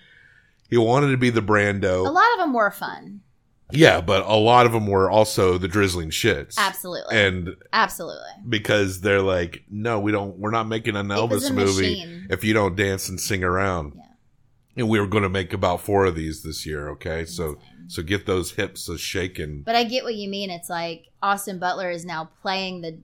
He 0.69 0.77
wanted 0.77 1.09
to 1.09 1.17
be 1.17 1.31
the 1.31 1.41
brando. 1.41 2.05
A 2.05 2.11
lot 2.11 2.31
of 2.33 2.39
them 2.39 2.53
were 2.53 2.69
fun. 2.69 3.21
Yeah 3.71 4.01
but 4.01 4.25
a 4.25 4.35
lot 4.35 4.65
of 4.65 4.71
them 4.71 4.87
were 4.87 5.09
also 5.09 5.57
the 5.57 5.67
drizzling 5.67 6.09
shits 6.09 6.57
Absolutely. 6.57 7.15
and 7.15 7.55
Absolutely. 7.71 8.29
because 8.47 9.01
they're 9.01 9.21
like 9.21 9.63
no 9.69 9.99
we 9.99 10.11
don't 10.11 10.37
we're 10.37 10.51
not 10.51 10.67
making 10.67 10.95
an 10.95 11.07
elvis 11.07 11.51
movie 11.53 12.03
machine. 12.03 12.27
if 12.29 12.43
you 12.43 12.53
don't 12.53 12.75
dance 12.75 13.09
and 13.09 13.19
sing 13.19 13.43
around 13.43 13.93
Yeah. 13.95 14.03
and 14.77 14.89
we 14.89 14.99
were 14.99 15.07
going 15.07 15.23
to 15.23 15.29
make 15.29 15.53
about 15.53 15.81
four 15.81 16.05
of 16.05 16.15
these 16.15 16.41
this 16.43 16.65
year 16.65 16.89
okay 16.89 17.25
so 17.25 17.57
so 17.87 18.01
get 18.03 18.25
those 18.25 18.51
hips 18.51 18.87
a 18.89 18.97
shaking 18.97 19.63
But 19.63 19.75
I 19.75 19.83
get 19.83 20.03
what 20.03 20.13
you 20.13 20.29
mean. 20.29 20.51
It's 20.51 20.69
like 20.69 21.05
Austin 21.23 21.57
Butler 21.57 21.89
is 21.89 22.05
now 22.05 22.29
playing 22.43 22.81
the 22.81 22.99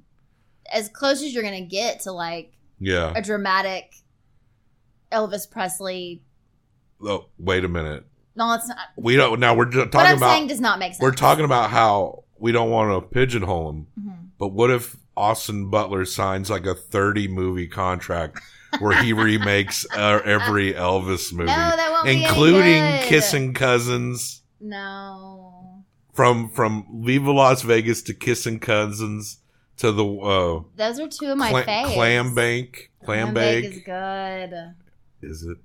as 0.71 0.89
close 0.89 1.23
as 1.23 1.33
you're 1.33 1.41
gonna 1.43 1.61
get 1.61 2.01
to 2.01 2.11
like 2.11 2.53
yeah 2.79 3.11
a 3.15 3.21
dramatic 3.21 3.93
Elvis 5.11 5.49
Presley. 5.49 6.21
oh, 7.03 7.25
wait 7.37 7.63
a 7.63 7.67
minute 7.67 8.05
No, 8.35 8.53
it's 8.53 8.67
not. 8.67 8.77
we 8.97 9.15
don't 9.15 9.39
now 9.39 9.55
we're 9.55 9.65
just 9.65 9.77
What 9.77 9.91
talking 9.91 10.07
I'm 10.11 10.17
about 10.17 10.31
saying 10.31 10.47
does 10.47 10.59
not 10.61 10.79
make 10.79 10.93
sense. 10.93 11.01
we're 11.01 11.11
talking 11.13 11.45
about 11.45 11.69
how 11.69 12.23
we 12.37 12.51
don't 12.51 12.69
want 12.69 12.91
to 12.91 13.07
pigeonhole 13.13 13.69
him 13.69 13.87
Mhm. 13.99 14.15
but 14.37 14.49
what 14.49 14.69
if 14.71 14.97
austin 15.17 15.69
butler 15.69 16.03
signs 16.03 16.49
like 16.49 16.65
a 16.65 16.75
30 16.75 17.29
movie 17.29 17.67
contract 17.67 18.39
where 18.79 19.01
he 19.01 19.13
remakes 19.29 19.85
uh, 19.95 20.19
every 20.25 20.73
elvis 20.73 21.31
movie 21.31 21.45
that 21.47 21.89
won't 21.91 22.03
be 22.05 22.11
any 22.11 22.23
including 22.25 22.83
kissing 23.07 23.53
cousins 23.53 24.41
No, 24.59 25.83
from 26.13 26.49
from 26.49 26.85
viva 27.05 27.31
las 27.31 27.61
vegas 27.61 28.01
to 28.03 28.13
kissing 28.13 28.59
cousins 28.59 29.37
to 29.77 29.91
the 29.93 30.05
uh 30.05 30.63
those 30.75 30.99
are 30.99 31.07
two 31.07 31.27
of 31.31 31.37
my 31.37 31.51
cla- 31.51 31.63
faves. 31.63 31.93
clam 31.93 32.35
bank 32.35 32.91
clam, 33.03 33.31
Clam 33.31 33.33
bake 33.33 33.65
is 33.65 33.79
good. 33.85 34.73
is 35.21 35.43
it 35.43 35.57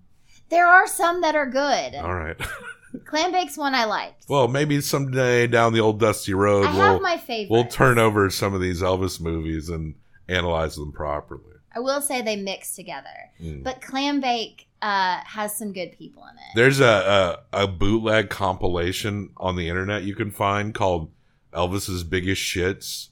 There 0.50 0.66
are 0.66 0.86
some 0.86 1.20
that 1.22 1.34
are 1.36 1.46
good. 1.46 1.94
all 1.94 2.14
right 2.14 2.36
Clam 3.04 3.30
bake's 3.32 3.56
one 3.56 3.74
I 3.74 3.84
liked. 3.84 4.24
well 4.28 4.48
maybe 4.48 4.80
someday 4.80 5.46
down 5.46 5.72
the 5.72 5.80
old 5.80 6.00
dusty 6.00 6.34
road 6.34 6.66
I 6.66 6.72
we'll 6.72 6.80
have 6.92 7.00
my 7.02 7.16
favorites. 7.18 7.50
we'll 7.50 7.66
turn 7.66 7.98
over 7.98 8.28
some 8.30 8.52
of 8.54 8.60
these 8.60 8.82
elvis 8.82 9.20
movies 9.20 9.68
and 9.68 9.94
analyze 10.28 10.76
them 10.76 10.92
properly 10.92 11.44
I 11.74 11.78
will 11.78 12.00
say 12.00 12.20
they 12.20 12.34
mix 12.34 12.74
together, 12.74 13.06
Mm. 13.40 13.62
but 13.62 13.80
clam 13.80 14.20
bake 14.20 14.66
uh, 14.82 15.20
has 15.24 15.54
some 15.56 15.72
good 15.72 15.92
people 15.96 16.24
in 16.24 16.36
it. 16.36 16.42
There's 16.56 16.80
a, 16.80 17.38
a 17.52 17.62
a 17.64 17.66
bootleg 17.68 18.28
compilation 18.28 19.30
on 19.36 19.54
the 19.54 19.68
internet 19.68 20.02
you 20.02 20.16
can 20.16 20.30
find 20.32 20.74
called 20.74 21.12
Elvis's 21.52 22.02
Biggest 22.02 22.42
Shits, 22.42 23.10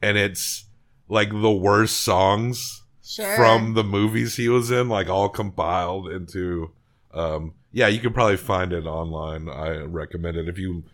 and 0.00 0.16
it's 0.16 0.64
like 1.08 1.28
the 1.30 1.50
worst 1.52 2.00
songs 2.02 2.81
Sure. 3.14 3.36
from 3.36 3.74
the 3.74 3.84
movies 3.84 4.36
he 4.36 4.48
was 4.48 4.70
in, 4.70 4.88
like 4.88 5.08
all 5.08 5.28
compiled 5.28 6.08
into. 6.08 6.70
Um, 7.12 7.54
yeah, 7.72 7.88
you 7.88 8.00
can 8.00 8.12
probably 8.12 8.36
find 8.38 8.72
it 8.72 8.86
online. 8.86 9.48
I 9.48 9.78
recommend 9.80 10.36
it 10.36 10.48
if 10.48 10.58
you. 10.58 10.84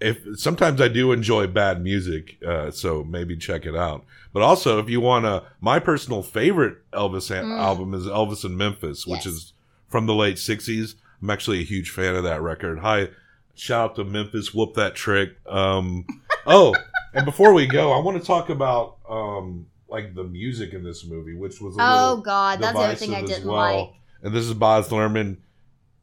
If 0.00 0.18
sometimes 0.38 0.80
I 0.80 0.88
do 0.88 1.12
enjoy 1.12 1.46
bad 1.46 1.82
music, 1.82 2.36
uh, 2.46 2.70
so 2.70 3.04
maybe 3.04 3.36
check 3.36 3.64
it 3.64 3.76
out. 3.76 4.04
But 4.32 4.42
also, 4.42 4.78
if 4.78 4.90
you 4.90 5.00
want 5.00 5.24
to, 5.24 5.44
my 5.60 5.78
personal 5.78 6.22
favorite 6.22 6.78
Elvis 6.92 7.30
Mm. 7.30 7.58
album 7.58 7.94
is 7.94 8.04
Elvis 8.04 8.44
in 8.44 8.56
Memphis, 8.56 9.06
which 9.06 9.24
is 9.24 9.52
from 9.88 10.06
the 10.06 10.14
late 10.14 10.36
'60s. 10.36 10.96
I'm 11.22 11.30
actually 11.30 11.60
a 11.60 11.64
huge 11.64 11.90
fan 11.90 12.14
of 12.16 12.24
that 12.24 12.42
record. 12.42 12.80
Hi, 12.80 13.08
shout 13.54 13.90
out 13.90 13.96
to 13.96 14.04
Memphis, 14.04 14.52
whoop 14.52 14.74
that 14.74 14.94
trick. 14.94 15.36
Um, 15.46 16.04
oh, 16.46 16.74
and 17.14 17.24
before 17.24 17.54
we 17.54 17.66
go, 17.66 17.92
I 17.92 18.00
want 18.00 18.20
to 18.20 18.26
talk 18.26 18.50
about 18.50 18.96
um, 19.08 19.66
like 19.88 20.14
the 20.14 20.24
music 20.24 20.72
in 20.72 20.82
this 20.82 21.04
movie, 21.04 21.34
which 21.34 21.60
was 21.60 21.76
a 21.76 21.80
Oh, 21.80 22.16
God, 22.24 22.60
that's 22.60 22.76
the 22.76 22.84
other 22.84 22.94
thing 22.94 23.14
I 23.14 23.22
didn't 23.22 23.46
like. 23.46 23.90
And 24.22 24.34
this 24.34 24.44
is 24.44 24.54
Baz 24.54 24.88
Luhrmann 24.88 25.36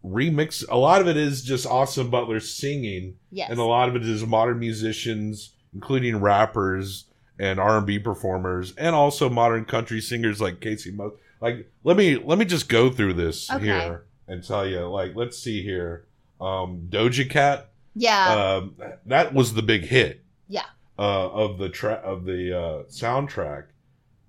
remix. 0.04 0.64
A 0.70 0.78
lot 0.78 1.02
of 1.02 1.08
it 1.08 1.18
is 1.18 1.44
just 1.44 1.66
Austin 1.66 2.10
Butler 2.10 2.40
singing, 2.40 3.16
Yes. 3.32 3.50
and 3.50 3.60
a 3.60 3.64
lot 3.64 3.90
of 3.90 3.96
it 3.96 4.04
is 4.06 4.26
modern 4.26 4.60
musicians, 4.60 5.52
including 5.74 6.18
rappers 6.18 7.06
and 7.40 7.60
R 7.60 7.78
and 7.78 7.86
B 7.88 8.00
performers, 8.00 8.74
and 8.78 8.96
also 8.96 9.30
modern 9.30 9.66
country 9.66 10.02
singers 10.02 10.40
like 10.42 10.60
Casey 10.60 10.92
Mo. 10.92 11.14
Like, 11.40 11.72
let 11.84 11.98
me 11.98 12.18
let 12.18 12.38
me 12.38 12.46
just 12.46 12.70
go 12.70 12.90
through 12.92 13.14
this 13.14 13.50
Okay. 13.52 13.66
here. 13.66 14.04
and 14.28 14.44
tell 14.44 14.66
you 14.66 14.88
like 14.88 15.16
let's 15.16 15.38
see 15.38 15.62
here 15.64 16.06
um 16.40 16.88
doja 16.90 17.28
cat 17.30 17.72
Yeah. 17.96 18.58
um 18.60 18.76
that 19.08 19.34
was 19.34 19.54
the 19.56 19.62
big 19.64 19.84
hit 19.86 20.24
yeah. 20.48 20.66
Uh 21.02 21.30
of 21.44 21.58
the 21.58 21.70
track 21.70 22.02
of 22.04 22.26
the 22.26 22.42
uh 22.56 22.84
soundtrack 22.84 23.66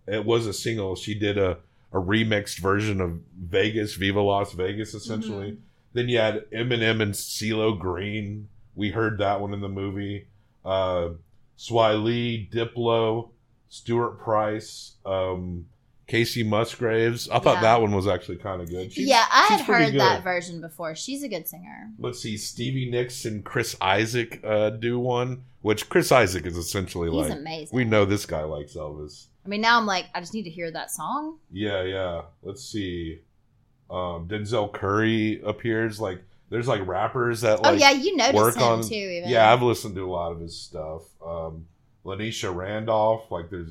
it 0.07 0.25
was 0.25 0.47
a 0.47 0.53
single. 0.53 0.97
She 0.97 1.15
did 1.15 1.39
a 1.39 1.59
a 1.93 2.01
remixed 2.01 2.59
version 2.59 3.01
of 3.01 3.21
vegas 3.39 3.95
viva 3.95 4.21
las 4.21 4.53
vegas 4.53 4.95
essentially. 4.95 5.59
Then 5.93 6.09
you 6.09 6.19
had 6.19 6.51
eminem 6.51 7.03
and 7.03 7.13
CeeLo 7.13 7.79
green. 7.79 8.49
We 8.75 8.91
heard 8.91 9.19
that 9.19 9.41
one 9.43 9.53
in 9.53 9.61
the 9.61 9.69
movie. 9.69 10.27
Uh 10.65 11.11
Swae 11.59 12.03
Lee, 12.03 12.49
diplo 12.51 13.29
stuart 13.69 14.19
price 14.19 14.97
um 15.05 15.67
kacey 16.09 16.45
musgraves 16.45 17.29
i 17.31 17.39
thought 17.39 17.57
Yeah. 17.57 17.61
that 17.63 17.81
one 17.81 17.93
was 17.93 18.07
actually 18.07 18.37
kind 18.37 18.61
of 18.61 18.69
good 18.69 18.93
She's- 18.93 19.09
yeah, 19.09 19.25
I 19.33 19.47
had 19.47 19.61
heard 19.61 19.93
good 19.93 20.01
that 20.01 20.23
version 20.23 20.61
before. 20.61 20.95
She's 20.95 21.23
a 21.23 21.29
good 21.29 21.47
singer. 21.49 21.91
let's 21.99 22.21
see 22.21 22.37
stevie 22.37 22.91
nicks 22.91 23.25
and 23.25 23.45
chris 23.45 23.77
isaak 23.81 24.41
uh 24.45 24.71
do 24.71 24.99
one 24.99 25.45
which 25.63 25.89
chris 25.89 26.11
isaak 26.11 26.45
is 26.47 26.57
essentially 26.57 27.09
He's 27.11 27.29
like 27.31 27.39
amazing. 27.39 27.75
we 27.77 27.85
know 27.85 28.05
this 28.05 28.27
guy 28.27 28.43
likes 28.43 28.75
elvis 28.75 29.27
I 29.45 29.49
mean, 29.49 29.61
now 29.61 29.77
I'm 29.77 29.87
like, 29.87 30.07
I 30.15 30.21
just 30.21 30.35
need 30.35 30.45
to 30.45 30.51
hear 30.51 30.71
that 30.71 30.91
song. 30.91 31.39
yeah 31.51 31.83
yeah 31.83 32.23
let's 32.43 32.63
see 32.65 33.21
um 33.91 34.27
denzel 34.29 34.73
curry 34.73 35.41
appears 35.45 36.01
like 36.01 36.23
there's 36.51 36.69
like 36.69 36.87
rappers 36.87 37.41
that 37.43 37.61
Oh, 37.65 37.73
yeah, 37.73 37.93
you 37.93 38.15
noticed 38.17 38.35
work 38.37 38.57
him 38.57 38.63
on 38.63 38.83
too, 38.83 38.95
even. 38.95 39.29
yeah 39.31 39.53
i've 39.53 39.63
listened 39.63 39.95
to 39.95 40.05
a 40.05 40.11
lot 40.11 40.33
of 40.33 40.41
his 40.41 40.57
stuff 40.59 41.03
um 41.25 41.67
lenesha 42.05 42.55
randolph 42.55 43.31
like 43.31 43.51
there's 43.51 43.69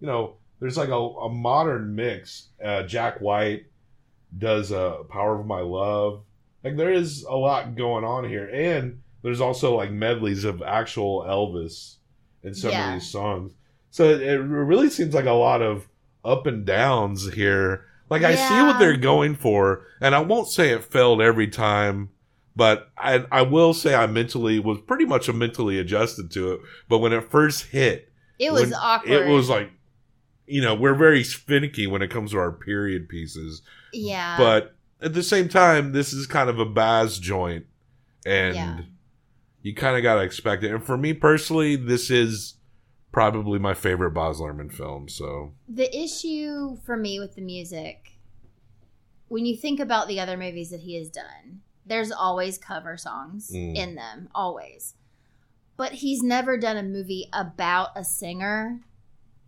you 0.00 0.06
know 0.06 0.34
there's 0.60 0.76
like 0.76 0.88
a, 0.88 0.92
a 0.94 1.28
modern 1.28 1.94
mix. 1.94 2.48
Uh 2.62 2.82
jack 2.84 3.20
white 3.20 3.66
does 4.36 4.72
uh 4.72 5.02
power 5.08 5.38
of 5.40 5.46
my 5.46 5.60
love. 5.60 6.22
Like 6.64 6.76
there 6.76 6.92
is 6.92 7.22
a 7.24 7.34
lot 7.36 7.76
going 7.76 8.04
on 8.04 8.28
here. 8.28 8.48
And 8.52 9.00
there's 9.22 9.40
also 9.40 9.76
like 9.76 9.90
medleys 9.90 10.44
of 10.44 10.62
actual 10.62 11.22
elvis 11.22 11.96
in 12.42 12.54
some 12.54 12.70
Yeah. 12.70 12.88
of 12.88 13.00
these 13.00 13.10
songs. 13.10 13.52
So 13.90 14.04
it, 14.04 14.20
it 14.22 14.38
really 14.40 14.90
seems 14.90 15.14
like 15.14 15.24
a 15.26 15.32
lot 15.32 15.62
of 15.62 15.88
up 16.24 16.46
and 16.46 16.64
downs 16.66 17.32
here. 17.32 17.84
Like 18.10 18.22
i 18.22 18.34
see 18.34 18.62
what 18.62 18.78
they're 18.78 18.96
going 18.96 19.34
for 19.34 19.84
and 20.00 20.14
i 20.14 20.18
won't 20.20 20.48
say 20.48 20.70
it 20.70 20.82
failed 20.82 21.20
every 21.20 21.46
time 21.46 22.08
but 22.56 22.90
I, 22.96 23.24
I 23.30 23.42
will 23.42 23.74
say 23.74 23.94
i 23.94 24.06
mentally 24.06 24.58
was 24.58 24.80
pretty 24.80 25.04
much 25.04 25.30
mentally 25.30 25.78
adjusted 25.78 26.30
to 26.30 26.52
it. 26.52 26.60
But 26.88 26.98
when 27.00 27.12
it 27.12 27.30
first 27.30 27.66
hit 27.66 28.10
It 28.38 28.50
was 28.50 28.72
awkward. 28.72 29.12
it 29.12 29.26
was 29.30 29.50
like 29.50 29.70
you 30.48 30.60
know 30.62 30.74
we're 30.74 30.94
very 30.94 31.22
finicky 31.22 31.86
when 31.86 32.02
it 32.02 32.10
comes 32.10 32.30
to 32.32 32.38
our 32.38 32.50
period 32.52 33.08
pieces 33.08 33.62
Yeah. 33.92 34.36
but 34.38 34.74
at 35.00 35.14
the 35.14 35.22
same 35.22 35.48
time 35.48 35.92
this 35.92 36.12
is 36.12 36.26
kind 36.26 36.48
of 36.50 36.58
a 36.58 36.64
Baz 36.64 37.18
joint 37.18 37.66
and 38.26 38.54
Yeah. 38.56 38.80
you 39.62 39.74
kind 39.74 39.96
of 39.96 40.02
got 40.02 40.16
to 40.16 40.22
expect 40.22 40.62
it 40.64 40.72
and 40.72 40.82
for 40.84 40.96
me 40.96 41.12
personally 41.12 41.76
this 41.76 42.10
is 42.10 42.54
probably 43.12 43.58
my 43.58 43.74
favorite 43.74 44.12
Baz 44.12 44.38
Luhrmann 44.38 44.72
film 44.72 45.08
so 45.08 45.52
the 45.68 45.94
issue 45.96 46.76
for 46.84 46.96
me 46.96 47.18
with 47.20 47.34
the 47.34 47.42
music, 47.42 48.12
when 49.28 49.44
you 49.46 49.56
think 49.56 49.80
about 49.80 50.08
the 50.08 50.20
other 50.20 50.36
movies 50.36 50.70
that 50.70 50.80
he 50.80 50.96
has 50.96 51.08
done, 51.10 51.60
there's 51.84 52.10
always 52.10 52.56
cover 52.58 52.96
songs 52.96 53.50
Mm. 53.54 53.76
in 53.76 53.94
them, 53.94 54.28
always. 54.34 54.94
But 55.76 55.92
he's 55.92 56.22
never 56.22 56.56
done 56.56 56.76
a 56.76 56.82
movie 56.82 57.28
about 57.32 57.90
a 57.94 58.04
singer 58.04 58.80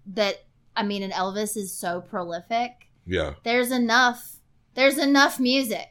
that, 0.07 0.44
I 0.81 0.83
mean, 0.83 1.03
and 1.03 1.12
Elvis 1.12 1.59
is 1.59 1.70
so 1.74 2.01
prolific. 2.01 2.89
yeah 3.05 3.35
There's 3.45 3.70
enough, 3.70 4.37
there's 4.74 4.97
enough 4.97 5.39
music. 5.39 5.89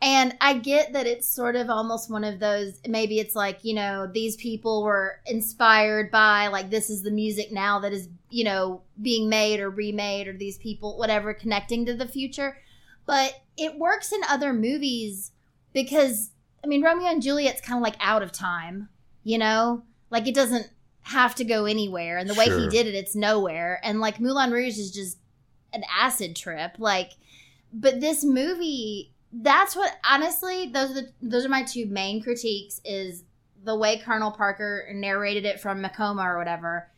And 0.00 0.36
I 0.40 0.54
get 0.54 0.92
that 0.92 1.08
it's 1.08 1.28
sort 1.28 1.56
of 1.56 1.68
almost 1.68 2.08
one 2.08 2.22
of 2.22 2.38
those, 2.38 2.80
maybe 2.86 3.18
it's 3.18 3.34
like, 3.34 3.64
you 3.64 3.74
know, 3.74 4.06
these 4.06 4.36
people 4.36 4.84
were 4.84 5.18
inspired 5.26 6.12
by, 6.12 6.46
like, 6.46 6.70
this 6.70 6.90
is 6.90 7.02
the 7.02 7.10
music 7.10 7.50
now 7.50 7.80
that 7.80 7.92
is, 7.92 8.08
you 8.30 8.44
know, 8.44 8.82
being 9.02 9.28
made 9.28 9.58
or 9.58 9.68
remade, 9.68 10.28
or 10.28 10.32
these 10.32 10.58
people, 10.58 10.96
whatever, 10.96 11.34
connecting 11.34 11.84
to 11.86 11.94
the 11.94 12.06
future. 12.06 12.58
But 13.04 13.34
it 13.56 13.76
works 13.76 14.12
in 14.12 14.20
other 14.28 14.52
movies 14.52 15.32
because, 15.72 16.30
I 16.62 16.68
mean, 16.68 16.84
Romeo 16.84 17.08
and 17.08 17.20
Juliet's 17.20 17.60
kind 17.60 17.78
of 17.78 17.82
like 17.82 17.96
out 17.98 18.22
of 18.22 18.30
time, 18.30 18.90
you 19.24 19.38
know? 19.38 19.82
Like, 20.10 20.28
it 20.28 20.34
doesn't 20.36 20.68
have 21.08 21.34
to 21.36 21.44
go 21.44 21.64
anywhere. 21.64 22.18
And 22.18 22.28
the 22.28 22.34
way 22.34 22.46
he 22.46 22.68
did 22.68 22.86
it, 22.86 22.94
it's 22.94 23.14
nowhere. 23.16 23.80
And, 23.82 24.00
like, 24.00 24.20
Moulin 24.20 24.50
Rouge 24.50 24.78
is 24.78 24.90
just 24.90 25.18
an 25.72 25.82
acid 25.98 26.36
trip. 26.36 26.72
Like, 26.78 27.12
but 27.72 28.00
this 28.00 28.24
movie 28.24 29.12
that's 29.30 29.76
what 29.76 29.92
honestly 30.10 30.70
those 30.72 30.90
are 30.92 30.94
the, 30.94 31.12
those 31.20 31.44
are 31.44 31.50
my 31.50 31.62
two 31.62 31.84
main 31.84 32.22
critiques 32.22 32.80
is 32.82 33.24
the 33.62 33.76
way 33.76 33.98
colonel 33.98 34.30
parker 34.30 34.88
narrated 34.94 35.44
it 35.44 35.60
from 35.60 35.82
macoma 35.82 36.24
or 36.24 36.38
whatever 36.38 36.88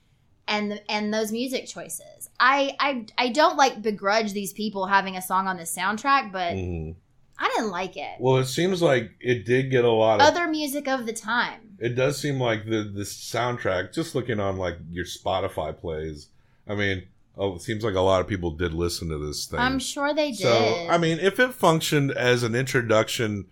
and 0.46 0.80
and 0.88 1.12
those 1.12 1.32
music 1.32 1.66
choices 1.66 2.30
i 2.38 2.76
i 2.78 3.04
i 3.18 3.28
don't 3.30 3.56
like 3.56 3.82
begrudge 3.82 4.32
these 4.32 4.52
people 4.52 4.86
having 4.86 5.16
a 5.16 5.20
song 5.22 5.48
on 5.48 5.56
this 5.56 5.74
soundtrack 5.76 6.30
but 6.30 6.54
Mhm. 6.54 6.94
I 7.40 7.48
didn't 7.48 7.70
like 7.70 7.96
it. 7.96 8.16
Well 8.20 8.36
it 8.36 8.46
seems 8.46 8.80
like 8.80 9.10
it 9.20 9.44
did 9.44 9.70
get 9.70 9.84
a 9.84 9.90
lot 9.90 10.20
of 10.20 10.26
other 10.26 10.46
music 10.46 10.86
of 10.86 11.06
the 11.06 11.12
time. 11.12 11.76
It 11.78 11.94
does 11.96 12.18
seem 12.18 12.38
like 12.38 12.66
the 12.66 12.84
the 12.84 13.02
soundtrack 13.02 13.92
just 13.92 14.14
looking 14.14 14.38
on 14.38 14.56
like 14.56 14.76
your 14.90 15.06
spotify 15.06 15.76
plays 15.76 16.28
i 16.68 16.74
mean 16.74 17.08
oh, 17.36 17.54
it 17.54 17.62
seems 17.62 17.82
like 17.82 17.94
a 17.94 18.00
lot 18.00 18.20
of 18.20 18.28
people 18.28 18.50
did 18.50 18.74
listen 18.74 19.08
to 19.08 19.16
this 19.16 19.46
thing. 19.46 19.58
I'm 19.58 19.78
sure 19.78 20.14
they 20.14 20.30
did. 20.30 20.40
So 20.40 20.86
i 20.90 20.98
mean 20.98 21.18
if 21.18 21.40
it 21.40 21.54
functioned 21.54 22.12
as 22.12 22.42
an 22.42 22.54
introduction 22.54 23.46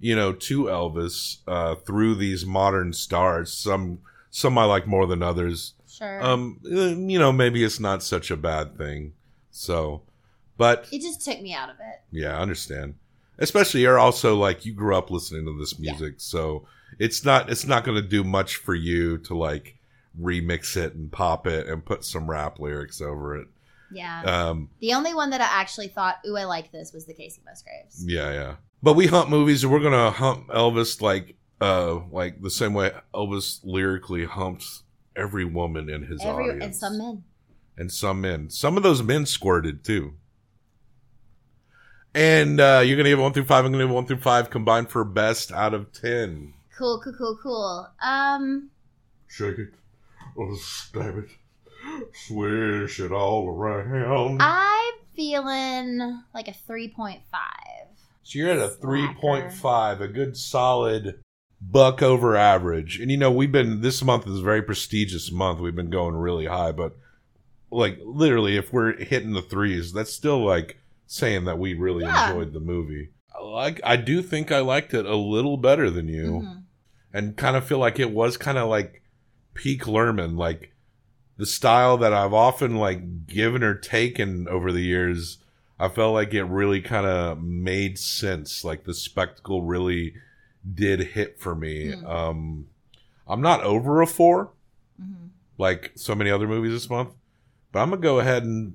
you 0.00 0.16
know 0.16 0.32
to 0.32 0.64
elvis 0.64 1.38
uh 1.46 1.74
through 1.74 2.14
these 2.14 2.46
modern 2.46 2.92
stars 2.92 3.52
some 3.52 3.98
some 4.30 4.56
i 4.56 4.64
like 4.64 4.86
more 4.86 5.06
than 5.06 5.22
others 5.22 5.74
sure. 5.88 6.22
um 6.24 6.58
uh, 6.64 6.94
you 7.12 7.18
know 7.18 7.30
maybe 7.32 7.62
it's 7.62 7.78
not 7.78 8.02
such 8.02 8.30
a 8.30 8.36
bad 8.36 8.76
thing 8.76 9.12
so 9.50 10.02
but 10.56 10.86
it 10.92 11.00
just 11.00 11.24
took 11.24 11.40
me 11.40 11.52
out 11.54 11.70
of 11.70 11.76
it. 11.80 12.02
Yeah, 12.10 12.36
I 12.36 12.40
understand. 12.40 12.94
Especially 13.38 13.80
you're 13.82 13.98
also 13.98 14.36
like 14.36 14.64
you 14.66 14.72
grew 14.72 14.94
up 14.96 15.10
listening 15.10 15.44
to 15.46 15.58
this 15.58 15.78
music, 15.78 16.14
so 16.18 16.66
it's 16.98 17.24
not 17.24 17.50
it's 17.50 17.66
not 17.66 17.84
going 17.84 18.00
to 18.00 18.06
do 18.06 18.22
much 18.22 18.56
for 18.56 18.74
you 18.74 19.18
to 19.18 19.34
like 19.36 19.76
remix 20.20 20.76
it 20.76 20.94
and 20.94 21.10
pop 21.10 21.46
it 21.46 21.66
and 21.66 21.84
put 21.84 22.04
some 22.04 22.28
rap 22.28 22.58
lyrics 22.58 23.00
over 23.00 23.34
it. 23.36 23.48
yeah 23.90 24.22
Um 24.48 24.68
the 24.80 24.92
only 24.92 25.14
one 25.14 25.30
that 25.30 25.40
i 25.40 25.44
actually 25.60 25.88
thought 25.88 26.16
ooh 26.26 26.36
i 26.36 26.44
like 26.44 26.70
this 26.70 26.92
was 26.92 27.06
the 27.06 27.14
kacey 27.14 27.40
musgraves 27.46 28.04
yeah, 28.06 28.30
yeah. 28.32 28.54
But 28.82 28.92
we 28.94 29.06
hunt 29.06 29.30
movies 29.30 29.62
and 29.64 29.72
we're 29.72 29.80
going 29.80 29.92
to 29.92 30.10
hump 30.10 30.48
Elvis 30.48 31.00
like 31.00 31.36
uh 31.62 32.00
like 32.10 32.42
the 32.42 32.50
same 32.50 32.74
way 32.74 32.92
Elvis 33.14 33.60
lyrically 33.64 34.26
humps 34.26 34.82
every 35.16 35.44
woman 35.46 35.88
in 35.88 36.02
his 36.06 36.20
Every, 36.22 36.44
audience. 36.50 36.64
and 36.64 36.76
some 36.76 36.98
men 36.98 37.24
and 37.78 37.90
some 37.90 38.20
men. 38.20 38.50
Some 38.50 38.76
of 38.76 38.82
those 38.82 39.02
men 39.02 39.24
squirted 39.24 39.82
too. 39.82 40.12
And 42.14 42.60
uh, 42.60 42.82
you're 42.84 42.96
gonna 42.96 43.08
give 43.08 43.18
one 43.18 43.32
through 43.32 43.44
five. 43.44 43.64
I'm 43.64 43.72
gonna 43.72 43.84
give 43.84 43.90
one 43.94 44.06
through 44.06 44.18
five 44.18 44.50
combined 44.50 44.90
for 44.90 45.04
best 45.04 45.50
out 45.52 45.72
of 45.74 45.92
ten. 45.92 46.54
cool 46.76 47.00
cool 47.02 47.14
cool 47.16 47.38
cool 47.42 47.88
um 48.02 48.70
Shake 49.28 49.58
it, 49.58 49.68
oh 50.38 50.54
stab 50.56 51.16
it, 51.16 51.30
swish 52.12 53.00
it 53.00 53.12
all 53.12 53.48
around. 53.48 54.38
I'm 54.42 54.92
feeling 55.16 56.22
like 56.34 56.48
a 56.48 56.52
3.5. 56.52 57.20
so 58.22 58.38
you're 58.38 58.50
at 58.50 58.58
a 58.58 58.68
three 58.68 59.08
point 59.14 59.52
five, 59.52 60.00
a 60.02 60.08
good 60.08 60.36
solid 60.36 61.20
buck 61.62 62.02
over 62.02 62.36
average. 62.36 63.00
And 63.00 63.10
you 63.10 63.16
know 63.16 63.30
we've 63.30 63.52
been 63.52 63.80
this 63.80 64.02
month 64.02 64.26
is 64.26 64.40
a 64.40 64.42
very 64.42 64.60
prestigious 64.62 65.32
month. 65.32 65.60
We've 65.60 65.74
been 65.74 65.90
going 65.90 66.14
really 66.14 66.46
high, 66.46 66.72
but 66.72 66.94
like 67.70 67.98
literally, 68.04 68.56
if 68.58 68.70
we're 68.70 69.02
hitting 69.02 69.32
the 69.32 69.40
threes, 69.40 69.94
that's 69.94 70.12
still 70.12 70.44
like 70.44 70.78
saying 71.12 71.44
that 71.44 71.58
we 71.58 71.74
really 71.74 72.04
Yeah. 72.04 72.28
enjoyed 72.30 72.54
the 72.54 72.60
movie. 72.60 73.10
I 73.38 73.42
like 73.44 73.80
I 73.84 73.96
do 73.96 74.22
think 74.22 74.50
I 74.50 74.60
liked 74.60 74.94
it 74.94 75.04
a 75.04 75.14
little 75.16 75.56
better 75.58 75.90
than 75.90 76.08
you. 76.08 76.42
Mhm. 76.44 76.58
and 77.14 77.36
kind 77.36 77.54
of 77.58 77.64
feel 77.66 77.76
like 77.78 77.98
it 78.00 78.10
was 78.10 78.38
kind 78.38 78.56
of 78.56 78.70
like 78.70 79.02
peak 79.52 79.82
Luhrmann, 79.84 80.38
like 80.38 80.72
the 81.36 81.44
style 81.44 81.98
that 81.98 82.14
I've 82.14 82.32
often 82.32 82.76
like 82.76 83.26
given 83.26 83.62
or 83.62 83.74
taken 83.74 84.48
over 84.48 84.72
the 84.72 84.80
years. 84.80 85.36
I 85.78 85.88
felt 85.88 86.14
like 86.14 86.32
it 86.32 86.44
really 86.44 86.80
kind 86.80 87.04
of 87.06 87.42
made 87.42 87.98
sense. 87.98 88.64
Like 88.64 88.84
the 88.84 88.94
spectacle 88.94 89.62
really 89.62 90.14
did 90.74 91.00
hit 91.00 91.38
for 91.38 91.54
me. 91.54 91.88
Mm. 91.92 92.08
Um, 92.08 92.66
I'm 93.28 93.42
not 93.42 93.62
over 93.62 94.00
a 94.00 94.06
4 94.06 94.52
Mhm. 94.98 95.28
like 95.58 95.92
so 95.94 96.14
many 96.14 96.30
other 96.30 96.48
movies 96.48 96.72
this 96.72 96.88
month, 96.88 97.10
but 97.72 97.80
I'm 97.80 97.90
gonna 97.90 98.00
go 98.00 98.20
ahead 98.20 98.44
and 98.44 98.72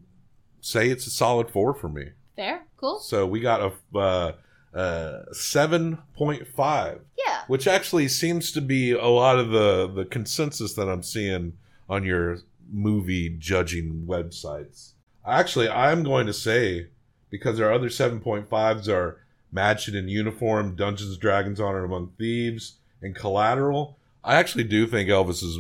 say 0.61 0.89
it's 0.91 1.07
a 1.07 1.11
solid 1.11 1.49
four 1.49 1.73
for 1.73 1.89
me. 1.89 2.09
Fair? 2.37 2.63
Cool? 2.77 2.99
So 2.99 3.25
we 3.27 3.41
got 3.41 3.59
a 3.93 3.97
uh, 3.97 4.31
uh, 4.73 5.23
seven 5.33 5.97
point 6.15 6.47
five 6.47 7.01
Yeah. 7.17 7.41
which 7.47 7.67
actually 7.67 8.07
seems 8.07 8.53
to 8.53 8.61
be 8.61 8.91
a 8.91 9.07
lot 9.07 9.37
of 9.37 9.49
the 9.49 9.87
the 9.93 10.05
consensus 10.05 10.73
that 10.75 10.87
I'm 10.87 11.03
seeing 11.03 11.53
on 11.89 12.05
your 12.05 12.39
movie 12.71 13.29
judging 13.29 14.05
websites. 14.07 14.91
Actually, 15.25 15.67
I'm 15.69 16.03
going 16.03 16.27
to 16.27 16.33
say 16.33 16.87
because 17.29 17.59
our 17.59 17.73
other 17.73 17.89
7.5s 17.89 18.87
are 18.87 19.19
Matched 19.51 19.89
in 19.89 20.09
uniform, 20.09 20.75
Dungeons, 20.75 21.17
Dragons, 21.17 21.59
Honor 21.59 21.85
Among 21.85 22.11
Thieves, 22.17 22.75
and 23.01 23.15
Collateral. 23.15 23.97
I 24.23 24.35
actually 24.35 24.65
do 24.65 24.85
think 24.85 25.09
Elvis 25.09 25.41
is 25.41 25.59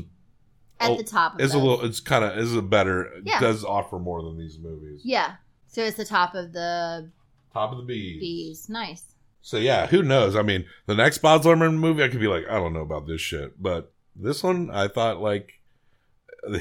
At 0.79 0.91
oh, 0.91 0.97
the 0.97 1.03
top 1.03 1.35
of 1.35 1.41
is 1.41 1.53
a 1.53 1.57
little. 1.57 1.85
It's 1.85 2.01
kind 2.01 2.25
of 2.25 2.37
is 2.37 2.53
a 2.53 2.61
better. 2.61 3.13
Yeah. 3.23 3.39
Does 3.39 3.63
offer 3.63 3.97
more 3.97 4.21
than 4.21 4.37
these 4.37 4.59
movies. 4.59 5.01
Yeah. 5.05 5.35
So 5.67 5.81
it's 5.83 5.97
the 5.97 6.05
top 6.05 6.33
of 6.35 6.53
the 6.53 7.11
Top 7.53 7.71
of 7.71 7.77
the 7.77 7.83
bees. 7.83 8.19
bees. 8.19 8.69
Nice. 8.69 9.03
So 9.41 9.57
yeah, 9.57 9.87
who 9.87 10.03
knows? 10.03 10.35
I 10.35 10.41
mean, 10.41 10.65
the 10.85 10.95
next 10.95 11.19
Baz 11.19 11.41
Luhrmann 11.45 11.75
movie, 11.77 12.03
I 12.03 12.07
could 12.09 12.19
be 12.19 12.27
like, 12.27 12.43
I 12.49 12.55
don't 12.55 12.73
know 12.73 12.81
about 12.81 13.07
this 13.07 13.21
shit, 13.21 13.61
but 13.61 13.93
this 14.15 14.43
one, 14.43 14.69
I 14.71 14.87
thought 14.87 15.21
like 15.21 15.53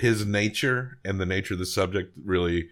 his 0.00 0.24
nature 0.26 0.98
and 1.04 1.20
the 1.20 1.26
nature 1.26 1.54
of 1.54 1.58
the 1.60 1.66
subject 1.66 2.16
really 2.24 2.68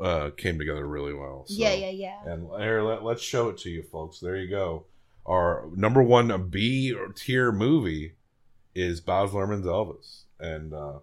uh, 0.00 0.30
came 0.36 0.58
together 0.58 0.86
really 0.86 1.14
well. 1.14 1.44
So- 1.46 1.54
yeah, 1.62 1.72
yeah, 1.74 1.90
yeah. 1.90 2.18
And 2.32 2.48
here, 2.60 2.82
let, 2.82 3.04
let's 3.04 3.22
show 3.22 3.48
it 3.48 3.58
to 3.58 3.70
you, 3.70 3.82
folks. 3.82 4.18
There 4.20 4.36
you 4.36 4.50
go. 4.50 4.86
Our 5.26 5.68
number 5.74 6.02
one 6.02 6.48
B 6.48 6.94
tier 7.14 7.50
movie 7.52 8.14
is 8.74 9.00
Baz 9.00 9.30
Luhrmann's 9.30 9.66
Elvis, 9.66 10.22
and 10.38 10.74
uh, 10.74 10.98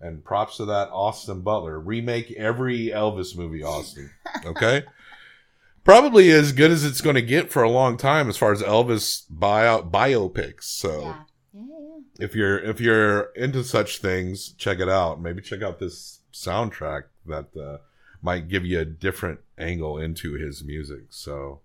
and 0.00 0.24
props 0.24 0.56
to 0.58 0.64
that 0.66 0.88
Austin 0.90 1.40
Butler 1.42 1.78
remake 1.80 2.30
every 2.32 2.86
Elvis 2.88 3.36
movie, 3.36 3.62
Austin. 3.62 4.10
Okay. 4.44 4.84
Probably 5.84 6.30
as 6.30 6.52
good 6.52 6.70
as 6.70 6.84
it's 6.84 7.00
going 7.00 7.14
to 7.14 7.22
get 7.22 7.50
for 7.50 7.62
a 7.62 7.70
long 7.70 7.96
time 7.96 8.28
as 8.28 8.36
far 8.36 8.52
as 8.52 8.62
Elvis 8.62 9.24
bio, 9.30 9.82
biopics. 9.82 10.64
So 10.64 11.00
Yeah. 11.00 11.22
Yeah, 11.54 11.62
yeah. 11.62 12.24
if 12.26 12.34
you're 12.34 12.58
if 12.58 12.80
you're 12.80 13.20
into 13.34 13.64
such 13.64 13.98
things, 13.98 14.52
check 14.52 14.80
it 14.80 14.88
out. 14.88 15.20
Maybe 15.22 15.40
check 15.40 15.62
out 15.62 15.78
this 15.78 16.20
soundtrack 16.32 17.04
that 17.26 17.56
uh, 17.56 17.78
might 18.20 18.48
give 18.48 18.66
you 18.66 18.80
a 18.80 18.84
different 18.84 19.40
angle 19.56 19.96
into 19.98 20.34
his 20.34 20.62
music. 20.62 21.04
So, 21.08 21.60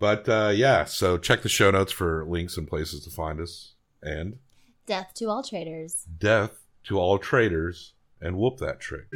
but 0.00 0.28
uh, 0.28 0.52
yeah, 0.54 0.84
so 0.84 1.16
check 1.16 1.42
the 1.42 1.48
show 1.48 1.70
notes 1.70 1.92
for 1.92 2.24
links 2.26 2.56
and 2.56 2.66
places 2.66 3.04
to 3.04 3.10
find 3.10 3.40
us. 3.40 3.74
And 4.02 4.38
Death 4.86 5.12
to 5.14 5.28
all 5.28 5.44
traitors. 5.44 6.04
death 6.18 6.61
to 6.84 6.98
all 6.98 7.18
traitors, 7.18 7.94
and 8.20 8.36
whoop 8.36 8.58
that 8.58 8.80
trick. 8.80 9.06